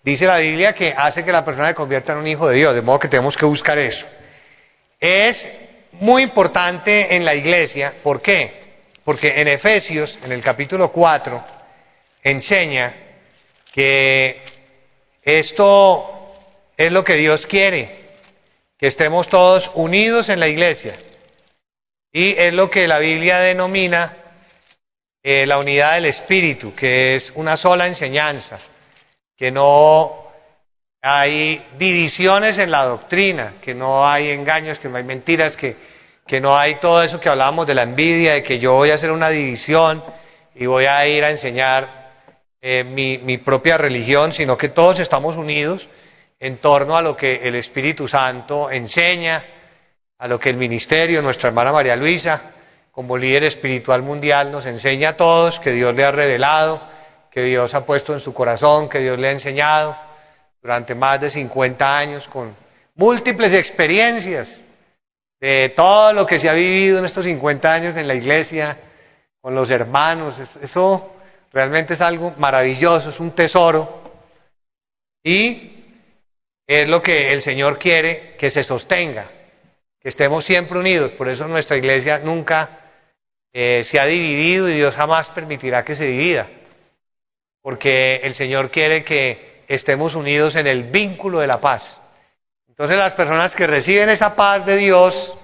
dice 0.04 0.26
la 0.26 0.38
Biblia 0.38 0.74
que 0.74 0.94
hace 0.96 1.24
que 1.24 1.32
la 1.32 1.44
persona 1.44 1.68
se 1.68 1.74
convierta 1.74 2.12
en 2.12 2.18
un 2.18 2.26
hijo 2.26 2.48
de 2.48 2.56
Dios, 2.56 2.74
de 2.74 2.82
modo 2.82 2.98
que 3.00 3.08
tenemos 3.08 3.36
que 3.36 3.46
buscar 3.46 3.78
eso. 3.78 4.06
Es 5.00 5.46
muy 5.92 6.22
importante 6.22 7.16
en 7.16 7.24
la 7.24 7.34
iglesia. 7.34 7.94
¿Por 8.02 8.20
qué? 8.20 8.62
Porque 9.04 9.40
en 9.40 9.48
Efesios, 9.48 10.18
en 10.24 10.32
el 10.32 10.42
capítulo 10.42 10.92
4, 10.92 11.44
enseña 12.22 12.94
que 13.72 14.40
esto 15.22 16.36
es 16.76 16.92
lo 16.92 17.04
que 17.04 17.14
Dios 17.14 17.46
quiere, 17.46 17.90
que 18.78 18.86
estemos 18.86 19.28
todos 19.28 19.70
unidos 19.74 20.28
en 20.28 20.40
la 20.40 20.48
iglesia. 20.48 20.94
Y 22.12 22.34
es 22.38 22.52
lo 22.54 22.70
que 22.70 22.86
la 22.86 22.98
Biblia 22.98 23.38
denomina 23.38 24.16
eh, 25.22 25.46
la 25.46 25.58
unidad 25.58 25.94
del 25.94 26.06
Espíritu, 26.06 26.74
que 26.74 27.14
es 27.14 27.32
una 27.34 27.56
sola 27.56 27.86
enseñanza, 27.86 28.60
que 29.36 29.50
no 29.50 30.24
hay 31.02 31.62
divisiones 31.76 32.58
en 32.58 32.70
la 32.70 32.84
doctrina, 32.84 33.54
que 33.60 33.74
no 33.74 34.06
hay 34.06 34.30
engaños, 34.30 34.78
que 34.78 34.88
no 34.88 34.96
hay 34.96 35.04
mentiras, 35.04 35.56
que, 35.56 35.76
que 36.26 36.40
no 36.40 36.56
hay 36.56 36.76
todo 36.76 37.02
eso 37.02 37.20
que 37.20 37.28
hablábamos 37.28 37.66
de 37.66 37.74
la 37.74 37.82
envidia, 37.82 38.34
de 38.34 38.42
que 38.42 38.58
yo 38.58 38.72
voy 38.74 38.90
a 38.90 38.94
hacer 38.94 39.10
una 39.10 39.28
división 39.28 40.02
y 40.54 40.66
voy 40.66 40.86
a 40.86 41.06
ir 41.06 41.24
a 41.24 41.30
enseñar 41.30 42.04
eh, 42.60 42.84
mi, 42.84 43.18
mi 43.18 43.38
propia 43.38 43.76
religión, 43.76 44.32
sino 44.32 44.56
que 44.56 44.70
todos 44.70 45.00
estamos 45.00 45.36
unidos 45.36 45.86
en 46.40 46.58
torno 46.58 46.96
a 46.96 47.02
lo 47.02 47.16
que 47.16 47.36
el 47.46 47.54
Espíritu 47.56 48.08
Santo 48.08 48.70
enseña, 48.70 49.44
a 50.18 50.28
lo 50.28 50.38
que 50.38 50.50
el 50.50 50.56
ministerio, 50.56 51.20
nuestra 51.20 51.48
hermana 51.48 51.72
María 51.72 51.96
Luisa, 51.96 52.52
como 52.90 53.18
líder 53.18 53.44
espiritual 53.44 54.02
mundial, 54.02 54.52
nos 54.52 54.64
enseña 54.66 55.10
a 55.10 55.16
todos 55.16 55.58
que 55.60 55.72
Dios 55.72 55.94
le 55.94 56.04
ha 56.04 56.12
revelado, 56.12 56.80
que 57.34 57.42
Dios 57.42 57.74
ha 57.74 57.84
puesto 57.84 58.14
en 58.14 58.20
su 58.20 58.32
corazón, 58.32 58.88
que 58.88 59.00
Dios 59.00 59.18
le 59.18 59.26
ha 59.26 59.32
enseñado 59.32 59.96
durante 60.62 60.94
más 60.94 61.20
de 61.20 61.32
50 61.32 61.98
años 61.98 62.28
con 62.28 62.54
múltiples 62.94 63.52
experiencias 63.52 64.62
de 65.40 65.70
todo 65.70 66.12
lo 66.12 66.24
que 66.24 66.38
se 66.38 66.48
ha 66.48 66.52
vivido 66.52 67.00
en 67.00 67.06
estos 67.06 67.24
50 67.24 67.72
años 67.72 67.96
en 67.96 68.06
la 68.06 68.14
iglesia, 68.14 68.78
con 69.40 69.52
los 69.52 69.68
hermanos. 69.72 70.38
Eso 70.62 71.16
realmente 71.52 71.94
es 71.94 72.00
algo 72.00 72.34
maravilloso, 72.38 73.10
es 73.10 73.18
un 73.18 73.32
tesoro. 73.32 74.00
Y 75.24 75.84
es 76.68 76.88
lo 76.88 77.02
que 77.02 77.32
el 77.32 77.42
Señor 77.42 77.80
quiere 77.80 78.36
que 78.38 78.48
se 78.48 78.62
sostenga, 78.62 79.26
que 80.00 80.08
estemos 80.08 80.44
siempre 80.44 80.78
unidos. 80.78 81.10
Por 81.10 81.28
eso 81.28 81.48
nuestra 81.48 81.76
iglesia 81.76 82.20
nunca 82.20 82.78
eh, 83.52 83.82
se 83.82 83.98
ha 83.98 84.04
dividido 84.04 84.68
y 84.68 84.76
Dios 84.76 84.94
jamás 84.94 85.30
permitirá 85.30 85.84
que 85.84 85.96
se 85.96 86.04
divida. 86.04 86.48
Porque 87.64 88.16
el 88.16 88.34
Señor 88.34 88.70
quiere 88.70 89.04
que 89.04 89.62
estemos 89.68 90.14
unidos 90.14 90.54
en 90.54 90.66
el 90.66 90.82
vínculo 90.82 91.38
de 91.38 91.46
la 91.46 91.62
paz. 91.62 91.98
Entonces 92.68 92.98
las 92.98 93.14
personas 93.14 93.54
que 93.54 93.66
reciben 93.66 94.10
esa 94.10 94.36
paz 94.36 94.66
de 94.66 94.76
Dios, 94.76 95.34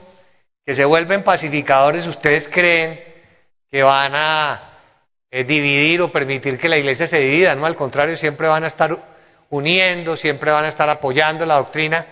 que 0.66 0.74
se 0.74 0.84
vuelven 0.84 1.24
pacificadores, 1.24 2.06
¿ustedes 2.06 2.46
creen 2.46 3.02
que 3.70 3.82
van 3.82 4.12
a 4.14 4.80
eh, 5.30 5.44
dividir 5.44 6.02
o 6.02 6.12
permitir 6.12 6.58
que 6.58 6.68
la 6.68 6.76
iglesia 6.76 7.06
se 7.06 7.18
divida? 7.18 7.54
No, 7.54 7.64
al 7.64 7.74
contrario, 7.74 8.18
siempre 8.18 8.48
van 8.48 8.64
a 8.64 8.66
estar 8.66 8.98
uniendo, 9.48 10.14
siempre 10.14 10.50
van 10.50 10.66
a 10.66 10.68
estar 10.68 10.90
apoyando 10.90 11.46
la 11.46 11.54
doctrina, 11.54 12.06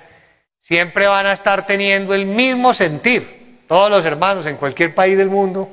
siempre 0.58 1.06
van 1.06 1.26
a 1.26 1.34
estar 1.34 1.66
teniendo 1.66 2.14
el 2.14 2.24
mismo 2.24 2.72
sentir, 2.72 3.66
todos 3.68 3.90
los 3.90 4.06
hermanos 4.06 4.46
en 4.46 4.56
cualquier 4.56 4.94
país 4.94 5.18
del 5.18 5.28
mundo, 5.28 5.68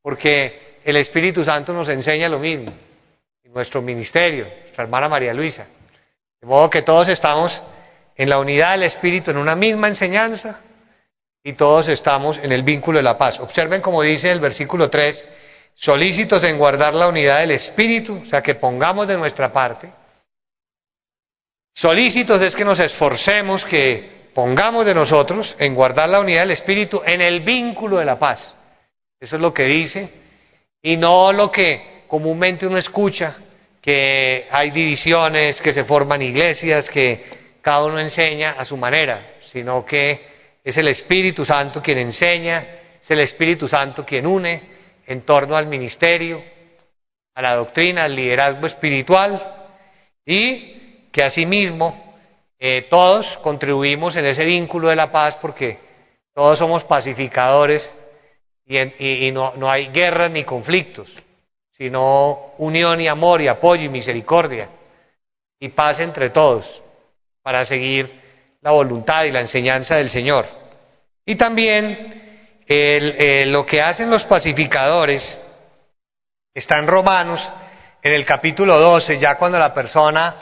porque 0.00 0.78
el 0.82 0.96
Espíritu 0.96 1.44
Santo 1.44 1.74
nos 1.74 1.90
enseña 1.90 2.26
lo 2.30 2.38
mismo 2.38 2.85
nuestro 3.56 3.80
ministerio, 3.80 4.46
nuestra 4.60 4.84
hermana 4.84 5.08
María 5.08 5.32
Luisa. 5.32 5.66
De 6.40 6.46
modo 6.46 6.68
que 6.68 6.82
todos 6.82 7.08
estamos 7.08 7.62
en 8.14 8.28
la 8.28 8.38
unidad 8.38 8.72
del 8.72 8.82
Espíritu, 8.82 9.30
en 9.30 9.38
una 9.38 9.56
misma 9.56 9.88
enseñanza, 9.88 10.60
y 11.42 11.54
todos 11.54 11.88
estamos 11.88 12.38
en 12.38 12.52
el 12.52 12.62
vínculo 12.62 12.98
de 12.98 13.02
la 13.02 13.16
paz. 13.16 13.40
Observen 13.40 13.80
como 13.80 14.02
dice 14.02 14.30
el 14.30 14.40
versículo 14.40 14.90
3, 14.90 15.26
solícitos 15.74 16.44
en 16.44 16.58
guardar 16.58 16.94
la 16.94 17.08
unidad 17.08 17.40
del 17.40 17.52
Espíritu, 17.52 18.20
o 18.22 18.26
sea, 18.26 18.42
que 18.42 18.56
pongamos 18.56 19.08
de 19.08 19.16
nuestra 19.16 19.50
parte. 19.50 19.90
Solícitos 21.74 22.42
es 22.42 22.54
que 22.54 22.64
nos 22.64 22.78
esforcemos, 22.78 23.64
que 23.64 24.28
pongamos 24.34 24.84
de 24.84 24.94
nosotros 24.94 25.56
en 25.58 25.74
guardar 25.74 26.10
la 26.10 26.20
unidad 26.20 26.42
del 26.42 26.50
Espíritu 26.50 27.00
en 27.06 27.22
el 27.22 27.40
vínculo 27.40 27.96
de 27.96 28.04
la 28.04 28.18
paz. 28.18 28.54
Eso 29.18 29.36
es 29.36 29.42
lo 29.42 29.54
que 29.54 29.64
dice, 29.64 30.12
y 30.82 30.98
no 30.98 31.32
lo 31.32 31.50
que 31.50 32.04
comúnmente 32.06 32.66
uno 32.66 32.76
escucha 32.76 33.38
que 33.86 34.48
hay 34.50 34.72
divisiones, 34.72 35.60
que 35.60 35.72
se 35.72 35.84
forman 35.84 36.20
iglesias, 36.20 36.90
que 36.90 37.22
cada 37.62 37.84
uno 37.84 38.00
enseña 38.00 38.56
a 38.58 38.64
su 38.64 38.76
manera, 38.76 39.34
sino 39.42 39.84
que 39.84 40.26
es 40.64 40.76
el 40.76 40.88
Espíritu 40.88 41.44
Santo 41.44 41.80
quien 41.80 41.98
enseña, 41.98 42.66
es 43.00 43.08
el 43.12 43.20
Espíritu 43.20 43.68
Santo 43.68 44.04
quien 44.04 44.26
une 44.26 44.60
en 45.06 45.20
torno 45.20 45.56
al 45.56 45.68
ministerio, 45.68 46.42
a 47.32 47.40
la 47.40 47.54
doctrina, 47.54 48.02
al 48.02 48.16
liderazgo 48.16 48.66
espiritual 48.66 49.68
y 50.24 51.06
que 51.12 51.22
asimismo 51.22 52.16
eh, 52.58 52.88
todos 52.90 53.38
contribuimos 53.38 54.16
en 54.16 54.26
ese 54.26 54.44
vínculo 54.44 54.88
de 54.88 54.96
la 54.96 55.12
paz 55.12 55.36
porque 55.36 55.78
todos 56.34 56.58
somos 56.58 56.82
pacificadores 56.82 57.88
y, 58.66 59.30
no, 59.30 59.54
no 59.56 59.70
hay 59.70 59.90
guerras 59.90 60.32
ni 60.32 60.42
conflictos 60.42 61.08
sino 61.76 62.54
unión 62.58 63.00
y 63.00 63.08
amor 63.08 63.42
y 63.42 63.48
apoyo 63.48 63.84
y 63.84 63.88
misericordia 63.88 64.68
y 65.60 65.68
paz 65.68 66.00
entre 66.00 66.30
todos 66.30 66.82
para 67.42 67.64
seguir 67.64 68.20
la 68.62 68.70
voluntad 68.70 69.24
y 69.24 69.32
la 69.32 69.40
enseñanza 69.40 69.96
del 69.96 70.10
Señor. 70.10 70.46
Y 71.24 71.36
también 71.36 72.22
lo 73.52 73.66
que 73.66 73.80
hacen 73.80 74.10
los 74.10 74.24
pacificadores 74.24 75.38
está 76.54 76.78
en 76.78 76.88
Romanos, 76.88 77.52
en 78.02 78.12
el 78.12 78.24
capítulo 78.24 78.78
12, 78.78 79.18
ya 79.18 79.36
cuando 79.36 79.58
la 79.58 79.74
persona 79.74 80.34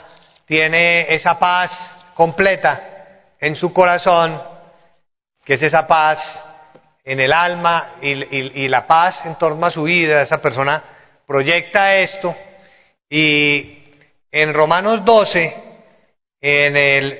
tiene 0.45 1.13
esa 1.13 1.37
paz 1.37 1.97
completa 2.13 2.81
en 3.39 3.55
su 3.55 3.73
corazón, 3.73 4.41
que 5.43 5.55
es 5.55 5.61
esa 5.61 5.85
paz 5.85 6.45
en 7.03 7.19
el 7.19 7.33
alma 7.33 7.95
y, 8.01 8.67
la 8.67 8.87
paz 8.87 9.25
en 9.25 9.35
torno 9.35 9.65
a 9.65 9.71
su 9.71 9.83
vida, 9.83 10.21
esa 10.21 10.41
persona 10.41 10.94
proyecta 11.25 11.97
esto 11.97 12.35
y 13.09 13.83
en 14.31 14.53
Romanos 14.53 15.05
12, 15.05 15.55
en 16.41 16.75
el 16.75 17.19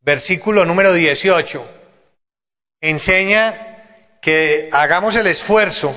versículo 0.00 0.64
número 0.64 0.92
18, 0.92 1.66
enseña 2.80 4.18
que 4.22 4.68
hagamos 4.72 5.16
el 5.16 5.26
esfuerzo, 5.26 5.96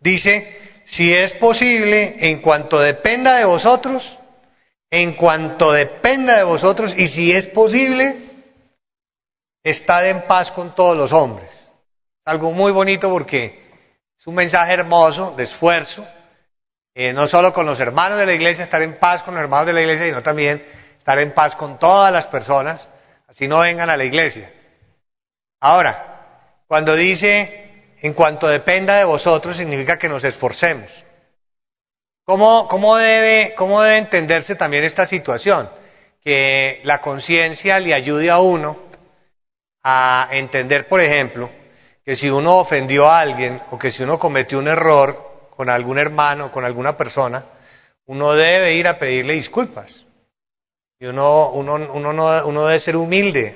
dice, 0.00 0.56
si 0.84 1.12
es 1.12 1.32
posible, 1.34 2.16
en 2.18 2.40
cuanto 2.40 2.80
dependa 2.80 3.38
de 3.38 3.44
vosotros, 3.44 4.18
en 4.90 5.14
cuanto 5.14 5.72
dependa 5.72 6.36
de 6.38 6.44
vosotros, 6.44 6.94
y 6.96 7.08
si 7.08 7.32
es 7.32 7.46
posible, 7.46 8.16
estad 9.62 10.08
en 10.08 10.22
paz 10.22 10.50
con 10.52 10.74
todos 10.74 10.96
los 10.96 11.12
hombres. 11.12 11.50
Es 11.50 11.70
algo 12.24 12.52
muy 12.52 12.72
bonito 12.72 13.10
porque 13.10 13.62
es 14.18 14.26
un 14.26 14.34
mensaje 14.34 14.72
hermoso 14.72 15.34
de 15.36 15.44
esfuerzo, 15.44 16.06
eh, 16.98 17.12
no 17.12 17.28
solo 17.28 17.52
con 17.52 17.66
los 17.66 17.78
hermanos 17.78 18.18
de 18.18 18.24
la 18.24 18.32
iglesia, 18.32 18.64
estar 18.64 18.80
en 18.80 18.98
paz 18.98 19.22
con 19.22 19.34
los 19.34 19.42
hermanos 19.42 19.66
de 19.66 19.74
la 19.74 19.82
iglesia, 19.82 20.06
sino 20.06 20.22
también 20.22 20.64
estar 20.96 21.18
en 21.18 21.34
paz 21.34 21.54
con 21.54 21.78
todas 21.78 22.10
las 22.10 22.26
personas, 22.26 22.88
así 23.28 23.46
no 23.46 23.58
vengan 23.58 23.90
a 23.90 23.98
la 23.98 24.04
iglesia. 24.04 24.50
Ahora, 25.60 26.54
cuando 26.66 26.96
dice 26.96 27.90
en 28.00 28.14
cuanto 28.14 28.48
dependa 28.48 28.96
de 28.96 29.04
vosotros, 29.04 29.58
significa 29.58 29.98
que 29.98 30.08
nos 30.08 30.24
esforcemos. 30.24 30.88
¿Cómo, 32.24 32.96
debe, 32.96 33.54
¿Cómo 33.56 33.82
debe 33.82 33.98
entenderse 33.98 34.54
también 34.54 34.84
esta 34.84 35.06
situación? 35.06 35.68
Que 36.24 36.80
la 36.84 37.02
conciencia 37.02 37.78
le 37.78 37.92
ayude 37.92 38.30
a 38.30 38.38
uno 38.38 38.78
a 39.82 40.28
entender, 40.30 40.88
por 40.88 41.02
ejemplo, 41.02 41.50
que 42.02 42.16
si 42.16 42.30
uno 42.30 42.56
ofendió 42.56 43.06
a 43.06 43.20
alguien 43.20 43.60
o 43.70 43.78
que 43.78 43.90
si 43.90 44.02
uno 44.02 44.18
cometió 44.18 44.58
un 44.58 44.68
error 44.68 45.25
con 45.56 45.70
algún 45.70 45.98
hermano, 45.98 46.52
con 46.52 46.64
alguna 46.64 46.96
persona, 46.96 47.44
uno 48.06 48.34
debe 48.34 48.74
ir 48.74 48.86
a 48.86 48.98
pedirle 48.98 49.34
disculpas. 49.34 50.04
Y 50.98 51.06
uno, 51.06 51.50
uno, 51.50 51.74
uno, 51.74 52.12
no, 52.12 52.46
uno 52.46 52.66
debe 52.66 52.80
ser 52.80 52.96
humilde. 52.96 53.54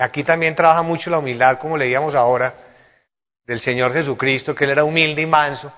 Aquí 0.00 0.24
también 0.24 0.54
trabaja 0.54 0.82
mucho 0.82 1.10
la 1.10 1.18
humildad, 1.18 1.58
como 1.58 1.76
leíamos 1.76 2.14
ahora, 2.14 2.54
del 3.46 3.60
Señor 3.60 3.92
Jesucristo, 3.92 4.54
que 4.54 4.64
Él 4.64 4.70
era 4.70 4.84
humilde 4.84 5.22
y 5.22 5.26
manso. 5.26 5.72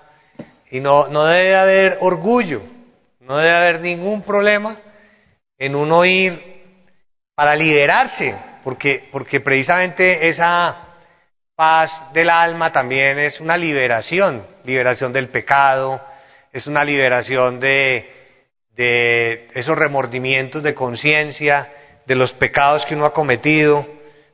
Y 0.71 0.81
no, 0.81 1.09
no 1.09 1.25
debe 1.27 1.55
haber 1.55 1.99
orgullo, 2.01 2.63
no 3.21 3.37
debe 3.37 3.53
haber 3.53 3.81
ningún 3.81 4.23
problema 4.23 4.79
en 5.59 5.75
uno 5.75 6.05
ir 6.05 6.41
para 7.35 7.55
liderarse, 7.55 8.37
porque, 8.65 9.09
porque 9.13 9.41
precisamente 9.41 10.29
esa 10.29 10.89
paz 11.55 12.13
del 12.13 12.31
alma 12.31 12.73
también 12.73 13.19
es 13.19 13.41
una 13.41 13.57
liberación, 13.57 14.47
liberación 14.69 15.13
del 15.13 15.31
pecado, 15.31 16.01
es 16.53 16.67
una 16.67 16.85
liberación 16.85 17.59
de, 17.59 18.11
esos 19.55 19.77
remordimientos 19.77 20.63
de 20.63 20.75
conciencia, 20.75 21.73
de 22.07 22.15
los 22.15 22.33
pecados 22.35 22.85
que 22.87 22.95
uno 22.95 23.07
ha 23.07 23.13
cometido, 23.13 23.87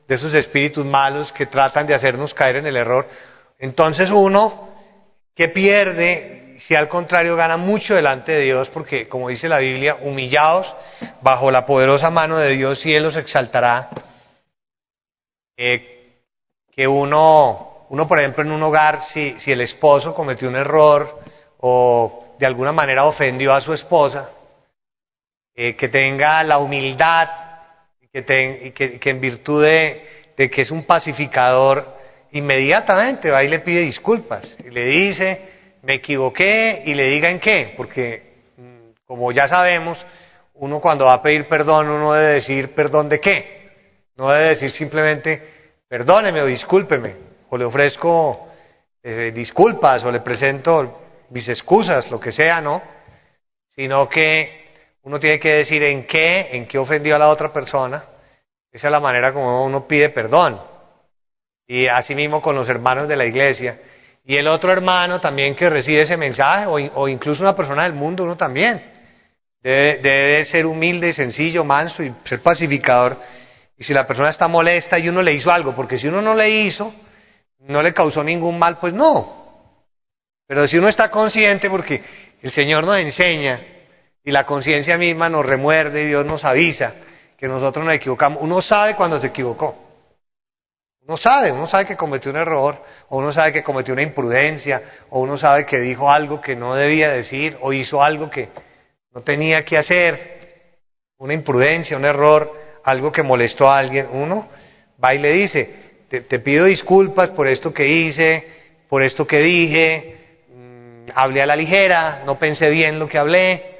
de 0.07 0.15
esos 0.15 0.33
espíritus 0.33 0.85
malos 0.85 1.31
que 1.31 1.45
tratan 1.45 1.87
de 1.87 1.95
hacernos 1.95 2.33
caer 2.33 2.57
en 2.57 2.67
el 2.67 2.75
error. 2.75 3.07
Entonces 3.57 4.11
uno 4.11 4.69
que 5.33 5.47
pierde, 5.47 6.57
si 6.59 6.75
al 6.75 6.89
contrario 6.89 7.35
gana 7.35 7.57
mucho 7.57 7.95
delante 7.95 8.33
de 8.33 8.41
Dios, 8.41 8.69
porque 8.69 9.07
como 9.07 9.29
dice 9.29 9.49
la 9.49 9.59
Biblia, 9.59 9.97
humillados 10.01 10.73
bajo 11.21 11.49
la 11.49 11.65
poderosa 11.65 12.11
mano 12.11 12.37
de 12.37 12.49
Dios 12.51 12.85
y 12.85 12.93
Él 12.93 13.03
los 13.03 13.15
exaltará. 13.15 13.89
Eh, 15.57 15.95
que 16.75 16.87
uno, 16.87 17.74
uno, 17.89 18.07
por 18.07 18.19
ejemplo, 18.19 18.43
en 18.43 18.51
un 18.51 18.63
hogar, 18.63 19.03
si, 19.03 19.39
si 19.39 19.51
el 19.51 19.61
esposo 19.61 20.13
cometió 20.13 20.47
un 20.49 20.55
error 20.55 21.19
o 21.59 22.35
de 22.39 22.45
alguna 22.45 22.71
manera 22.71 23.05
ofendió 23.05 23.53
a 23.53 23.61
su 23.61 23.73
esposa, 23.73 24.31
eh, 25.55 25.75
que 25.75 25.87
tenga 25.87 26.43
la 26.43 26.57
humildad 26.57 27.29
y 28.01 28.07
que, 28.07 28.99
que, 28.99 29.09
en 29.09 29.21
virtud 29.21 29.63
de, 29.63 30.03
que 30.35 30.61
es 30.61 30.71
un 30.71 30.83
pacificador, 30.83 31.95
inmediatamente 32.31 33.31
va 33.31 33.43
y 33.43 33.47
le 33.47 33.59
pide 33.59 33.81
disculpas 33.81 34.57
y 34.59 34.69
le 34.69 34.85
dice, 34.85 35.41
me 35.81 35.95
equivoqué 35.95 36.83
y 36.85 36.93
le 36.93 37.05
diga 37.05 37.29
en 37.29 37.39
qué, 37.39 37.73
porque 37.77 38.33
mm, 38.57 39.05
como 39.05 39.31
ya 39.31 39.47
sabemos, 39.47 40.05
uno 40.55 40.81
cuando 40.81 41.05
va 41.05 41.13
a 41.13 41.21
pedir 41.21 41.47
perdón, 41.47 41.89
uno 41.89 42.13
debe 42.13 42.33
decir 42.33 42.75
perdón 42.75 43.07
de 43.07 43.21
qué, 43.21 43.71
no 44.17 44.29
debe 44.29 44.49
decir 44.49 44.71
simplemente 44.71 45.41
perdóneme 45.87 46.41
o 46.41 46.47
discúlpeme, 46.47 47.15
o 47.49 47.57
le 47.57 47.65
ofrezco 47.65 48.47
eh, 49.03 49.31
disculpas 49.33 50.03
o 50.03 50.11
le 50.11 50.21
presento 50.21 51.01
mis 51.29 51.47
excusas, 51.49 52.09
lo 52.09 52.19
que 52.19 52.31
sea, 52.31 52.61
¿no? 52.61 52.81
Sino 53.75 54.07
que 54.09 54.65
uno 55.03 55.19
tiene 55.19 55.39
que 55.39 55.55
decir 55.57 55.83
en 55.83 56.07
qué, 56.07 56.49
en 56.53 56.65
qué 56.65 56.77
ofendió 56.77 57.15
a 57.15 57.19
la 57.19 57.29
otra 57.29 57.53
persona. 57.53 58.03
Esa 58.71 58.87
es 58.87 58.91
la 58.91 58.99
manera 58.99 59.31
como 59.31 59.63
uno 59.63 59.87
pide 59.87 60.09
perdón. 60.09 60.59
Y 61.67 61.87
así 61.87 62.15
mismo 62.15 62.41
con 62.41 62.55
los 62.55 62.67
hermanos 62.69 63.07
de 63.07 63.15
la 63.15 63.25
iglesia. 63.25 63.79
Y 64.23 64.37
el 64.37 64.47
otro 64.47 64.71
hermano 64.71 65.21
también 65.21 65.55
que 65.55 65.69
recibe 65.69 66.01
ese 66.01 66.17
mensaje, 66.17 66.65
o, 66.65 67.07
incluso 67.07 67.43
una 67.43 67.55
persona 67.55 67.83
del 67.83 67.93
mundo, 67.93 68.23
uno 68.23 68.35
también. 68.35 68.81
Debe, 69.61 69.97
debe 69.97 70.45
ser 70.45 70.65
humilde, 70.65 71.13
sencillo, 71.13 71.63
manso 71.63 72.01
y 72.01 72.11
ser 72.23 72.41
pacificador. 72.41 73.17
Y 73.77 73.83
si 73.83 73.93
la 73.93 74.07
persona 74.07 74.29
está 74.29 74.47
molesta 74.47 74.97
y 74.97 75.09
uno 75.09 75.21
le 75.21 75.33
hizo 75.33 75.51
algo, 75.51 75.75
porque 75.75 75.97
si 75.97 76.07
uno 76.07 76.21
no 76.23 76.33
le 76.33 76.49
hizo, 76.49 76.91
no 77.67 77.81
le 77.81 77.93
causó 77.93 78.23
ningún 78.23 78.59
mal, 78.59 78.77
pues 78.77 78.93
no. 78.93 79.45
Pero 80.47 80.67
si 80.67 80.77
uno 80.77 80.87
está 80.87 81.09
consciente, 81.09 81.69
porque 81.69 82.03
el 82.41 82.51
Señor 82.51 82.83
nos 82.83 82.97
enseña 82.97 83.59
y 84.23 84.31
la 84.31 84.45
conciencia 84.45 84.97
misma 84.97 85.29
nos 85.29 85.45
remuerde 85.45 86.03
y 86.03 86.07
Dios 86.07 86.25
nos 86.25 86.45
avisa 86.45 86.93
que 87.37 87.47
nosotros 87.47 87.83
nos 87.85 87.93
equivocamos. 87.93 88.41
Uno 88.41 88.61
sabe 88.61 88.95
cuando 88.95 89.19
se 89.19 89.27
equivocó. 89.27 89.83
Uno 91.07 91.17
sabe, 91.17 91.51
uno 91.51 91.67
sabe 91.67 91.85
que 91.85 91.95
cometió 91.95 92.31
un 92.31 92.37
error, 92.37 92.83
o 93.09 93.19
uno 93.19 93.31
sabe 93.31 93.53
que 93.53 93.63
cometió 93.63 93.93
una 93.93 94.01
imprudencia, 94.01 94.81
o 95.09 95.19
uno 95.19 95.37
sabe 95.37 95.65
que 95.65 95.79
dijo 95.79 96.09
algo 96.09 96.41
que 96.41 96.55
no 96.55 96.73
debía 96.73 97.11
decir, 97.11 97.57
o 97.61 97.73
hizo 97.73 98.01
algo 98.01 98.29
que 98.29 98.49
no 99.13 99.21
tenía 99.21 99.63
que 99.63 99.77
hacer, 99.77 100.79
una 101.17 101.33
imprudencia, 101.33 101.95
un 101.95 102.05
error, 102.05 102.51
algo 102.83 103.11
que 103.11 103.21
molestó 103.21 103.69
a 103.69 103.77
alguien. 103.77 104.07
Uno 104.11 104.47
va 105.03 105.13
y 105.13 105.19
le 105.19 105.31
dice, 105.31 105.84
te, 106.07 106.39
pido 106.39 106.65
disculpas 106.65 107.31
por 107.31 107.47
esto 107.47 107.73
que 107.73 107.87
hice, 107.87 108.47
por 108.87 109.01
esto 109.03 109.25
que 109.25 109.39
dije, 109.39 110.17
mm, 110.49 111.11
hablé 111.15 111.41
a 111.41 111.45
la 111.45 111.55
ligera, 111.55 112.23
no 112.25 112.37
pensé 112.37 112.69
bien 112.69 112.99
lo 112.99 113.07
que 113.07 113.17
hablé, 113.17 113.75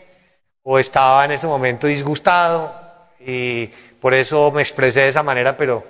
o 0.63 0.79
estaba 0.79 1.25
en 1.25 1.31
ese 1.31 1.47
momento 1.47 1.87
disgustado 1.87 2.73
y 3.19 3.67
por 3.99 4.13
eso 4.13 4.51
me 4.51 4.61
expresé 4.61 5.01
de 5.01 5.09
esa 5.09 5.23
manera, 5.23 5.55
pero 5.55 5.85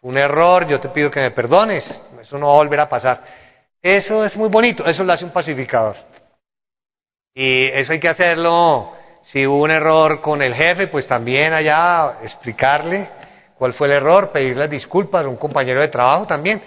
un 0.00 0.16
error, 0.18 0.66
yo 0.66 0.80
te 0.80 0.88
pido 0.88 1.10
que 1.10 1.20
me 1.20 1.30
perdones, 1.30 2.00
eso 2.20 2.38
no 2.38 2.46
va 2.48 2.52
a 2.52 2.56
volver 2.56 2.80
a 2.80 2.88
pasar. 2.88 3.22
Eso 3.82 4.24
es 4.24 4.36
muy 4.36 4.48
bonito, 4.48 4.86
eso 4.86 5.04
lo 5.04 5.12
hace 5.12 5.24
un 5.24 5.30
pacificador. 5.30 5.96
Y 7.34 7.66
eso 7.66 7.92
hay 7.92 8.00
que 8.00 8.08
hacerlo, 8.08 8.92
si 9.22 9.46
hubo 9.46 9.62
un 9.62 9.70
error 9.70 10.20
con 10.20 10.40
el 10.40 10.54
jefe, 10.54 10.86
pues 10.86 11.06
también 11.06 11.52
allá 11.52 12.18
explicarle 12.22 13.08
cuál 13.64 13.72
fue 13.72 13.86
el 13.86 13.94
error, 13.94 14.30
pedirle 14.30 14.68
disculpas 14.68 15.24
a 15.24 15.28
un 15.30 15.38
compañero 15.38 15.80
de 15.80 15.88
trabajo 15.88 16.26
también. 16.26 16.60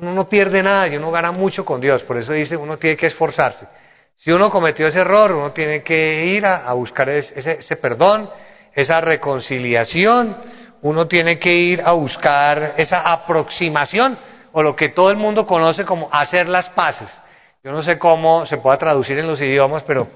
Uno 0.00 0.14
no 0.14 0.28
pierde 0.28 0.62
nada 0.62 0.86
y 0.86 0.96
uno 0.96 1.10
gana 1.10 1.32
mucho 1.32 1.64
con 1.64 1.80
Dios, 1.80 2.04
por 2.04 2.16
eso 2.16 2.32
dice 2.32 2.56
uno 2.56 2.78
tiene 2.78 2.96
que 2.96 3.08
esforzarse. 3.08 3.66
Si 4.14 4.30
uno 4.30 4.48
cometió 4.48 4.86
ese 4.86 5.00
error, 5.00 5.32
uno 5.32 5.50
tiene 5.50 5.82
que 5.82 6.26
ir 6.26 6.46
a, 6.46 6.72
buscar 6.74 7.08
ese, 7.08 7.76
perdón, 7.76 8.30
esa 8.72 9.00
reconciliación, 9.00 10.36
uno 10.82 11.08
tiene 11.08 11.40
que 11.40 11.52
ir 11.52 11.82
a 11.84 11.90
buscar 11.90 12.74
esa 12.76 13.00
aproximación 13.12 14.16
o 14.52 14.62
lo 14.62 14.76
que 14.76 14.90
todo 14.90 15.10
el 15.10 15.16
mundo 15.16 15.44
conoce 15.44 15.84
como 15.84 16.08
hacer 16.12 16.48
las 16.48 16.68
paces. 16.68 17.20
Yo 17.64 17.72
no 17.72 17.82
sé 17.82 17.98
cómo 17.98 18.46
se 18.46 18.58
pueda 18.58 18.78
traducir 18.78 19.18
en 19.18 19.26
los 19.26 19.40
idiomas, 19.40 19.82
pero 19.82 20.06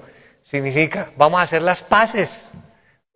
significa 0.41 1.09
vamos 1.17 1.41
a 1.41 1.43
hacer 1.43 1.61
las 1.61 1.83
paces, 1.83 2.49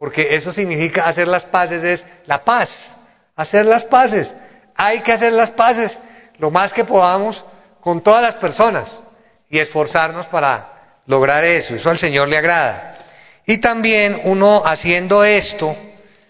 porque 0.01 0.33
eso 0.33 0.51
significa 0.51 1.07
hacer 1.07 1.27
las 1.27 1.45
paces 1.45 1.83
es 1.83 2.07
la 2.25 2.43
paz, 2.43 2.97
hacer 3.35 3.67
las 3.67 3.85
paces. 3.85 4.35
Hay 4.75 5.01
que 5.01 5.11
hacer 5.11 5.31
las 5.31 5.51
paces 5.51 6.01
lo 6.39 6.49
más 6.49 6.73
que 6.73 6.85
podamos 6.85 7.45
con 7.81 8.01
todas 8.01 8.23
las 8.23 8.35
personas 8.35 8.99
y 9.47 9.59
esforzarnos 9.59 10.25
para 10.25 10.95
lograr 11.05 11.43
eso. 11.43 11.75
Eso 11.75 11.91
al 11.91 11.99
Señor 11.99 12.29
le 12.29 12.37
agrada. 12.37 12.97
Y 13.45 13.59
también 13.59 14.21
uno 14.23 14.63
haciendo 14.65 15.23
esto, 15.23 15.75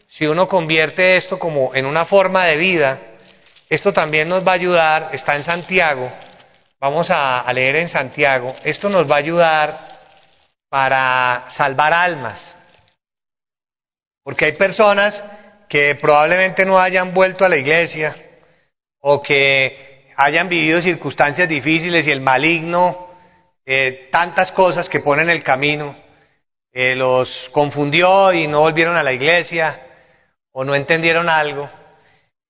si 0.09 0.26
uno 0.28 0.49
convierte 0.49 1.15
esto 1.15 1.39
como 1.39 1.74
en 1.74 1.86
una 1.86 2.03
forma 2.03 2.43
de 2.47 2.57
vida, 2.57 2.97
esto 3.69 3.93
también 3.93 4.28
nos 4.28 4.45
va 4.45 4.51
a 4.51 4.55
ayudar, 4.55 5.09
está 5.13 5.38
en 5.38 5.45
Santiago, 5.45 6.11
vamos 6.78 7.07
a, 7.09 7.49
leer 7.53 7.78
en 7.78 7.88
Santiago, 7.88 8.53
esto 8.65 8.89
nos 8.89 9.09
va 9.09 9.15
a 9.15 9.19
ayudar 9.19 9.80
para 10.67 11.45
salvar 11.51 11.93
almas. 11.93 12.57
Porque 14.24 14.45
hay 14.45 14.51
personas 14.53 15.24
que 15.67 15.95
probablemente 15.95 16.65
no 16.65 16.80
hayan 16.80 17.13
vuelto 17.13 17.45
a 17.45 17.49
la 17.49 17.57
iglesia 17.57 18.15
o 18.99 19.22
que 19.22 20.11
hayan 20.17 20.49
vivido 20.49 20.82
circunstancias 20.82 21.47
difíciles 21.47 22.05
y 22.05 22.11
el 22.11 22.22
maligno, 22.22 23.07
tantas 24.11 24.51
cosas 24.51 24.89
que 24.89 24.99
pone 24.99 25.24
en 25.24 25.30
el 25.30 25.43
camino, 25.43 25.95
eh, 26.74 26.95
los 26.95 27.49
confundió 27.51 28.32
y 28.32 28.47
no 28.47 28.61
volvieron 28.61 28.95
a 28.95 29.03
la 29.03 29.11
iglesia 29.11 29.80
o 30.51 30.63
no 30.63 30.74
entendieron 30.76 31.30
algo. 31.30 31.69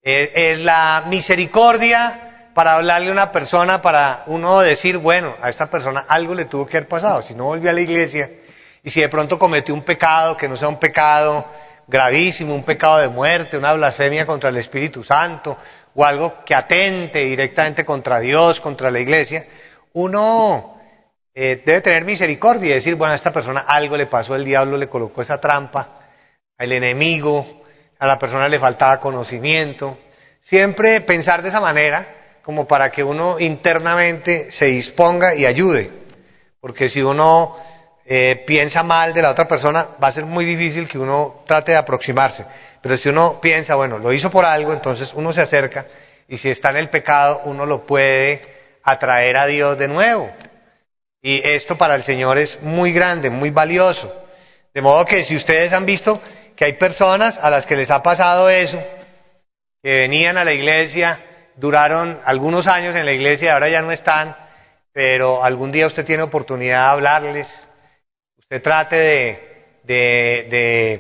Eh, 0.04 0.32
es 0.34 0.60
la 0.60 1.06
misericordia 1.08 2.50
para 2.54 2.76
hablarle 2.76 3.10
a 3.10 3.14
una 3.14 3.32
persona, 3.32 3.82
para 3.82 4.24
uno 4.28 4.60
decir, 4.60 4.98
bueno, 4.98 5.36
a 5.42 5.50
esta 5.50 5.70
persona 5.70 6.06
algo 6.08 6.36
le 6.36 6.46
tuvo 6.46 6.66
que 6.66 6.78
haber 6.78 6.90
pasado, 6.90 7.22
si 7.24 7.34
no 7.34 7.46
volvió 7.46 7.70
a 7.70 7.74
la 7.74 7.82
iglesia 7.82 8.30
y 8.84 8.90
si 8.90 9.02
de 9.02 9.10
pronto 9.10 9.38
cometió 9.38 9.74
un 9.74 9.84
pecado 9.84 10.36
que 10.36 10.48
no 10.48 10.58
sea 10.58 10.68
un 10.68 10.80
pecado 10.80 11.46
gravísimo, 11.88 12.56
un 12.56 12.64
pecado 12.64 13.00
de 13.00 13.10
muerte, 13.10 13.58
una 13.58 13.74
blasfemia 13.74 14.26
contra 14.26 14.50
el 14.50 14.58
Espíritu 14.58 15.04
Santo 15.04 15.58
o 15.94 16.06
algo 16.06 16.44
que 16.46 16.56
atente 16.56 17.20
directamente 17.26 17.84
contra 17.84 18.20
Dios, 18.20 18.62
contra 18.62 18.90
la 18.90 19.00
iglesia, 19.00 19.46
uno 19.94 20.80
eh, 21.34 21.62
debe 21.66 21.82
tener 21.82 22.06
misericordia 22.06 22.72
y 22.72 22.74
decir, 22.76 22.96
bueno, 22.96 23.14
a 23.14 23.18
esta 23.18 23.34
persona 23.34 23.62
algo 23.62 23.98
le 23.98 24.08
pasó, 24.08 24.36
el 24.36 24.46
diablo 24.46 24.78
le 24.78 24.88
colocó 24.88 25.22
esa 25.22 25.40
trampa, 25.40 26.00
al 26.58 26.72
enemigo, 26.72 27.64
a 28.00 28.08
la 28.08 28.18
persona 28.18 28.48
le 28.48 28.60
faltaba 28.60 29.00
conocimiento. 29.00 29.98
Siempre 30.40 31.02
pensar 31.02 31.42
de 31.42 31.50
esa 31.50 31.60
manera, 31.60 32.08
como 32.42 32.66
para 32.66 32.90
que 32.90 33.04
uno 33.04 33.40
internamente 33.40 34.52
se 34.52 34.66
disponga 34.66 35.36
y 35.36 35.46
ayude. 35.46 35.92
Porque 36.60 36.90
si 36.90 37.02
uno 37.02 37.58
eh, 38.14 38.44
piensa 38.46 38.84
mal 38.84 39.14
de 39.14 39.22
la 39.22 39.30
otra 39.30 39.48
persona, 39.48 39.88
va 40.04 40.10
a 40.10 40.12
ser 40.12 40.26
muy 40.26 40.44
difícil 40.44 40.90
que 40.90 41.00
uno 41.00 41.46
trate 41.48 41.72
de 41.72 41.78
aproximarse. 41.78 42.44
Pero 42.82 42.98
si 42.98 43.08
uno 43.08 43.40
piensa, 43.40 43.76
bueno, 43.76 43.98
lo 43.98 44.12
hizo 44.12 44.30
por 44.30 44.44
algo, 44.44 44.74
entonces 44.74 45.14
uno 45.14 45.32
se 45.32 45.40
acerca 45.40 45.86
y 46.28 46.38
si 46.38 46.50
está 46.50 46.72
en 46.72 46.76
el 46.76 46.90
pecado, 46.90 47.44
uno 47.46 47.66
lo 47.66 47.86
puede 47.86 48.42
atraer 48.84 49.38
a 49.38 49.46
Dios 49.46 49.78
de 49.78 49.88
nuevo. 49.88 50.30
Y 51.22 51.42
esto 51.42 51.78
para 51.78 51.96
el 51.96 52.04
Señor 52.04 52.38
es 52.38 52.62
muy 52.62 52.92
grande, 52.92 53.30
muy 53.30 53.50
valioso. 53.50 54.14
De 54.74 54.82
modo 54.82 55.06
que 55.06 55.24
si 55.24 55.38
ustedes 55.38 55.72
han 55.72 55.86
visto 55.86 56.22
que 56.58 56.66
hay 56.66 56.74
personas 56.74 57.38
a 57.42 57.50
las 57.50 57.66
que 57.66 57.78
les 57.78 57.90
ha 57.92 58.04
pasado 58.04 58.50
eso, 58.50 58.78
que 59.82 60.02
venían 60.02 60.38
a 60.38 60.44
la 60.44 60.52
iglesia, 60.52 61.18
duraron 61.56 62.20
algunos 62.26 62.68
años 62.68 62.94
en 62.94 63.06
la 63.06 63.14
iglesia 63.14 63.54
ahora 63.54 63.70
ya 63.70 63.82
no 63.82 63.94
están, 63.94 64.36
pero 64.92 65.46
algún 65.46 65.72
día 65.72 65.88
usted 65.88 66.04
tiene 66.04 66.24
oportunidad 66.24 66.88
de 66.88 66.92
hablarles, 66.92 67.70
usted 68.52 68.64
trate 68.64 69.40
de, 69.84 71.00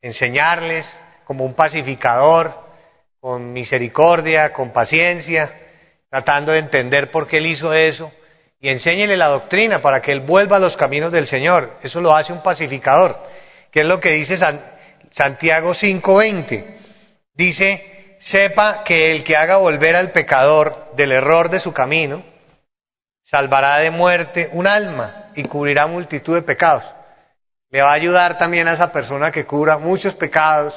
enseñarles 0.00 0.86
como 1.24 1.44
un 1.44 1.52
pacificador, 1.52 2.54
con 3.20 3.52
misericordia, 3.52 4.54
con 4.54 4.72
paciencia, 4.72 5.52
tratando 6.08 6.52
de 6.52 6.60
entender 6.60 7.10
por 7.10 7.28
qué 7.28 7.36
él 7.36 7.46
hizo 7.46 7.74
eso 7.74 8.10
y 8.60 8.70
enséñele 8.70 9.14
la 9.18 9.26
doctrina 9.26 9.82
para 9.82 10.00
que 10.00 10.10
él 10.10 10.20
vuelva 10.20 10.56
a 10.56 10.60
los 10.60 10.74
caminos 10.78 11.12
del 11.12 11.26
Señor. 11.26 11.76
Eso 11.82 12.00
lo 12.00 12.16
hace 12.16 12.32
un 12.32 12.42
pacificador, 12.42 13.14
que 13.70 13.80
es 13.80 13.86
lo 13.86 14.00
que 14.00 14.12
dice 14.12 14.38
Santiago 15.10 15.74
5:20. 15.74 16.78
Dice, 17.34 18.16
sepa 18.20 18.84
que 18.84 19.12
el 19.12 19.22
que 19.22 19.36
haga 19.36 19.58
volver 19.58 19.96
al 19.96 20.12
pecador 20.12 20.92
del 20.96 21.12
error 21.12 21.50
de 21.50 21.60
su 21.60 21.74
camino, 21.74 22.24
salvará 23.22 23.80
de 23.80 23.90
muerte 23.90 24.48
un 24.52 24.66
alma 24.66 25.25
y 25.36 25.44
cubrirá 25.44 25.86
multitud 25.86 26.34
de 26.34 26.42
pecados. 26.42 26.84
Le 27.70 27.82
va 27.82 27.90
a 27.90 27.94
ayudar 27.94 28.38
también 28.38 28.66
a 28.68 28.72
esa 28.72 28.92
persona 28.92 29.30
que 29.30 29.44
cubra 29.44 29.78
muchos 29.78 30.14
pecados 30.14 30.74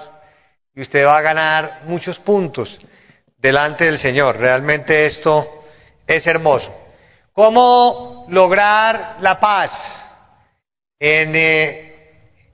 y 0.75 0.81
usted 0.81 1.05
va 1.05 1.17
a 1.17 1.21
ganar 1.21 1.81
muchos 1.85 2.19
puntos 2.19 2.77
delante 3.37 3.85
del 3.85 3.97
Señor. 3.97 4.37
Realmente 4.37 5.05
esto 5.05 5.63
es 6.05 6.27
hermoso. 6.27 6.75
¿Cómo 7.31 8.25
lograr 8.29 9.17
la 9.21 9.39
paz? 9.39 10.05
En 10.99 11.33
eh, 11.33 11.89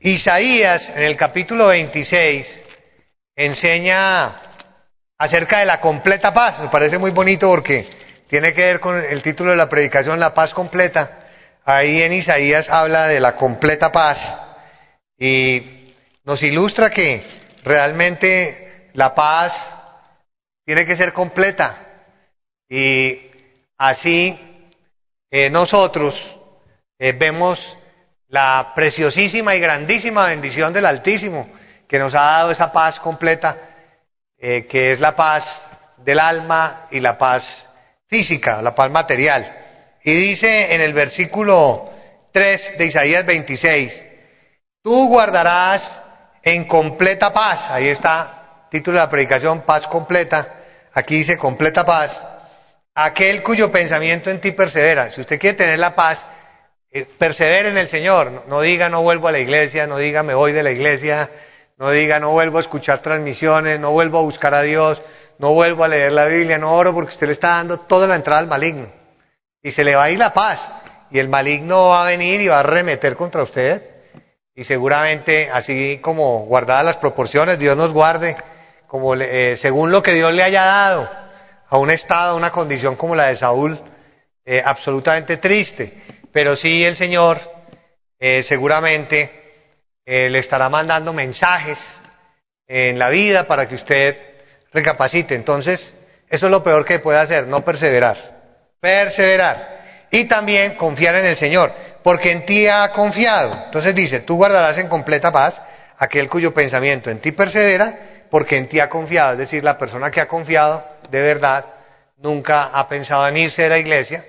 Isaías, 0.02 0.90
en 0.90 1.04
el 1.04 1.18
capítulo 1.18 1.68
26, 1.68 2.64
enseña 3.36 4.36
acerca 5.18 5.60
de 5.60 5.66
la 5.66 5.80
completa 5.80 6.34
paz. 6.34 6.60
Me 6.60 6.70
parece 6.70 7.00
muy 7.00 7.12
bonito 7.12 7.50
porque 7.50 7.88
tiene 8.30 8.54
que 8.54 8.62
ver 8.62 8.80
con 8.80 9.04
el 9.04 9.22
título 9.22 9.52
de 9.52 9.58
la 9.58 9.70
predicación, 9.70 10.20
la 10.20 10.34
paz 10.34 10.54
completa. 10.54 11.25
Ahí 11.68 12.04
en 12.04 12.14
Isaías 12.14 12.70
habla 12.70 13.08
de 13.08 13.20
la 13.20 13.36
completa 13.36 13.92
paz 13.92 14.20
y 15.18 15.92
nos 16.24 16.44
ilustra 16.44 16.92
que 16.92 17.26
realmente 17.64 18.92
la 18.94 19.16
paz 19.16 19.76
tiene 20.64 20.86
que 20.86 20.96
ser 20.96 21.12
completa 21.12 21.76
y 22.70 23.20
así 23.80 24.40
eh, 25.32 25.50
nosotros 25.50 26.38
eh, 27.00 27.14
vemos 27.14 27.60
la 28.28 28.74
preciosísima 28.76 29.56
y 29.56 29.60
grandísima 29.60 30.28
bendición 30.28 30.72
del 30.72 30.86
Altísimo 30.86 31.50
que 31.88 31.98
nos 31.98 32.14
ha 32.14 32.22
dado 32.22 32.52
esa 32.52 32.72
paz 32.72 33.00
completa, 33.00 33.58
eh, 34.38 34.68
que 34.68 34.92
es 34.92 35.00
la 35.00 35.16
paz 35.16 35.72
del 35.98 36.20
alma 36.20 36.86
y 36.92 37.00
la 37.00 37.18
paz 37.18 37.68
física, 38.08 38.62
la 38.62 38.76
paz 38.76 38.92
material. 38.92 39.65
Y 40.08 40.14
dice 40.14 40.76
en 40.76 40.82
el 40.82 40.94
versículo 40.94 41.90
3 42.32 42.78
de 42.78 42.86
Isaías 42.86 43.26
26, 43.26 44.06
tú 44.84 45.08
guardarás 45.08 46.00
en 46.44 46.66
completa 46.66 47.34
paz, 47.34 47.72
ahí 47.72 47.88
está, 47.88 48.68
título 48.70 49.00
de 49.00 49.04
la 49.04 49.10
predicación, 49.10 49.62
paz 49.62 49.88
completa, 49.88 50.58
aquí 50.94 51.18
dice 51.18 51.40
completa 51.40 51.84
paz, 51.84 52.24
aquel 52.94 53.42
cuyo 53.42 53.72
pensamiento 53.72 54.30
en 54.30 54.40
ti 54.40 54.52
persevera. 54.52 55.10
Si 55.10 55.22
usted 55.22 55.40
quiere 55.40 55.58
tener 55.58 55.80
la 55.80 55.96
paz, 55.96 56.24
eh, 56.92 57.08
persevere 57.18 57.70
en 57.70 57.78
el 57.78 57.88
Señor. 57.88 58.44
No, 58.48 58.62
diga 58.62 58.90
no 58.90 59.02
vuelvo 59.02 59.28
a 59.28 59.32
la 59.32 59.40
iglesia, 59.40 59.88
no 59.88 59.98
diga 59.98 60.22
me 60.22 60.36
voy 60.36 60.52
de 60.52 60.62
la 60.62 60.70
iglesia, 60.70 61.32
no 61.80 61.90
diga 61.90 62.20
no 62.20 62.30
vuelvo 62.30 62.60
a 62.60 62.62
escuchar 62.62 63.00
transmisiones, 63.02 63.80
no 63.80 63.92
vuelvo 63.92 64.20
a 64.20 64.22
buscar 64.22 64.54
a 64.54 64.62
Dios, 64.62 65.02
no 65.40 65.54
vuelvo 65.54 65.84
a 65.84 65.88
leer 65.88 66.12
la 66.12 66.26
Biblia, 66.26 66.60
no 66.60 66.76
oro 66.76 66.94
porque 66.94 67.10
usted 67.10 67.26
le 67.26 67.34
está 67.34 67.48
dando 67.56 67.80
toda 67.80 68.06
la 68.06 68.16
entrada 68.16 68.42
al 68.42 68.48
maligno. 68.48 69.05
Y 69.66 69.72
se 69.72 69.84
le 69.84 69.96
va 69.96 70.04
a 70.04 70.12
ir 70.12 70.20
la 70.20 70.32
paz. 70.32 70.62
Y 71.10 71.18
el 71.18 71.28
maligno 71.28 71.90
va 71.90 72.04
a 72.04 72.08
venir 72.08 72.40
y 72.40 72.48
va 72.48 72.60
a 72.60 72.64
remeter 72.64 73.16
contra 73.16 73.42
usted. 73.42 73.82
Y 74.54 74.64
seguramente, 74.64 75.50
así 75.52 75.98
como 76.04 76.46
guardadas 76.46 76.86
las 76.86 76.98
proporciones, 76.98 77.58
Dios 77.58 77.76
nos 77.76 77.92
guarde, 77.92 78.38
como 78.86 79.16
eh, 79.16 79.56
según 79.58 79.92
lo 79.92 80.04
que 80.04 80.14
Dios 80.14 80.32
le 80.34 80.44
haya 80.44 80.64
dado 80.64 81.10
a 81.68 81.78
un 81.80 81.90
estado, 81.90 82.34
a 82.34 82.36
una 82.36 82.52
condición 82.52 82.96
como 82.96 83.16
la 83.16 83.30
de 83.30 83.38
Saúl, 83.38 83.82
eh, 84.46 84.62
absolutamente 84.64 85.38
triste. 85.38 86.00
Pero 86.32 86.56
sí 86.56 86.86
el 86.86 86.96
Señor 86.96 87.40
eh, 88.20 88.44
seguramente 88.44 89.32
eh, 90.06 90.30
le 90.30 90.38
estará 90.38 90.70
mandando 90.70 91.12
mensajes 91.12 91.80
en 92.68 93.00
la 93.00 93.10
vida 93.10 93.48
para 93.48 93.68
que 93.68 93.74
usted 93.74 94.16
recapacite. 94.72 95.34
Entonces, 95.34 95.92
eso 96.30 96.46
es 96.46 96.52
lo 96.52 96.64
peor 96.64 96.86
que 96.86 97.00
puede 97.00 97.18
hacer, 97.18 97.48
no 97.48 97.66
perseverar. 97.66 98.35
Perseverar. 98.86 100.08
Y 100.12 100.26
también 100.26 100.76
confiar 100.76 101.16
en 101.16 101.26
el 101.26 101.36
Señor, 101.36 101.74
porque 102.04 102.32
en 102.32 102.46
ti 102.46 102.68
ha 102.68 102.92
confiado. 102.92 103.64
Entonces 103.66 103.96
dice, 103.96 104.20
tú 104.20 104.36
guardarás 104.36 104.78
en 104.78 104.88
completa 104.88 105.32
paz 105.32 105.60
aquel 105.98 106.30
cuyo 106.30 106.54
pensamiento 106.54 107.10
en 107.10 107.20
ti 107.20 107.32
persevera, 107.32 107.98
porque 108.30 108.58
en 108.58 108.70
ti 108.70 108.80
ha 108.80 108.88
confiado. 108.88 109.32
Es 109.32 109.40
decir, 109.40 109.64
la 109.64 109.76
persona 109.76 110.12
que 110.12 110.22
ha 110.22 110.28
confiado 110.28 110.84
de 111.10 111.20
verdad, 111.20 111.66
nunca 112.18 112.66
ha 112.66 112.88
pensado 112.88 113.28
en 113.28 113.38
irse 113.38 113.64
de 113.64 113.70
la 113.70 113.80
iglesia 113.80 114.24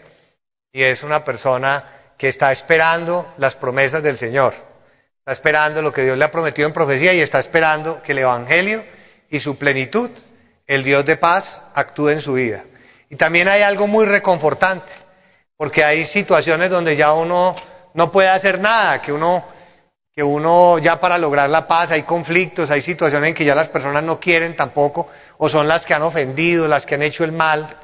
y 0.72 0.82
es 0.82 1.02
una 1.02 1.22
persona 1.24 1.84
que 2.16 2.28
está 2.28 2.50
esperando 2.50 3.34
las 3.36 3.54
promesas 3.56 4.02
del 4.02 4.16
Señor, 4.16 4.54
está 5.18 5.32
esperando 5.32 5.82
lo 5.82 5.92
que 5.92 6.02
Dios 6.02 6.16
le 6.16 6.24
ha 6.24 6.30
prometido 6.30 6.66
en 6.66 6.74
profecía 6.74 7.12
y 7.12 7.20
está 7.20 7.40
esperando 7.40 8.02
que 8.02 8.12
el 8.12 8.18
Evangelio 8.18 8.84
y 9.28 9.38
su 9.38 9.58
plenitud, 9.58 10.10
el 10.66 10.82
Dios 10.82 11.04
de 11.04 11.16
paz, 11.16 11.60
actúe 11.74 12.08
en 12.08 12.20
su 12.20 12.32
vida. 12.32 12.64
Y 13.08 13.16
también 13.16 13.48
hay 13.48 13.62
algo 13.62 13.86
muy 13.86 14.06
reconfortante, 14.06 14.92
porque 15.56 15.84
hay 15.84 16.04
situaciones 16.04 16.70
donde 16.70 16.96
ya 16.96 17.12
uno 17.12 17.54
no 17.94 18.12
puede 18.12 18.28
hacer 18.28 18.58
nada, 18.58 19.00
que 19.00 19.12
uno, 19.12 19.44
que 20.14 20.22
uno 20.22 20.78
ya 20.78 20.98
para 21.00 21.16
lograr 21.18 21.48
la 21.48 21.66
paz 21.66 21.92
hay 21.92 22.02
conflictos, 22.02 22.70
hay 22.70 22.82
situaciones 22.82 23.28
en 23.30 23.34
que 23.34 23.44
ya 23.44 23.54
las 23.54 23.68
personas 23.68 24.02
no 24.02 24.18
quieren 24.18 24.56
tampoco 24.56 25.08
o 25.38 25.48
son 25.48 25.68
las 25.68 25.86
que 25.86 25.94
han 25.94 26.02
ofendido, 26.02 26.66
las 26.66 26.84
que 26.84 26.96
han 26.96 27.02
hecho 27.02 27.24
el 27.24 27.32
mal, 27.32 27.76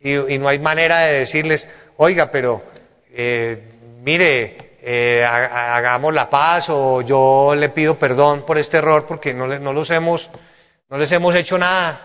y, 0.00 0.38
no 0.38 0.48
hay 0.48 0.58
manera 0.60 1.00
de 1.00 1.20
decirles, 1.20 1.68
oiga, 1.96 2.30
pero 2.30 2.62
eh, 3.10 3.78
mire, 4.00 4.68
eh, 4.80 5.24
hagamos 5.24 6.14
la 6.14 6.30
paz 6.30 6.66
o 6.68 7.02
yo 7.02 7.54
le 7.56 7.70
pido 7.70 7.98
perdón 7.98 8.46
por 8.46 8.58
este 8.58 8.76
error 8.76 9.06
porque 9.06 9.34
no, 9.34 9.46
no, 9.46 9.72
los 9.72 9.90
hemos, 9.90 10.30
no 10.88 10.98
les 10.98 11.10
hemos 11.10 11.34
hecho 11.34 11.58
nada. 11.58 12.00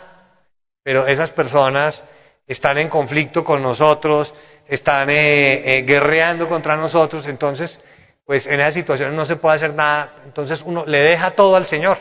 Pero 0.83 1.07
esas 1.07 1.31
personas 1.31 2.03
están 2.47 2.77
en 2.77 2.89
conflicto 2.89 3.43
con 3.43 3.61
nosotros, 3.61 4.33
están 4.67 5.09
eh, 5.09 5.83
guerreando 5.85 6.47
contra 6.47 6.75
nosotros, 6.75 7.27
entonces 7.27 7.79
pues 8.25 8.47
en 8.47 8.59
esas 8.59 8.73
situaciones 8.73 9.15
no 9.15 9.25
se 9.25 9.35
puede 9.35 9.55
hacer 9.55 9.73
nada, 9.73 10.13
entonces 10.25 10.61
uno 10.63 10.85
le 10.85 10.99
deja 10.99 11.31
todo 11.31 11.55
al 11.55 11.65
Señor 11.65 11.97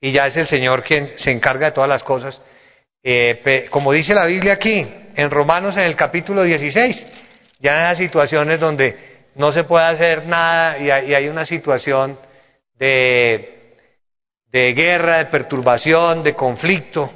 y 0.00 0.12
ya 0.12 0.26
es 0.26 0.36
el 0.36 0.46
Señor 0.46 0.82
quien 0.82 1.12
se 1.16 1.30
encarga 1.30 1.66
de 1.66 1.72
todas 1.72 1.88
las 1.88 2.02
cosas. 2.02 2.40
Eh, 3.02 3.66
como 3.70 3.92
dice 3.92 4.14
la 4.14 4.26
Biblia 4.26 4.54
aquí, 4.54 4.86
en 5.16 5.30
Romanos 5.30 5.76
en 5.76 5.84
el 5.84 5.96
capítulo 5.96 6.42
16, 6.42 7.06
ya 7.60 7.72
en 7.72 7.78
esas 7.78 7.98
situaciones 7.98 8.60
donde 8.60 9.24
no 9.34 9.52
se 9.52 9.64
puede 9.64 9.86
hacer 9.86 10.26
nada 10.26 10.78
y 10.78 10.90
hay, 10.90 11.28
una 11.28 11.44
situación 11.46 12.18
de, 12.74 13.76
de 14.50 14.72
guerra, 14.74 15.18
de 15.18 15.26
perturbación, 15.26 16.22
de 16.22 16.34
conflicto, 16.34 17.10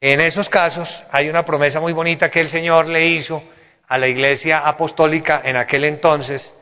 en 0.00 0.20
esos 0.20 0.48
casos 0.48 1.02
hay 1.10 1.28
una 1.28 1.44
promesa 1.44 1.80
muy 1.80 1.92
bonita 1.92 2.30
que 2.30 2.40
el 2.40 2.48
Señor 2.48 2.86
le 2.86 3.06
hizo 3.06 3.42
a 3.86 3.98
la 3.98 4.06
iglesia 4.06 4.60
apostólica 4.60 5.42
en 5.44 5.56
aquel 5.56 5.84
entonces, 5.84 6.54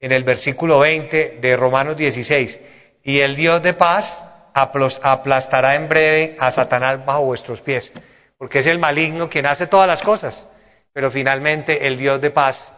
en 0.00 0.12
el 0.12 0.24
versículo 0.24 0.78
20 0.80 1.38
de 1.40 1.56
Romanos 1.56 1.96
16. 1.96 2.60
Y 3.02 3.20
el 3.20 3.36
Dios 3.36 3.62
de 3.62 3.74
paz 3.74 4.24
aplastará 4.54 5.74
en 5.74 5.88
breve 5.88 6.36
a 6.38 6.50
Satanás 6.50 7.04
bajo 7.04 7.24
vuestros 7.24 7.60
pies, 7.60 7.92
porque 8.38 8.60
es 8.60 8.66
el 8.66 8.78
maligno 8.78 9.28
quien 9.28 9.46
hace 9.46 9.66
todas 9.66 9.86
las 9.86 10.02
cosas, 10.02 10.46
pero 10.92 11.10
finalmente 11.10 11.86
el 11.86 11.98
Dios 11.98 12.20
de 12.20 12.30
paz 12.30 12.72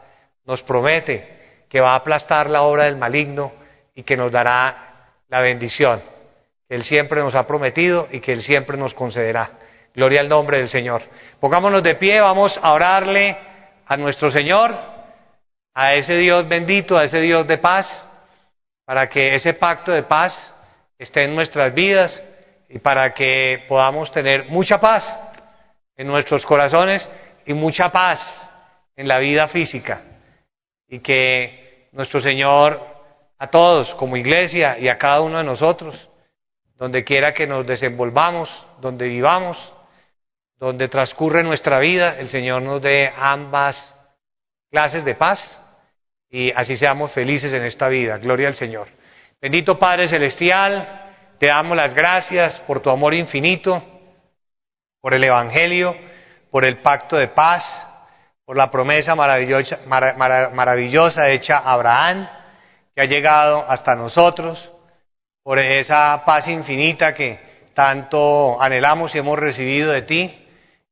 nos 0.44 0.62
promete 0.62 1.64
que 1.68 1.80
va 1.80 1.92
a 1.92 1.96
aplastar 1.96 2.48
la 2.50 2.62
obra 2.62 2.84
del 2.84 2.96
maligno 2.96 3.52
y 3.94 4.02
que 4.02 4.16
nos 4.16 4.32
dará 4.32 5.12
la 5.28 5.40
bendición 5.40 6.00
que 6.68 6.74
Él 6.74 6.82
siempre 6.82 7.20
nos 7.20 7.34
ha 7.34 7.46
prometido 7.46 8.08
y 8.10 8.20
que 8.20 8.32
Él 8.32 8.40
siempre 8.40 8.76
nos 8.76 8.94
concederá. 8.94 9.50
Gloria 9.96 10.20
al 10.20 10.28
nombre 10.28 10.58
del 10.58 10.68
Señor. 10.68 11.00
Pongámonos 11.40 11.82
de 11.82 11.94
pie, 11.94 12.20
vamos 12.20 12.60
a 12.62 12.74
orarle 12.74 13.34
a 13.86 13.96
nuestro 13.96 14.30
Señor, 14.30 14.76
a 15.72 15.94
ese 15.94 16.18
Dios 16.18 16.46
bendito, 16.46 16.98
a 16.98 17.04
ese 17.04 17.18
Dios 17.22 17.46
de 17.46 17.56
paz, 17.56 18.06
para 18.84 19.08
que 19.08 19.34
ese 19.34 19.54
pacto 19.54 19.92
de 19.92 20.02
paz 20.02 20.52
esté 20.98 21.24
en 21.24 21.34
nuestras 21.34 21.72
vidas 21.72 22.22
y 22.68 22.78
para 22.78 23.14
que 23.14 23.64
podamos 23.66 24.12
tener 24.12 24.50
mucha 24.50 24.78
paz 24.78 25.18
en 25.96 26.06
nuestros 26.08 26.44
corazones 26.44 27.08
y 27.46 27.54
mucha 27.54 27.88
paz 27.88 28.50
en 28.96 29.08
la 29.08 29.16
vida 29.16 29.48
física. 29.48 30.02
Y 30.88 30.98
que 30.98 31.88
nuestro 31.92 32.20
Señor 32.20 32.86
a 33.38 33.46
todos 33.46 33.94
como 33.94 34.18
iglesia 34.18 34.78
y 34.78 34.88
a 34.88 34.98
cada 34.98 35.22
uno 35.22 35.38
de 35.38 35.44
nosotros, 35.44 36.10
donde 36.76 37.02
quiera 37.02 37.32
que 37.32 37.46
nos 37.46 37.66
desenvolvamos, 37.66 38.66
donde 38.82 39.08
vivamos, 39.08 39.72
donde 40.58 40.88
transcurre 40.88 41.42
nuestra 41.42 41.78
vida, 41.78 42.16
el 42.18 42.28
Señor 42.28 42.62
nos 42.62 42.80
dé 42.80 43.12
ambas 43.16 43.94
clases 44.70 45.04
de 45.04 45.14
paz 45.14 45.60
y 46.30 46.50
así 46.52 46.76
seamos 46.76 47.12
felices 47.12 47.52
en 47.52 47.64
esta 47.64 47.88
vida. 47.88 48.18
Gloria 48.18 48.48
al 48.48 48.54
Señor. 48.54 48.88
Bendito 49.40 49.78
Padre 49.78 50.08
Celestial, 50.08 51.14
te 51.38 51.48
damos 51.48 51.76
las 51.76 51.94
gracias 51.94 52.60
por 52.60 52.80
tu 52.80 52.90
amor 52.90 53.14
infinito, 53.14 53.82
por 55.00 55.12
el 55.12 55.24
Evangelio, 55.24 55.94
por 56.50 56.64
el 56.64 56.78
pacto 56.78 57.16
de 57.16 57.28
paz, 57.28 57.86
por 58.46 58.56
la 58.56 58.70
promesa 58.70 59.14
maravillosa, 59.14 59.80
maravillosa 59.86 61.28
hecha 61.30 61.58
a 61.58 61.72
Abraham, 61.72 62.28
que 62.94 63.02
ha 63.02 63.04
llegado 63.04 63.64
hasta 63.68 63.94
nosotros, 63.94 64.70
por 65.42 65.58
esa 65.58 66.22
paz 66.24 66.48
infinita 66.48 67.12
que 67.12 67.38
tanto 67.74 68.60
anhelamos 68.60 69.14
y 69.14 69.18
hemos 69.18 69.38
recibido 69.38 69.92
de 69.92 70.02
ti 70.02 70.45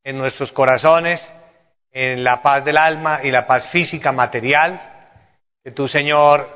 en 0.05 0.19
nuestros 0.19 0.53
corazones, 0.53 1.33
en 1.91 2.23
la 2.23 2.43
paz 2.43 2.65
del 2.65 2.77
alma 2.77 3.21
y 3.23 3.31
la 3.31 3.47
paz 3.47 3.69
física, 3.69 4.13
material, 4.13 4.81
que 5.63 5.71
tú, 5.71 5.89
Señor, 5.89 6.47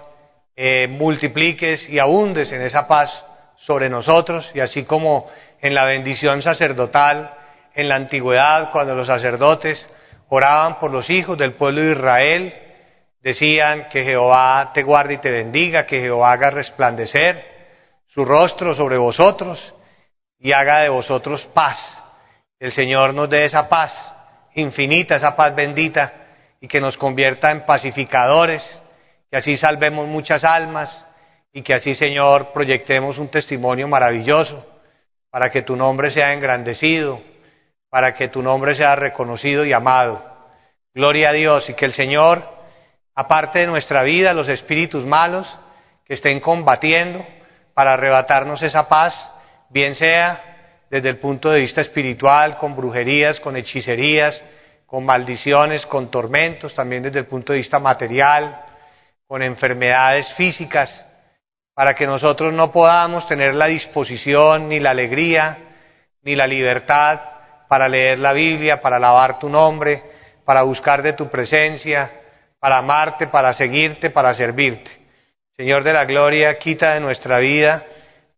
eh, 0.55 0.87
multipliques 0.89 1.89
y 1.89 1.99
abundes 1.99 2.53
en 2.53 2.61
esa 2.61 2.87
paz 2.87 3.25
sobre 3.57 3.89
nosotros, 3.89 4.51
y 4.55 4.61
así 4.61 4.85
como 4.85 5.31
en 5.61 5.75
la 5.75 5.85
bendición 5.85 6.43
sacerdotal, 6.43 7.35
en 7.75 7.89
la 7.89 7.95
antigüedad, 7.95 8.71
cuando 8.71 8.95
los 8.95 9.07
sacerdotes 9.07 9.89
oraban 10.29 10.79
por 10.79 10.91
los 10.91 11.09
hijos 11.09 11.39
del 11.39 11.55
pueblo 11.55 11.81
de 11.81 11.93
Israel, 11.93 12.55
decían 13.23 13.89
que 13.89 14.05
Jehová 14.05 14.73
te 14.75 14.83
guarde 14.83 15.15
y 15.15 15.19
te 15.19 15.31
bendiga, 15.31 15.87
que 15.87 16.01
Jehová 16.01 16.33
haga 16.33 16.51
resplandecer 16.51 17.47
su 18.09 18.25
rostro 18.25 18.75
sobre 18.75 18.99
vosotros 18.99 19.75
y 20.39 20.53
haga 20.53 20.81
de 20.81 20.89
vosotros 20.89 21.47
paz 21.55 22.03
el 22.61 22.73
Señor 22.73 23.15
nos 23.15 23.31
dé 23.31 23.45
esa 23.45 23.69
paz 23.69 24.13
infinita, 24.55 25.17
esa 25.17 25.37
paz 25.37 25.55
bendita, 25.55 26.13
y 26.61 26.67
que 26.67 26.81
nos 26.81 26.97
convierta 26.97 27.51
en 27.51 27.65
pacificadores, 27.65 28.81
que 29.31 29.37
así 29.37 29.57
salvemos 29.57 30.09
muchas 30.09 30.43
almas, 30.45 31.05
y 31.53 31.63
que 31.63 31.75
así, 31.75 31.95
Señor, 31.95 32.53
proyectemos 32.53 33.19
un 33.19 33.29
testimonio 33.29 33.87
maravilloso, 33.89 34.67
para 35.31 35.51
que 35.51 35.63
tu 35.63 35.77
nombre 35.77 36.11
sea 36.11 36.33
engrandecido, 36.33 37.21
para 37.91 38.15
que 38.15 38.29
tu 38.29 38.43
nombre 38.43 38.75
sea 38.75 38.97
reconocido 38.97 39.65
y 39.65 39.73
amado. 39.73 40.25
Gloria 40.95 41.31
a 41.31 41.33
Dios, 41.33 41.71
y 41.71 41.75
que 41.75 41.85
el 41.85 41.93
Señor, 41.93 42.43
aparte 43.15 43.61
de 43.61 43.67
nuestra 43.67 44.03
vida, 44.03 44.35
los 44.35 44.49
espíritus 44.49 45.05
malos 45.05 45.59
que 46.05 46.15
estén 46.15 46.41
combatiendo 46.41 47.25
para 47.75 47.93
arrebatarnos 47.93 48.63
esa 48.63 48.89
paz, 48.89 49.31
bien 49.69 49.95
sea 49.95 50.48
desde 50.91 51.11
el 51.11 51.19
punto 51.19 51.51
de 51.51 51.61
vista 51.61 51.81
espiritual, 51.81 52.57
con 52.57 52.75
brujerías, 52.75 53.41
con 53.41 53.57
hechicerías, 53.57 54.43
con 54.87 55.05
maldiciones, 55.05 55.85
con 55.87 56.11
tormentos, 56.11 56.75
también 56.75 57.03
desde 57.03 57.19
el 57.21 57.27
punto 57.27 57.53
de 57.53 57.59
vista 57.59 57.79
material, 57.79 58.65
con 59.27 59.43
enfermedades 59.43 60.33
físicas, 60.35 61.05
para 61.75 61.95
que 61.95 62.07
nosotros 62.07 62.53
no 62.55 62.73
podamos 62.73 63.27
tener 63.27 63.55
la 63.55 63.67
disposición, 63.67 64.69
ni 64.69 64.81
la 64.81 64.91
alegría, 64.91 65.59
ni 66.23 66.35
la 66.35 66.47
libertad 66.47 67.21
para 67.69 67.87
leer 67.89 68.19
la 68.19 68.33
Biblia, 68.33 68.81
para 68.81 68.97
alabar 68.97 69.39
tu 69.39 69.49
nombre, 69.49 70.03
para 70.45 70.63
buscar 70.63 71.03
de 71.03 71.13
tu 71.13 71.29
presencia, 71.29 72.11
para 72.59 72.79
amarte, 72.79 73.27
para 73.27 73.53
seguirte, 73.53 74.09
para 74.09 74.33
servirte. 74.33 74.91
Señor 75.55 75.85
de 75.85 75.93
la 75.93 76.07
Gloria, 76.07 76.59
quita 76.59 76.95
de 76.95 77.01
nuestra 77.01 77.39
vida 77.39 77.85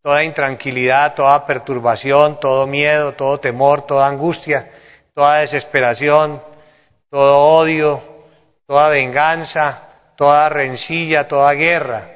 toda 0.02 0.24
intranquilidad, 0.24 1.14
toda 1.14 1.46
perturbación, 1.46 2.40
todo 2.40 2.66
miedo, 2.66 3.12
todo 3.12 3.38
temor, 3.38 3.82
toda 3.82 4.08
angustia, 4.08 4.70
toda 5.14 5.40
desesperación, 5.40 6.42
todo 7.10 7.36
odio, 7.38 8.02
toda 8.66 8.88
venganza, 8.88 9.88
toda 10.16 10.48
rencilla, 10.48 11.28
toda 11.28 11.52
guerra. 11.52 12.10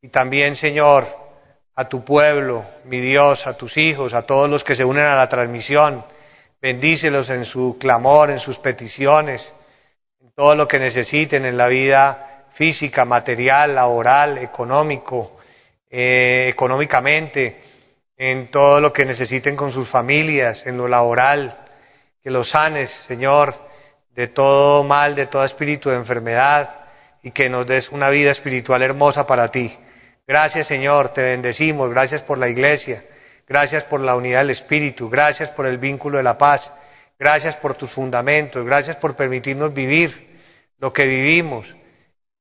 Y 0.00 0.08
también, 0.08 0.56
Señor, 0.56 1.06
a 1.74 1.88
tu 1.88 2.04
pueblo, 2.04 2.64
mi 2.84 3.00
Dios, 3.00 3.46
a 3.46 3.54
tus 3.54 3.76
hijos, 3.76 4.14
a 4.14 4.22
todos 4.22 4.48
los 4.48 4.62
que 4.62 4.74
se 4.74 4.84
unen 4.84 5.04
a 5.04 5.16
la 5.16 5.28
transmisión, 5.28 6.04
bendícelos 6.60 7.28
en 7.30 7.44
su 7.44 7.76
clamor, 7.78 8.30
en 8.30 8.40
sus 8.40 8.58
peticiones, 8.58 9.52
en 10.20 10.32
todo 10.32 10.54
lo 10.54 10.68
que 10.68 10.78
necesiten 10.78 11.44
en 11.44 11.56
la 11.56 11.66
vida 11.68 12.46
física, 12.54 13.04
material, 13.04 13.74
laboral, 13.74 14.38
económico, 14.38 15.38
eh, 15.96 16.48
económicamente, 16.48 17.56
en 18.16 18.50
todo 18.50 18.80
lo 18.80 18.92
que 18.92 19.04
necesiten 19.04 19.54
con 19.54 19.70
sus 19.70 19.88
familias, 19.88 20.66
en 20.66 20.76
lo 20.76 20.88
laboral, 20.88 21.56
que 22.20 22.32
los 22.32 22.50
sanes, 22.50 22.90
Señor, 22.90 23.54
de 24.10 24.26
todo 24.26 24.82
mal, 24.82 25.14
de 25.14 25.28
todo 25.28 25.44
espíritu 25.44 25.90
de 25.90 25.96
enfermedad 25.96 26.80
y 27.22 27.30
que 27.30 27.48
nos 27.48 27.64
des 27.68 27.90
una 27.90 28.10
vida 28.10 28.32
espiritual 28.32 28.82
hermosa 28.82 29.24
para 29.24 29.52
ti. 29.52 29.72
Gracias, 30.26 30.66
Señor, 30.66 31.10
te 31.10 31.22
bendecimos, 31.22 31.88
gracias 31.90 32.22
por 32.22 32.38
la 32.38 32.48
iglesia, 32.48 33.04
gracias 33.46 33.84
por 33.84 34.00
la 34.00 34.16
unidad 34.16 34.40
del 34.40 34.50
espíritu, 34.50 35.08
gracias 35.08 35.50
por 35.50 35.64
el 35.64 35.78
vínculo 35.78 36.16
de 36.16 36.24
la 36.24 36.36
paz, 36.36 36.72
gracias 37.20 37.54
por 37.54 37.76
tus 37.76 37.92
fundamentos, 37.92 38.66
gracias 38.66 38.96
por 38.96 39.14
permitirnos 39.14 39.72
vivir 39.72 40.40
lo 40.80 40.92
que 40.92 41.06
vivimos, 41.06 41.72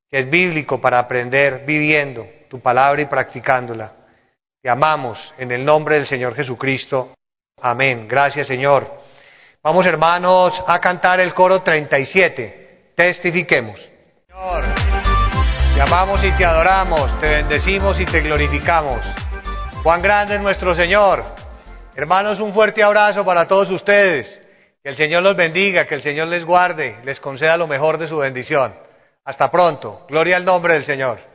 que 0.10 0.18
es 0.18 0.28
bíblico 0.28 0.82
para 0.82 0.98
aprender 0.98 1.66
viviendo 1.68 2.28
tu 2.54 2.60
palabra 2.60 3.02
y 3.02 3.06
practicándola. 3.06 3.92
Te 4.62 4.70
amamos 4.70 5.34
en 5.40 5.52
el 5.52 5.66
nombre 5.66 5.96
del 5.96 6.06
Señor 6.06 6.36
Jesucristo. 6.36 7.16
Amén. 7.60 8.08
Gracias, 8.08 8.46
Señor. 8.46 9.02
Vamos, 9.64 9.88
hermanos, 9.88 10.64
a 10.68 10.80
cantar 10.80 11.20
el 11.20 11.34
coro 11.34 11.64
37. 11.64 12.92
Testifiquemos. 12.96 13.80
Señor, 14.28 14.66
te 15.74 15.82
amamos 15.82 16.24
y 16.24 16.32
te 16.34 16.46
adoramos, 16.46 17.20
te 17.20 17.28
bendecimos 17.28 18.00
y 18.00 18.06
te 18.06 18.22
glorificamos. 18.22 19.00
Cuán 19.82 20.04
grande 20.04 20.36
es 20.36 20.42
nuestro 20.42 20.76
Señor. 20.76 21.26
Hermanos, 21.96 22.40
un 22.40 22.54
fuerte 22.54 22.84
abrazo 22.84 23.26
para 23.26 23.48
todos 23.48 23.72
ustedes. 23.72 24.44
Que 24.84 24.90
el 24.90 24.96
Señor 24.96 25.24
los 25.24 25.36
bendiga, 25.36 25.88
que 25.88 25.96
el 25.96 26.04
Señor 26.04 26.28
les 26.28 26.46
guarde, 26.46 27.00
les 27.04 27.20
conceda 27.20 27.58
lo 27.58 27.66
mejor 27.66 27.98
de 27.98 28.08
su 28.08 28.18
bendición. 28.18 28.76
Hasta 29.26 29.50
pronto. 29.50 30.06
Gloria 30.08 30.36
al 30.36 30.46
nombre 30.46 30.76
del 30.76 30.86
Señor. 30.86 31.33